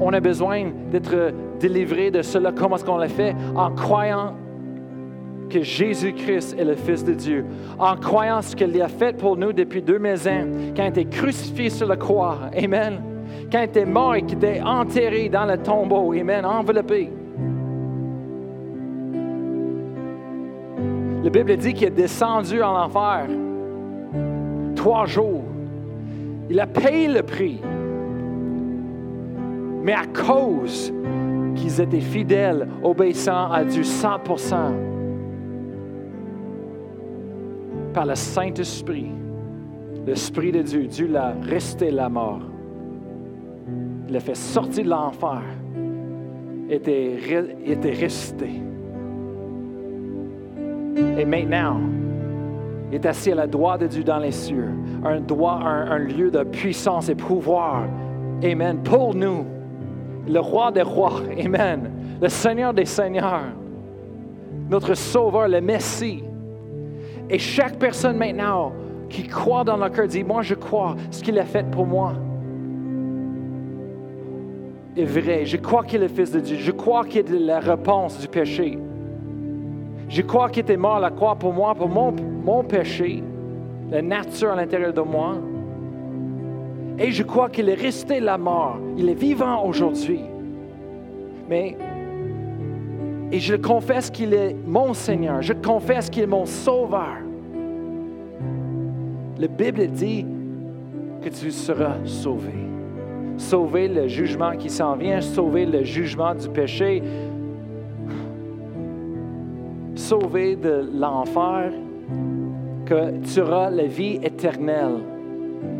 On 0.00 0.12
a 0.12 0.20
besoin 0.20 0.70
d'être 0.90 1.32
délivré 1.58 2.10
de 2.10 2.22
cela. 2.22 2.52
Comment 2.52 2.76
est-ce 2.76 2.84
qu'on 2.84 2.98
le 2.98 3.08
fait? 3.08 3.34
En 3.54 3.70
croyant 3.72 4.34
que 5.48 5.62
Jésus-Christ 5.62 6.56
est 6.58 6.64
le 6.64 6.74
Fils 6.74 7.04
de 7.04 7.14
Dieu, 7.14 7.44
en 7.78 7.96
croyant 7.96 8.42
ce 8.42 8.56
qu'il 8.56 8.82
a 8.82 8.88
fait 8.88 9.16
pour 9.16 9.36
nous 9.36 9.52
depuis 9.52 9.80
2000 9.80 10.28
ans, 10.28 10.46
quand 10.76 10.82
il 10.82 10.88
était 10.88 11.04
crucifié 11.04 11.70
sur 11.70 11.86
la 11.86 11.96
croix. 11.96 12.38
Amen. 12.56 13.00
Quand 13.50 13.60
il 13.60 13.64
était 13.64 13.84
mort 13.84 14.16
et 14.16 14.22
qu'il 14.22 14.38
était 14.38 14.60
enterré 14.60 15.28
dans 15.28 15.44
le 15.44 15.56
tombeau. 15.56 16.12
Amen. 16.12 16.44
Enveloppé. 16.44 17.10
La 21.26 21.30
Bible 21.30 21.56
dit 21.56 21.74
qu'il 21.74 21.88
est 21.88 21.90
descendu 21.90 22.62
en 22.62 22.84
enfer 22.84 23.26
trois 24.76 25.06
jours. 25.06 25.42
Il 26.48 26.60
a 26.60 26.68
payé 26.68 27.08
le 27.08 27.24
prix. 27.24 27.60
Mais 29.82 29.92
à 29.92 30.04
cause 30.06 30.92
qu'ils 31.56 31.80
étaient 31.80 31.98
fidèles, 31.98 32.68
obéissants 32.80 33.50
à 33.50 33.64
Dieu 33.64 33.82
100%, 33.82 34.54
par 37.92 38.06
le 38.06 38.14
Saint-Esprit, 38.14 39.10
l'Esprit 40.06 40.52
de 40.52 40.62
Dieu, 40.62 40.86
Dieu 40.86 41.08
l'a 41.08 41.34
resté 41.42 41.90
la 41.90 42.08
mort. 42.08 42.42
Il 44.06 44.12
l'a 44.12 44.20
fait 44.20 44.36
sortir 44.36 44.84
de 44.84 44.90
l'enfer. 44.90 45.42
Était, 46.70 47.18
était 47.66 47.94
resté. 47.94 48.62
Et 50.96 51.24
maintenant, 51.24 51.80
il 52.90 52.96
est 52.96 53.06
assis 53.06 53.32
à 53.32 53.34
la 53.34 53.46
droite 53.46 53.80
de 53.82 53.86
Dieu 53.86 54.04
dans 54.04 54.18
les 54.18 54.32
cieux, 54.32 54.70
un, 55.04 55.20
un, 55.20 55.98
lieu 55.98 56.30
de 56.30 56.42
puissance 56.44 57.08
et 57.08 57.14
pouvoir. 57.14 57.84
Amen. 58.42 58.78
Pour 58.82 59.14
nous, 59.14 59.44
le 60.28 60.40
roi 60.40 60.72
des 60.72 60.82
rois. 60.82 61.20
Amen. 61.44 61.90
Le 62.20 62.28
Seigneur 62.28 62.72
des 62.72 62.84
seigneurs. 62.84 63.42
Notre 64.70 64.94
Sauveur, 64.94 65.48
le 65.48 65.60
Messie. 65.60 66.24
Et 67.28 67.38
chaque 67.38 67.78
personne 67.78 68.16
maintenant 68.16 68.72
qui 69.08 69.26
croit 69.26 69.64
dans 69.64 69.76
le 69.76 69.88
cœur 69.90 70.08
dit, 70.08 70.24
moi 70.24 70.42
je 70.42 70.54
crois 70.54 70.96
ce 71.10 71.22
qu'il 71.22 71.38
a 71.38 71.44
fait 71.44 71.66
pour 71.70 71.86
moi 71.86 72.14
est 74.96 75.04
vrai. 75.04 75.44
Je 75.44 75.56
crois 75.56 75.84
qu'il 75.84 76.02
est 76.02 76.08
le 76.08 76.14
Fils 76.14 76.30
de 76.30 76.40
Dieu. 76.40 76.56
Je 76.58 76.72
crois 76.72 77.04
qu'il 77.04 77.20
est 77.20 77.38
la 77.38 77.60
réponse 77.60 78.18
du 78.18 78.28
péché. 78.28 78.78
Je 80.08 80.22
crois 80.22 80.48
qu'il 80.48 80.62
était 80.62 80.76
mort 80.76 81.00
la 81.00 81.10
croix 81.10 81.34
pour 81.34 81.52
moi, 81.52 81.74
pour 81.74 81.88
mon, 81.88 82.14
mon 82.44 82.62
péché, 82.62 83.22
la 83.90 84.02
nature 84.02 84.52
à 84.52 84.56
l'intérieur 84.56 84.92
de 84.92 85.00
moi. 85.00 85.36
Et 86.98 87.10
je 87.10 87.22
crois 87.22 87.50
qu'il 87.50 87.68
est 87.68 87.74
resté 87.74 88.20
la 88.20 88.38
mort. 88.38 88.78
Il 88.96 89.08
est 89.08 89.14
vivant 89.14 89.64
aujourd'hui. 89.64 90.20
Mais, 91.48 91.76
et 93.32 93.40
je 93.40 93.56
confesse 93.56 94.10
qu'il 94.10 94.32
est 94.32 94.54
mon 94.66 94.94
Seigneur. 94.94 95.42
Je 95.42 95.52
confesse 95.52 96.08
qu'il 96.08 96.22
est 96.22 96.28
mon 96.28 96.46
Sauveur. 96.46 97.18
La 99.38 99.48
Bible 99.48 99.88
dit 99.88 100.24
que 101.22 101.28
tu 101.28 101.50
seras 101.50 101.96
sauvé. 102.04 102.52
Sauver 103.36 103.88
le 103.88 104.08
jugement 104.08 104.56
qui 104.56 104.70
s'en 104.70 104.96
vient, 104.96 105.20
sauver 105.20 105.66
le 105.66 105.82
jugement 105.82 106.34
du 106.34 106.48
péché, 106.48 107.02
sauvé 110.06 110.54
de 110.54 110.88
l'enfer, 110.94 111.72
que 112.84 113.18
tu 113.26 113.40
auras 113.40 113.70
la 113.70 113.86
vie 113.86 114.20
éternelle. 114.22 115.00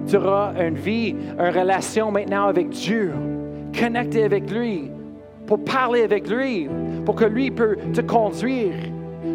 Tu 0.09 0.17
auras 0.17 0.53
une 0.67 0.75
vie, 0.75 1.15
une 1.39 1.57
relation 1.57 2.11
maintenant 2.11 2.49
avec 2.49 2.71
Dieu, 2.71 3.13
connecté 3.79 4.25
avec 4.25 4.51
lui, 4.51 4.91
pour 5.47 5.63
parler 5.63 6.03
avec 6.03 6.29
lui, 6.29 6.69
pour 7.05 7.15
que 7.15 7.25
lui 7.25 7.53
peut 7.53 7.77
te 7.93 8.01
conduire, 8.01 8.75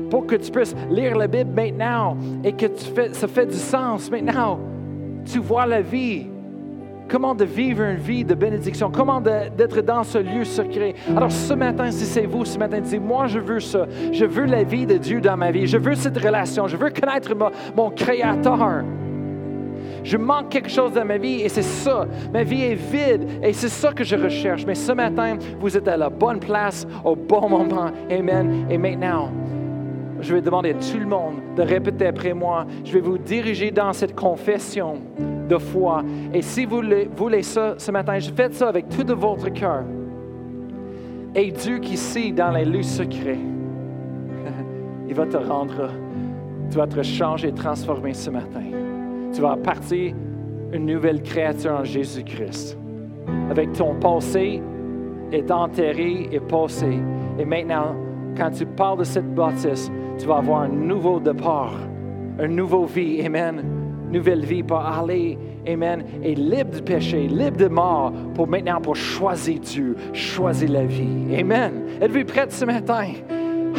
pour 0.10 0.26
que 0.26 0.36
tu 0.36 0.52
puisses 0.52 0.76
lire 0.90 1.16
la 1.16 1.28
Bible 1.28 1.52
maintenant 1.56 2.18
et 2.44 2.52
que 2.52 2.66
ça 3.14 3.28
fait 3.30 3.46
du 3.46 3.58
sens 3.58 4.12
maintenant. 4.12 4.60
Tu 5.24 5.40
vois 5.40 5.68
la 5.68 5.82
vie 5.82 6.28
comment 7.12 7.36
de 7.36 7.44
vivre 7.44 7.84
une 7.84 7.98
vie 7.98 8.24
de 8.24 8.34
bénédiction, 8.34 8.90
comment 8.90 9.20
d'être 9.20 9.82
dans 9.82 10.04
ce 10.04 10.18
lieu 10.18 10.46
secret? 10.46 10.96
Alors 11.16 11.32
ce 11.32 11.54
matin, 11.54 11.92
si 11.92 12.06
c'est 12.06 12.26
vous, 12.26 12.46
ce 12.46 12.58
matin, 12.58 12.80
dites, 12.80 13.02
moi 13.02 13.28
je 13.28 13.40
veux 13.40 13.60
ça, 13.60 13.86
je 14.12 14.26
veux 14.26 14.46
la 14.46 14.64
vie 14.64 14.86
de 14.86 14.98
Dieu 14.98 15.20
dans 15.20 15.36
ma 15.36 15.52
vie, 15.52 15.68
je 15.68 15.78
veux 15.78 15.96
cette 15.96 16.18
relation, 16.18 16.68
je 16.68 16.78
veux 16.78 16.90
connaître 16.90 17.36
mon, 17.76 17.92
Créateur. 17.92 18.84
je 20.04 20.16
manque 20.16 20.50
quelque 20.50 20.70
chose 20.70 20.94
dans 20.94 21.04
ma 21.04 21.18
vie 21.18 21.42
et 21.42 21.50
c'est 21.50 21.62
ça. 21.62 22.08
Ma 22.34 22.44
vie 22.44 22.64
est 22.64 22.76
vide 22.76 23.28
et 23.44 23.52
c'est 23.52 23.70
ça 23.70 23.92
que 23.92 24.04
je 24.04 24.16
recherche. 24.16 24.66
Mais 24.66 24.76
ce 24.76 24.94
matin, 24.94 25.38
vous 25.60 25.76
êtes 25.76 25.88
à 25.88 25.98
la 25.98 26.10
bonne 26.10 26.40
place, 26.40 26.88
au 27.04 27.16
bon 27.16 27.50
moment. 27.50 27.92
Amen. 28.10 28.68
Et 28.70 28.78
maintenant, 28.78 29.32
je 30.22 30.34
vais 30.36 30.42
demander 30.42 30.72
à 30.72 30.74
tout 30.74 31.00
le 31.00 31.06
monde 31.06 31.36
de 31.56 31.62
répéter 31.64 32.08
après 32.08 32.34
moi. 32.34 32.66
Je 32.84 32.94
vais 32.94 33.00
vous 33.00 33.18
diriger 33.18 33.72
dans 33.72 33.94
cette 33.94 34.16
confession 34.16 34.96
de 35.50 35.58
foi. 35.58 36.04
Et 36.34 36.42
si 36.42 36.66
vous 36.66 36.82
voulez 37.16 37.44
ça 37.44 37.76
ce 37.78 37.92
matin, 37.92 38.20
faites 38.20 38.54
ça 38.54 38.70
avec 38.70 38.90
tout 38.90 39.04
de 39.04 39.14
votre 39.14 39.50
cœur. 39.50 39.84
Et 41.36 41.52
Dieu 41.52 41.80
qui 41.80 41.98
sait 41.98 42.32
dans 42.32 42.52
les 42.52 42.66
lieux 42.66 42.84
secrets, 42.84 43.40
il 45.08 45.16
va 45.16 45.26
te 45.26 45.38
rendre, 45.38 45.90
tu 46.70 46.78
vas 46.78 46.88
te 46.88 47.02
changer 47.02 47.50
et 47.50 47.54
transformer 47.54 48.14
ce 48.14 48.30
matin. 48.30 48.64
Tu 49.34 49.42
vas 49.42 49.56
partir 49.56 50.14
une 50.74 50.86
nouvelle 50.86 51.22
créature 51.22 51.72
en 51.72 51.84
Jésus-Christ. 51.84 52.78
Avec 53.50 53.72
ton 53.74 53.96
passé 53.96 54.62
est 55.32 55.52
enterré 55.52 56.30
et 56.32 56.40
passé. 56.40 57.00
Et 57.40 57.46
maintenant, 57.46 57.96
quand 58.38 58.52
tu 58.52 58.66
parles 58.66 59.00
de 59.00 59.04
cette 59.04 59.34
bâtisse, 59.34 59.92
tu 60.22 60.28
vas 60.28 60.38
avoir 60.38 60.62
un 60.62 60.68
nouveau 60.68 61.20
départ, 61.20 61.74
une 62.40 62.56
nouvelle 62.56 62.86
vie. 62.86 63.26
Amen. 63.26 63.64
Nouvelle 64.12 64.46
vie 64.46 64.62
pour 64.62 64.80
aller, 64.80 65.38
Amen, 65.68 66.04
et 66.22 66.36
libre 66.36 66.72
du 66.72 66.82
péché, 66.82 67.28
libre 67.28 67.58
de 67.58 67.68
mort, 67.68 68.12
pour 68.36 68.48
maintenant 68.48 68.82
pour 68.82 68.96
choisir 68.96 69.60
Dieu, 69.60 69.96
choisir 70.12 70.70
la 70.70 70.84
vie. 70.84 71.36
Amen. 71.40 71.84
Êtes-vous 72.02 72.26
prête 72.26 72.52
ce 72.52 72.66
matin? 72.66 73.08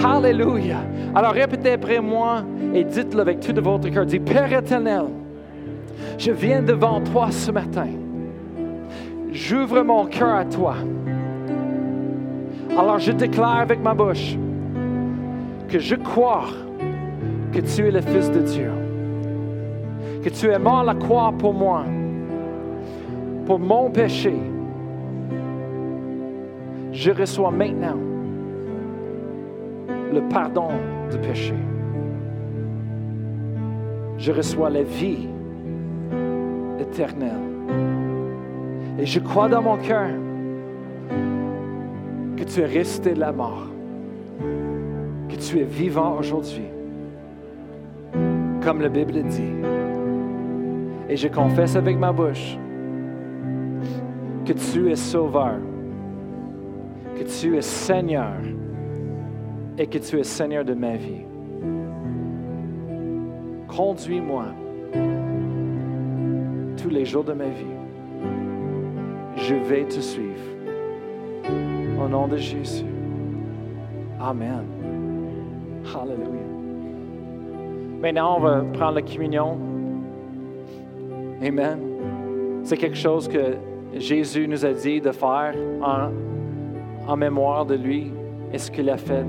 Hallelujah. 0.03 0.85
Alors 1.15 1.33
répétez 1.33 1.73
après 1.73 2.01
moi 2.01 2.45
et 2.75 2.83
dites-le 2.83 3.21
avec 3.21 3.41
tout 3.41 3.53
de 3.53 3.61
votre 3.61 3.89
cœur. 3.91 4.07
Dis, 4.07 4.21
Père 4.21 4.53
éternel, 4.53 5.05
je 6.19 6.33
viens 6.33 6.63
devant 6.63 7.01
toi 7.03 7.31
ce 7.31 7.51
matin. 7.51 7.89
J'ouvre 9.33 9.83
mon 9.83 10.07
cœur 10.07 10.37
à 10.37 10.45
toi. 10.45 10.77
Alors 12.77 12.99
je 12.99 13.13
déclare 13.13 13.61
avec 13.61 13.83
ma 13.83 13.93
bouche 13.93 14.37
que 15.73 15.79
je 15.79 15.95
crois 15.95 16.49
que 17.51 17.61
tu 17.61 17.87
es 17.87 17.91
le 17.91 18.03
Fils 18.03 18.31
de 18.31 18.41
Dieu, 18.41 18.71
que 20.23 20.29
tu 20.29 20.51
es 20.51 20.59
mort 20.59 20.81
à 20.81 20.85
la 20.85 20.95
croix 20.95 21.33
pour 21.33 21.55
moi, 21.55 21.85
pour 23.47 23.59
mon 23.59 23.89
péché. 23.89 24.35
Je 26.93 27.11
reçois 27.11 27.51
maintenant 27.51 27.97
le 30.13 30.21
pardon 30.29 30.69
du 31.11 31.17
péché. 31.27 31.55
Je 34.19 34.31
reçois 34.31 34.69
la 34.69 34.83
vie 34.83 35.27
éternelle. 36.79 37.49
Et 38.99 39.07
je 39.07 39.21
crois 39.21 39.49
dans 39.49 39.63
mon 39.63 39.79
cœur 39.79 40.11
que 42.37 42.45
tu 42.45 42.61
es 42.61 42.67
resté 42.67 43.15
de 43.15 43.21
la 43.21 43.33
mort 43.33 43.72
tu 45.37 45.61
es 45.61 45.65
vivant 45.65 46.17
aujourd'hui, 46.19 46.69
comme 48.63 48.81
la 48.81 48.89
Bible 48.89 49.23
dit. 49.25 49.53
Et 51.09 51.17
je 51.17 51.29
confesse 51.29 51.77
avec 51.77 51.99
ma 51.99 52.13
bouche 52.13 52.57
que 54.45 54.53
tu 54.53 54.91
es 54.91 54.97
sauveur, 54.97 55.59
que 57.17 57.25
tu 57.25 57.57
es 57.57 57.63
Seigneur 57.63 58.39
et 59.79 59.87
que 59.87 59.99
tu 59.99 60.19
es 60.19 60.25
Seigneur 60.25 60.65
de 60.65 60.75
ma 60.75 60.97
vie. 60.97 61.27
Conduis-moi 63.69 64.47
tous 66.77 66.91
les 66.91 67.05
jours 67.05 67.25
de 67.25 67.33
ma 67.33 67.49
vie. 67.49 67.77
Je 69.37 69.55
vais 69.55 69.85
te 69.85 70.01
suivre. 70.01 70.33
Au 72.03 72.09
nom 72.09 72.27
de 72.27 72.37
Jésus. 72.37 72.85
Amen. 74.21 74.82
Hallelujah. 75.85 76.53
Maintenant, 78.01 78.37
on 78.37 78.41
va 78.41 78.65
prendre 78.73 78.95
la 78.95 79.03
communion. 79.03 79.59
Amen. 81.41 81.79
C'est 82.65 82.77
quelque 82.77 82.97
chose 82.97 83.29
que 83.29 83.57
Jésus 83.95 84.47
nous 84.49 84.65
a 84.65 84.73
dit 84.73 85.01
de 85.01 85.13
faire 85.13 85.55
en, 87.07 87.17
mémoire 87.17 87.67
de 87.67 87.75
lui 87.75 88.13
et 88.53 88.59
ce 88.59 88.71
qu'il 88.71 88.89
a 88.91 88.97
fait. 88.97 89.25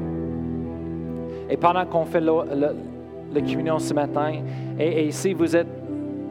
Et 1.49 1.57
pendant 1.57 1.85
qu'on 1.85 2.05
fait 2.05 2.21
la 2.21 3.41
communion 3.41 3.79
ce 3.79 3.93
matin, 3.93 4.41
et, 4.79 5.11
si 5.11 5.33
vous 5.33 5.55
êtes 5.55 5.67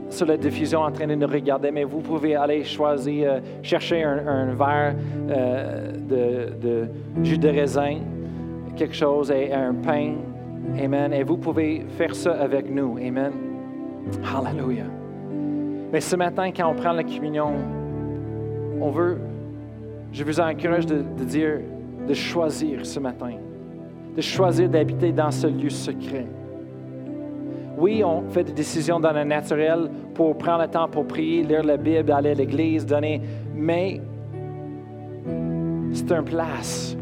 sur 0.08 0.26
la 0.26 0.36
diffusion 0.36 0.80
en 0.80 0.90
train 0.90 1.06
de 1.06 1.14
nous 1.14 1.26
regarder, 1.26 1.70
mais 1.70 1.84
vous 1.84 2.00
pouvez 2.00 2.34
aller 2.36 2.64
choisir, 2.64 3.32
euh, 3.32 3.40
chercher 3.62 4.02
un, 4.02 4.52
verre 4.52 4.94
euh, 5.30 5.92
de, 5.92 6.52
de 6.60 6.88
jus 7.22 7.38
de 7.38 7.48
raisin 7.48 7.98
quelque 8.76 8.94
chose 8.94 9.30
et 9.30 9.52
un 9.52 9.74
pain. 9.74 10.14
Amen. 10.78 11.12
Et 11.12 11.22
vous 11.22 11.36
pouvez 11.36 11.84
faire 11.96 12.14
ça 12.14 12.32
avec 12.32 12.70
nous. 12.70 12.96
Amen. 12.98 13.32
Hallelujah. 14.24 14.86
Mais 15.92 16.00
ce 16.00 16.16
matin, 16.16 16.50
quand 16.50 16.70
on 16.70 16.74
prend 16.74 16.92
la 16.92 17.04
communion, 17.04 17.52
on 18.80 18.90
veut, 18.90 19.18
je 20.12 20.24
vous 20.24 20.40
encourage 20.40 20.86
de, 20.86 21.02
de 21.18 21.24
dire, 21.24 21.60
de 22.08 22.14
choisir 22.14 22.84
ce 22.86 22.98
matin, 22.98 23.32
de 24.16 24.20
choisir 24.20 24.68
d'habiter 24.68 25.12
dans 25.12 25.30
ce 25.30 25.46
lieu 25.46 25.70
secret. 25.70 26.26
Oui, 27.76 28.02
on 28.04 28.22
fait 28.30 28.44
des 28.44 28.52
décisions 28.52 29.00
dans 29.00 29.12
le 29.12 29.24
naturel 29.24 29.90
pour 30.14 30.36
prendre 30.36 30.62
le 30.62 30.68
temps 30.68 30.88
pour 30.88 31.06
prier, 31.06 31.42
lire 31.42 31.64
la 31.64 31.76
Bible, 31.76 32.12
aller 32.12 32.30
à 32.30 32.34
l'église, 32.34 32.86
donner, 32.86 33.20
mais 33.54 34.00
c'est 35.92 36.12
un 36.12 36.22
place 36.22 36.96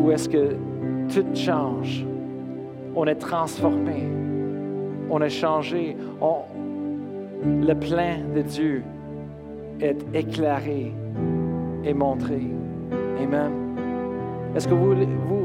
où 0.00 0.10
est-ce 0.10 0.28
que 0.28 0.56
tout 1.12 1.26
change? 1.34 2.04
On 2.96 3.06
est 3.06 3.16
transformé. 3.16 4.08
On 5.10 5.20
est 5.20 5.28
changé. 5.28 5.96
le 7.42 7.74
plein 7.74 8.18
de 8.34 8.42
Dieu 8.42 8.82
est 9.80 9.98
éclairé 10.14 10.92
et 11.84 11.94
montré. 11.94 12.40
Amen. 13.22 13.52
Est-ce 14.54 14.66
que 14.66 14.74
vous, 14.74 14.94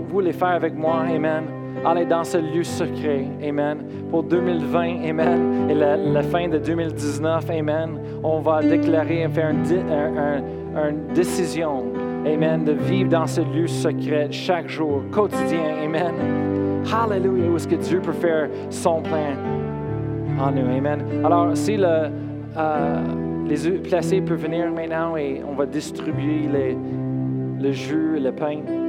voulez 0.07 0.33
faire 0.33 0.49
avec 0.49 0.75
moi? 0.75 1.01
Amen. 1.01 1.43
Aller 1.85 2.05
dans 2.05 2.23
ce 2.23 2.37
lieu 2.37 2.63
secret. 2.63 3.25
Amen. 3.43 3.83
Pour 4.09 4.23
2020, 4.23 5.09
Amen. 5.09 5.69
Et 5.69 5.73
la, 5.73 6.23
fin 6.23 6.47
de 6.47 6.57
2019, 6.57 7.49
Amen. 7.49 7.99
On 8.23 8.39
va 8.39 8.61
déclarer, 8.61 9.27
faire 9.29 9.53
une 10.75 11.13
décision 11.13 11.85
Amen, 12.25 12.65
de 12.65 12.71
vivre 12.71 13.09
dans 13.09 13.27
ce 13.27 13.41
lieu 13.41 13.67
secret 13.67 14.27
chaque 14.31 14.67
jour, 14.67 15.03
quotidien. 15.11 15.83
Amen. 15.83 16.13
Hallelujah, 16.91 17.49
où 17.49 17.55
est-ce 17.55 17.67
que 17.67 17.75
Dieu 17.75 17.99
peut 17.99 18.13
faire 18.13 18.49
son 18.69 19.01
plein 19.01 19.35
en 20.39 20.51
nous. 20.51 20.67
Amen. 20.75 21.03
Alors, 21.23 21.55
si 21.55 21.77
euh, 21.79 23.03
les 23.47 23.71
placés 23.79 24.21
peuvent 24.21 24.41
venir 24.41 24.71
maintenant 24.71 25.15
et 25.15 25.41
on 25.47 25.53
va 25.53 25.65
distribuer 25.65 26.49
le 27.59 27.71
jus 27.71 28.19
le 28.19 28.31
pain. 28.31 28.84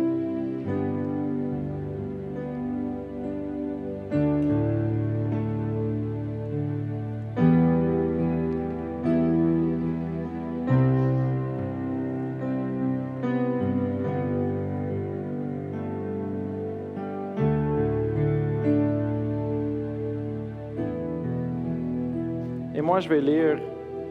Je 23.00 23.08
vais 23.08 23.20
lire 23.20 23.58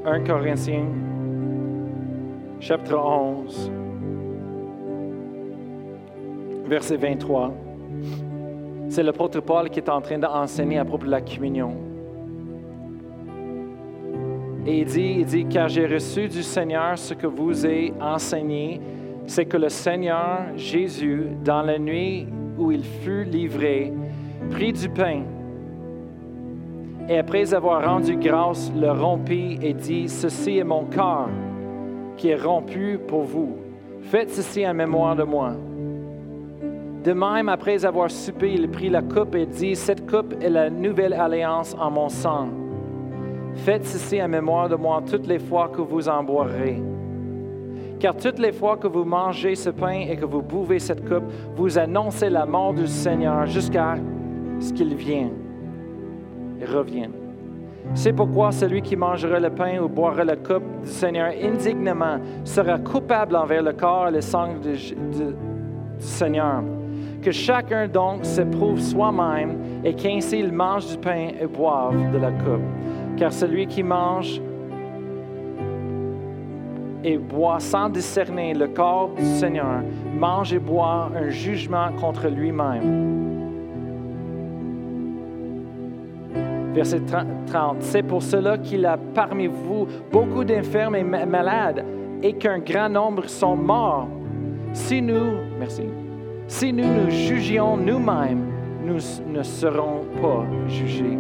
1 0.06 0.24
Corinthiens, 0.24 0.86
chapitre 2.60 2.98
11, 2.98 3.72
verset 6.68 6.98
23. 6.98 7.54
C'est 8.90 9.02
l'apôtre 9.02 9.40
Paul 9.42 9.70
qui 9.70 9.80
est 9.80 9.90
en 9.90 10.02
train 10.02 10.20
d'enseigner 10.20 10.78
à 10.78 10.86
propos 10.86 11.06
de 11.06 11.12
la 11.12 11.22
communion. 11.22 11.76
Et 14.68 14.80
il 14.80 14.86
dit, 14.86 15.16
il 15.20 15.26
dit, 15.26 15.46
car 15.46 15.68
j'ai 15.68 15.88
reçu 15.88 16.28
du 16.28 16.44
Seigneur 16.44 16.98
ce 16.98 17.14
que 17.14 17.28
vous 17.28 17.66
ai 17.66 17.94
enseigné, 18.00 18.82
c'est 19.26 19.46
que 19.46 19.58
le 19.58 19.70
Seigneur 19.70 20.46
Jésus, 20.56 21.28
dans 21.44 21.62
la 21.62 21.80
nuit 21.80 22.28
où 22.58 22.72
il 22.72 22.84
fut 22.84 23.24
livré, 23.24 23.94
prit 24.52 24.74
du 24.74 24.90
pain 24.90 25.24
et 27.08 27.20
après 27.20 27.54
avoir 27.54 27.86
rendu 27.86 28.18
grâce, 28.18 28.72
le 28.76 28.92
rompit 28.92 29.60
et 29.62 29.74
dit, 29.74 30.10
Ceci 30.10 30.58
est 30.58 30.64
mon 30.64 30.86
corps 30.86 31.30
qui 32.18 32.30
est 32.30 32.42
rompu 32.42 33.00
pour 33.08 33.24
vous. 33.24 33.58
Faites 34.02 34.32
ceci 34.32 34.68
en 34.68 34.74
mémoire 34.74 35.16
de 35.16 35.24
moi. 35.24 35.52
De 37.04 37.14
même, 37.14 37.50
après 37.50 37.86
avoir 37.86 38.10
soupé, 38.10 38.54
il 38.54 38.70
prit 38.70 38.90
la 38.90 39.04
coupe 39.04 39.36
et 39.36 39.46
dit, 39.46 39.76
Cette 39.76 40.10
coupe 40.10 40.34
est 40.42 40.50
la 40.50 40.70
nouvelle 40.70 41.14
alliance 41.14 41.76
en 41.80 41.92
mon 41.92 42.10
sang. 42.10 42.48
Faites 43.54 43.86
ceci 43.86 44.22
en 44.22 44.28
mémoire 44.28 44.68
de 44.68 44.76
moi 44.76 45.04
toutes 45.08 45.28
les 45.28 45.40
fois 45.40 45.70
que 45.70 45.82
vous 45.82 46.10
en 46.10 46.24
boirez. 46.24 46.82
Car 48.00 48.18
toutes 48.18 48.40
les 48.40 48.52
fois 48.52 48.78
que 48.78 48.88
vous 48.88 49.06
mangez 49.06 49.56
ce 49.56 49.70
pain 49.70 50.06
et 50.10 50.18
que 50.18 50.26
vous 50.26 50.42
buvez 50.42 50.80
cette 50.80 51.08
coupe, 51.08 51.24
vous 51.56 51.78
annoncez 51.78 52.30
la 52.30 52.46
mort 52.46 52.74
du 52.74 52.88
Seigneur 52.88 53.46
jusqu'à 53.46 53.96
ce 54.60 54.74
qu'il 54.74 54.96
vienne 54.96 55.45
C'est 57.94 58.14
pourquoi 58.14 58.52
celui 58.52 58.82
qui 58.82 58.96
mangera 58.96 59.40
le 59.40 59.50
pain 59.50 59.80
ou 59.80 59.88
boira 59.88 60.24
la 60.24 60.36
coupe 60.36 60.64
du 60.84 60.90
Seigneur 60.90 61.32
indignement 61.42 62.18
sera 62.44 62.80
coupable 62.80 63.36
envers 63.36 63.62
le 63.62 63.74
corps 63.74 64.08
et 64.08 64.12
le 64.12 64.22
sang 64.22 64.56
du, 64.62 64.74
du 64.74 65.36
Seigneur. 66.00 66.64
Que 67.22 67.32
chacun 67.32 67.88
donc 67.88 68.26
s'éprouve 68.26 68.80
soi-même 68.80 69.58
et 69.84 69.94
qu'ainsi 69.94 70.40
il 70.40 70.52
mange 70.52 70.88
du 70.88 70.98
pain 70.98 71.30
et 71.40 71.48
boive 71.48 72.12
de 72.12 72.18
la 72.18 72.32
coupe. 72.32 72.62
Car 73.18 73.32
celui 73.32 73.68
qui 73.68 73.84
mange 73.84 74.42
et 77.04 77.18
boit 77.18 77.60
sans 77.60 77.90
discerner 77.90 78.56
le 78.56 78.68
corps 78.68 79.12
du 79.16 79.24
Seigneur 79.24 79.84
mange 80.20 80.54
et 80.54 80.60
boit 80.60 81.12
un 81.16 81.30
jugement 81.30 81.92
contre 82.00 82.28
lui-même. 82.28 83.15
Verset 86.76 87.04
30. 87.48 87.78
C'est 87.80 88.04
pour 88.04 88.22
cela 88.22 88.58
qu'il 88.58 88.86
a 88.86 88.98
parmi 88.98 89.48
vous 89.48 89.88
beaucoup 90.12 90.44
d'infirmes 90.44 90.96
et 90.96 91.04
malades 91.04 91.86
et 92.22 92.34
qu'un 92.34 92.60
grand 92.60 92.90
nombre 92.90 93.30
sont 93.30 93.56
morts. 93.56 94.10
Si 94.74 95.02
nous, 95.02 95.38
merci, 95.58 95.84
si 96.48 96.74
nous 96.74 96.84
nous 96.84 97.10
jugions 97.10 97.78
nous-mêmes, 97.78 98.44
nous 98.84 98.98
ne 99.28 99.42
serons 99.42 100.04
pas 100.22 100.44
jugés. 100.68 101.18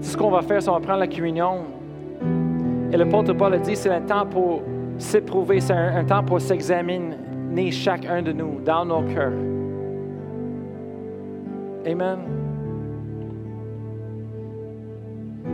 C'est 0.00 0.12
ce 0.12 0.16
qu'on 0.16 0.30
va 0.30 0.42
faire, 0.42 0.62
c'est 0.62 0.70
on 0.70 0.74
va 0.74 0.80
prendre 0.80 1.00
la 1.00 1.08
communion. 1.08 1.64
Et 2.92 2.96
le 2.96 3.08
porte 3.08 3.32
Paul 3.32 3.54
a 3.54 3.58
dit, 3.58 3.74
c'est 3.74 3.90
un 3.90 4.00
temps 4.00 4.26
pour 4.26 4.62
s'éprouver, 4.96 5.58
c'est 5.58 5.72
un, 5.72 5.96
un 5.96 6.04
temps 6.04 6.22
pour 6.22 6.40
s'examiner 6.40 7.72
chacun 7.72 8.22
de 8.22 8.30
nous 8.30 8.60
dans 8.64 8.84
nos 8.84 9.02
cœurs. 9.02 9.51
Amen. 11.86 12.18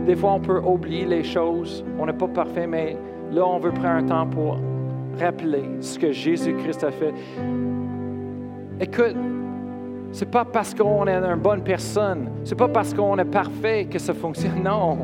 Des 0.05 0.15
fois, 0.15 0.33
on 0.33 0.39
peut 0.39 0.59
oublier 0.59 1.05
les 1.05 1.23
choses. 1.23 1.83
On 1.99 2.05
n'est 2.05 2.13
pas 2.13 2.27
parfait, 2.27 2.67
mais 2.67 2.97
là, 3.31 3.45
on 3.45 3.59
veut 3.59 3.71
prendre 3.71 3.97
un 3.97 4.03
temps 4.03 4.27
pour 4.27 4.57
rappeler 5.19 5.63
ce 5.81 5.99
que 5.99 6.11
Jésus-Christ 6.11 6.83
a 6.83 6.91
fait. 6.91 7.13
Écoute, 8.79 9.15
c'est 10.11 10.29
pas 10.29 10.45
parce 10.45 10.73
qu'on 10.73 11.05
est 11.07 11.15
une 11.15 11.35
bonne 11.35 11.63
personne, 11.63 12.29
c'est 12.43 12.57
pas 12.57 12.67
parce 12.67 12.93
qu'on 12.93 13.17
est 13.17 13.25
parfait 13.25 13.85
que 13.85 13.99
ça 13.99 14.13
fonctionne. 14.13 14.63
Non. 14.63 14.97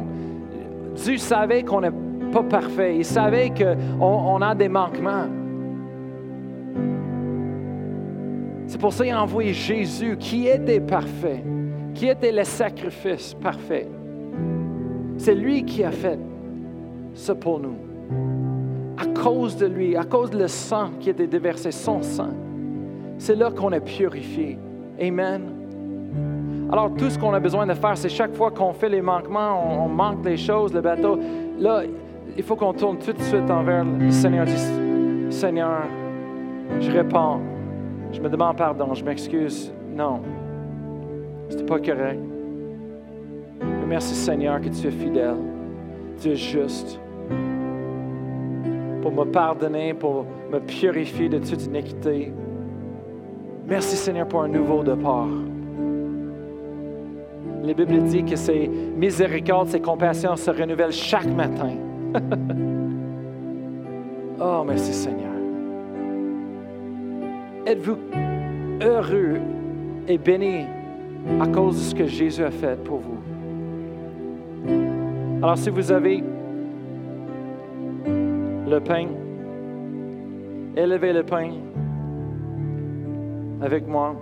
Dieu 0.95 1.17
savait 1.17 1.63
qu'on 1.63 1.81
n'est 1.81 1.91
pas 2.31 2.43
parfait. 2.43 2.95
Il 2.95 3.05
savait 3.05 3.49
qu'on 3.49 4.05
on 4.05 4.41
a 4.41 4.55
des 4.55 4.69
manquements. 4.69 5.25
C'est 8.67 8.79
pour 8.79 8.93
ça 8.93 9.03
qu'il 9.03 9.13
a 9.13 9.21
envoyé 9.21 9.53
Jésus 9.53 10.17
qui 10.17 10.47
était 10.47 10.79
parfait, 10.79 11.43
qui 11.93 12.07
était 12.07 12.31
le 12.31 12.43
sacrifice 12.43 13.33
parfait. 13.35 13.87
C'est 15.17 15.35
lui 15.35 15.63
qui 15.63 15.83
a 15.83 15.91
fait 15.91 16.19
ça 17.13 17.35
pour 17.35 17.59
nous. 17.59 17.77
À 18.97 19.05
cause 19.21 19.55
de 19.57 19.65
lui, 19.65 19.95
à 19.95 20.03
cause 20.03 20.31
de 20.31 20.39
le 20.39 20.47
sang 20.47 20.91
qui 20.99 21.09
était 21.09 21.27
déversé, 21.27 21.71
son 21.71 22.01
sang, 22.01 22.33
c'est 23.17 23.35
là 23.35 23.51
qu'on 23.51 23.71
est 23.71 23.81
purifié. 23.81 24.57
Amen. 24.99 25.41
Alors, 26.71 26.91
tout 26.95 27.09
ce 27.09 27.19
qu'on 27.19 27.33
a 27.33 27.39
besoin 27.39 27.67
de 27.67 27.73
faire, 27.73 27.97
c'est 27.97 28.09
chaque 28.09 28.33
fois 28.35 28.51
qu'on 28.51 28.73
fait 28.73 28.89
les 28.89 29.01
manquements, 29.01 29.83
on, 29.83 29.87
manque 29.87 30.25
les 30.25 30.37
choses, 30.37 30.73
le 30.73 30.81
bateau, 30.81 31.19
là, 31.59 31.83
il 32.35 32.43
faut 32.43 32.55
qu'on 32.55 32.73
tourne 32.73 32.97
tout 32.97 33.13
de 33.13 33.21
suite 33.21 33.49
envers 33.49 33.85
le 33.85 34.11
Seigneur. 34.11 34.45
Dit, 34.45 35.29
Seigneur, 35.29 35.83
je 36.79 36.91
réponds 36.91 37.39
je 38.15 38.21
me 38.21 38.29
demande 38.29 38.55
pardon, 38.55 38.93
je 38.93 39.03
m'excuse. 39.03 39.73
Non, 39.93 40.21
c'était 41.49 41.65
pas 41.65 41.79
correct. 41.79 42.19
Merci 43.87 44.15
Seigneur 44.15 44.59
que 44.61 44.69
tu 44.69 44.87
es 44.87 44.91
fidèle, 44.91 45.35
tu 46.19 46.29
es 46.29 46.35
juste 46.35 46.99
pour 49.01 49.11
me 49.11 49.25
pardonner, 49.25 49.93
pour 49.93 50.25
me 50.51 50.59
purifier 50.59 51.29
de 51.29 51.37
toute 51.37 51.63
iniquité. 51.65 52.33
Merci 53.67 53.95
Seigneur 53.97 54.27
pour 54.27 54.41
un 54.43 54.47
nouveau 54.47 54.83
départ. 54.83 55.27
La 57.63 57.73
Bible 57.73 58.03
dit 58.03 58.23
que 58.23 58.35
ces 58.35 58.67
miséricordes, 58.67 59.67
ces 59.67 59.81
compassions 59.81 60.35
se 60.35 60.51
renouvellent 60.51 60.91
chaque 60.91 61.27
matin. 61.27 61.71
oh, 64.39 64.63
merci 64.65 64.93
Seigneur. 64.93 65.24
Êtes-vous 67.65 67.97
heureux 68.79 69.39
et 70.07 70.19
béni 70.19 70.65
à 71.41 71.47
cause 71.47 71.75
de 71.77 71.81
ce 71.81 71.95
que 71.95 72.05
Jésus 72.05 72.43
a 72.43 72.51
fait 72.51 72.77
pour 72.83 72.99
vous? 72.99 73.17
Alors 75.41 75.57
si 75.57 75.71
vous 75.71 75.91
avez 75.91 76.23
le 78.67 78.79
pain, 78.79 79.07
élevez 80.77 81.11
le 81.11 81.23
pain 81.23 81.53
avec 83.61 83.87
moi. 83.87 84.15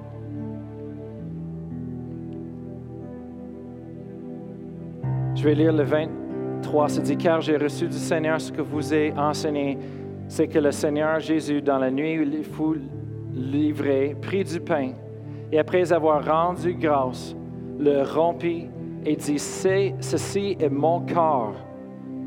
Je 5.36 5.44
vais 5.44 5.56
lire 5.56 5.74
le 5.74 5.84
23. 5.84 6.88
C'est 6.88 7.02
dit, 7.02 7.18
car 7.18 7.42
j'ai 7.42 7.58
reçu 7.58 7.88
du 7.88 7.98
Seigneur 7.98 8.40
ce 8.40 8.54
que 8.54 8.62
vous 8.62 8.94
ai 8.94 9.12
enseigné, 9.18 9.78
c'est 10.30 10.48
que 10.48 10.60
le 10.60 10.72
Seigneur 10.72 11.20
Jésus, 11.20 11.62
dans 11.62 11.78
la 11.78 11.92
nuit 11.92 12.18
où 12.20 12.22
il 12.22 12.46
fut 12.46 12.80
livré, 13.34 14.16
prit 14.22 14.44
du 14.44 14.60
pain, 14.60 14.92
et 15.52 15.60
après 15.60 15.92
avoir 15.92 16.26
rendu 16.26 16.74
grâce, 16.74 17.36
le 17.80 18.04
rompit 18.04 18.68
et 19.06 19.16
dit, 19.16 19.40
ceci 19.40 20.58
est 20.60 20.70
mon 20.70 21.02
corps 21.02 21.56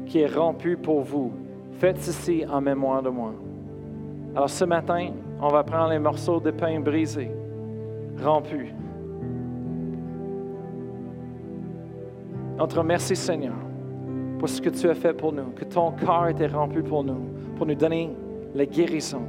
qui 0.07 0.21
est 0.21 0.35
rompu 0.35 0.77
pour 0.77 1.03
vous. 1.03 1.33
Faites 1.73 1.99
ceci 1.99 2.45
en 2.51 2.61
mémoire 2.61 3.03
de 3.03 3.09
moi. 3.09 3.33
Alors 4.35 4.51
ce 4.51 4.65
matin, 4.65 5.11
on 5.41 5.49
va 5.49 5.63
prendre 5.65 5.91
les 5.91 5.99
morceaux 5.99 6.41
de 6.41 6.51
pain 6.51 6.81
brisés, 6.81 7.31
rompus. 8.23 8.69
On 12.59 12.67
te 12.67 12.79
remercie, 12.79 13.17
Seigneur, 13.17 13.55
pour 14.39 14.49
ce 14.49 14.61
que 14.61 14.71
tu 14.71 14.89
as 14.89 14.95
fait 14.95 15.13
pour 15.13 15.33
nous, 15.33 15.51
que 15.55 15.65
ton 15.65 15.93
corps 15.93 16.29
était 16.29 16.47
rompu 16.47 16.83
pour 16.83 17.05
nous, 17.05 17.21
pour 17.57 17.67
nous 17.67 17.75
donner 17.75 18.11
la 18.55 18.65
guérison. 18.65 19.23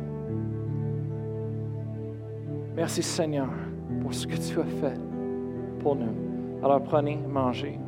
Merci 2.77 3.01
Seigneur 3.01 3.47
pour 4.03 4.13
ce 4.13 4.27
que 4.27 4.35
tu 4.35 4.59
as 4.59 4.63
fait 4.63 4.99
pour 5.79 5.95
nous. 5.95 6.13
Alors 6.63 6.83
prenez, 6.83 7.17
mangez. 7.27 7.79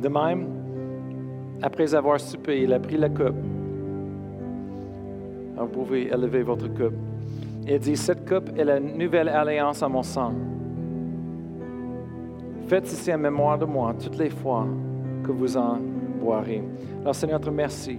De 0.00 0.08
même, 0.08 0.46
après 1.62 1.96
avoir 1.96 2.20
soupé, 2.20 2.62
il 2.62 2.72
a 2.72 2.78
pris 2.78 2.96
la 2.96 3.08
coupe. 3.08 3.34
vous 5.56 5.66
pouvez 5.66 6.12
élever 6.12 6.44
votre 6.44 6.68
coupe. 6.68 7.13
Il 7.66 7.78
dit, 7.78 7.96
cette 7.96 8.28
coupe 8.28 8.50
est 8.58 8.64
la 8.64 8.78
nouvelle 8.78 9.28
alliance 9.28 9.82
à 9.82 9.88
mon 9.88 10.02
sang. 10.02 10.32
Faites 12.66 12.90
ici 12.92 13.12
en 13.12 13.18
mémoire 13.18 13.58
de 13.58 13.64
moi 13.64 13.94
toutes 13.94 14.18
les 14.18 14.30
fois 14.30 14.66
que 15.22 15.32
vous 15.32 15.56
en 15.56 15.78
boirez. 16.20 16.62
Alors 17.00 17.14
Seigneur, 17.14 17.40
te 17.40 17.46
remercie 17.46 17.98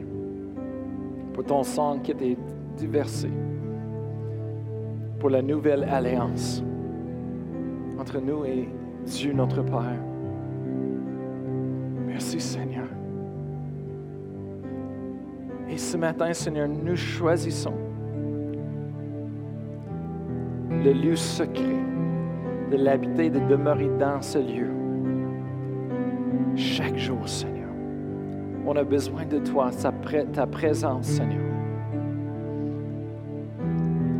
pour 1.33 1.43
ton 1.43 1.63
sang 1.63 1.99
qui 1.99 2.11
été 2.11 2.37
déversé, 2.77 3.29
pour 5.19 5.29
la 5.29 5.41
nouvelle 5.41 5.83
alliance 5.83 6.63
entre 7.99 8.19
nous 8.19 8.45
et 8.45 8.69
Dieu 9.05 9.33
notre 9.33 9.63
Père. 9.63 9.99
Merci 12.07 12.39
Seigneur. 12.39 12.87
Et 15.69 15.77
ce 15.77 15.97
matin, 15.97 16.31
Seigneur, 16.33 16.67
nous 16.67 16.95
choisissons 16.95 17.73
le 20.85 20.93
lieu 20.93 21.15
secret, 21.15 21.81
de 22.71 22.77
l'habiter, 22.77 23.31
de 23.31 23.39
demeurer 23.39 23.89
dans 23.99 24.21
ce 24.21 24.37
lieu. 24.37 24.69
Chaque 26.55 26.95
jour, 26.95 27.27
Seigneur. 27.27 27.69
On 28.67 28.75
a 28.75 28.83
besoin 28.83 29.25
de 29.25 29.39
toi, 29.39 29.71
ta 30.33 30.45
présence, 30.45 31.05
Seigneur. 31.05 31.41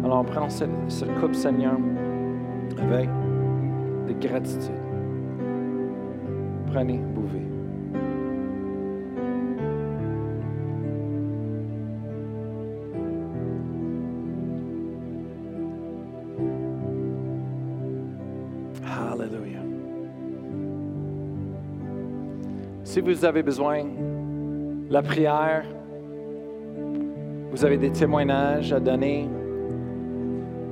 Alors, 0.04 0.22
on 0.22 0.24
prend 0.24 0.50
cette, 0.50 0.70
coupe, 1.20 1.36
Seigneur, 1.36 1.78
avec 2.80 3.10
de 4.08 4.28
gratitude. 4.28 4.72
Prenez, 6.72 6.98
bouvez. 6.98 7.55
Si 22.96 23.02
vous 23.02 23.26
avez 23.26 23.44
besoin 23.44 23.84
de 23.84 24.90
la 24.90 25.02
prière, 25.02 25.66
vous 27.52 27.66
avez 27.66 27.76
des 27.76 27.92
témoignages 27.92 28.72
à 28.72 28.80
donner 28.80 29.28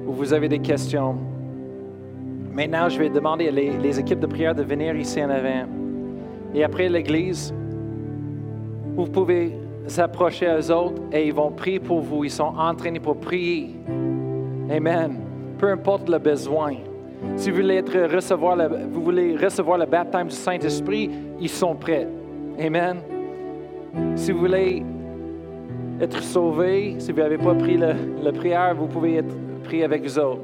ou 0.08 0.14
vous 0.14 0.32
avez 0.32 0.48
des 0.48 0.60
questions, 0.60 1.18
maintenant 2.50 2.88
je 2.88 2.98
vais 2.98 3.10
demander 3.10 3.50
à 3.50 3.52
les, 3.52 3.72
les 3.78 4.00
équipes 4.00 4.22
de 4.22 4.28
prière 4.28 4.56
de 4.56 4.64
venir 4.64 4.96
ici 4.96 5.22
en 5.22 5.30
avant. 5.30 5.68
Et 6.56 6.64
après 6.64 6.88
l'église, 6.88 7.54
vous 8.96 9.08
pouvez 9.08 9.58
s'approcher 9.88 10.48
à 10.48 10.58
eux 10.58 10.72
autres 10.72 11.02
et 11.12 11.28
ils 11.28 11.34
vont 11.34 11.52
prier 11.52 11.82
pour 11.82 12.00
vous. 12.00 12.24
Ils 12.24 12.32
sont 12.32 12.54
entraînés 12.58 13.02
pour 13.02 13.18
prier. 13.18 13.76
Amen. 14.72 15.20
Peu 15.58 15.70
importe 15.70 16.08
le 16.08 16.20
besoin. 16.20 16.76
Si 17.36 17.50
vous 17.50 17.58
voulez, 17.58 17.82
recevoir, 17.82 18.56
le, 18.56 18.68
vous 18.92 19.02
voulez 19.02 19.36
recevoir 19.36 19.78
le 19.78 19.86
baptême 19.86 20.28
du 20.28 20.36
Saint-Esprit, 20.36 21.10
ils 21.40 21.50
sont 21.50 21.76
prêts. 21.76 22.08
Amen. 22.60 22.98
Si 24.16 24.32
vous 24.32 24.40
voulez 24.40 24.84
être 26.00 26.22
sauvé, 26.22 26.96
si 27.00 27.12
vous 27.12 27.20
n'avez 27.20 27.38
pas 27.38 27.54
pris 27.56 27.78
la, 27.78 27.94
la 28.22 28.32
prière, 28.32 28.76
vous 28.76 28.88
pouvez 28.88 29.16
être 29.18 29.36
pris 29.64 29.84
avec 29.84 30.04
vous 30.04 30.20
autres. 30.20 30.42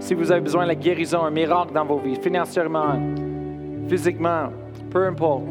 Si 0.00 0.14
vous 0.14 0.32
avez 0.32 0.40
besoin 0.40 0.64
de 0.64 0.68
la 0.68 0.74
guérison, 0.74 1.22
un 1.22 1.30
miracle 1.30 1.72
dans 1.72 1.84
vos 1.84 1.98
vies, 1.98 2.16
financièrement, 2.16 2.98
physiquement, 3.88 4.48
peu 4.90 5.06
importe, 5.06 5.44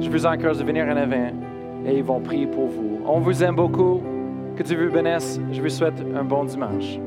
je 0.00 0.10
vous 0.10 0.26
encourage 0.26 0.58
de 0.58 0.64
venir 0.64 0.86
en 0.86 0.96
avant 0.96 1.30
et 1.86 1.96
ils 1.96 2.04
vont 2.04 2.20
prier 2.20 2.46
pour 2.46 2.66
vous. 2.66 3.00
On 3.06 3.20
vous 3.20 3.42
aime 3.42 3.56
beaucoup. 3.56 4.02
Que 4.56 4.62
Dieu 4.62 4.86
vous 4.86 4.92
bénisse. 4.92 5.40
Je 5.50 5.62
vous 5.62 5.68
souhaite 5.68 6.02
un 6.14 6.24
bon 6.24 6.44
dimanche. 6.44 6.98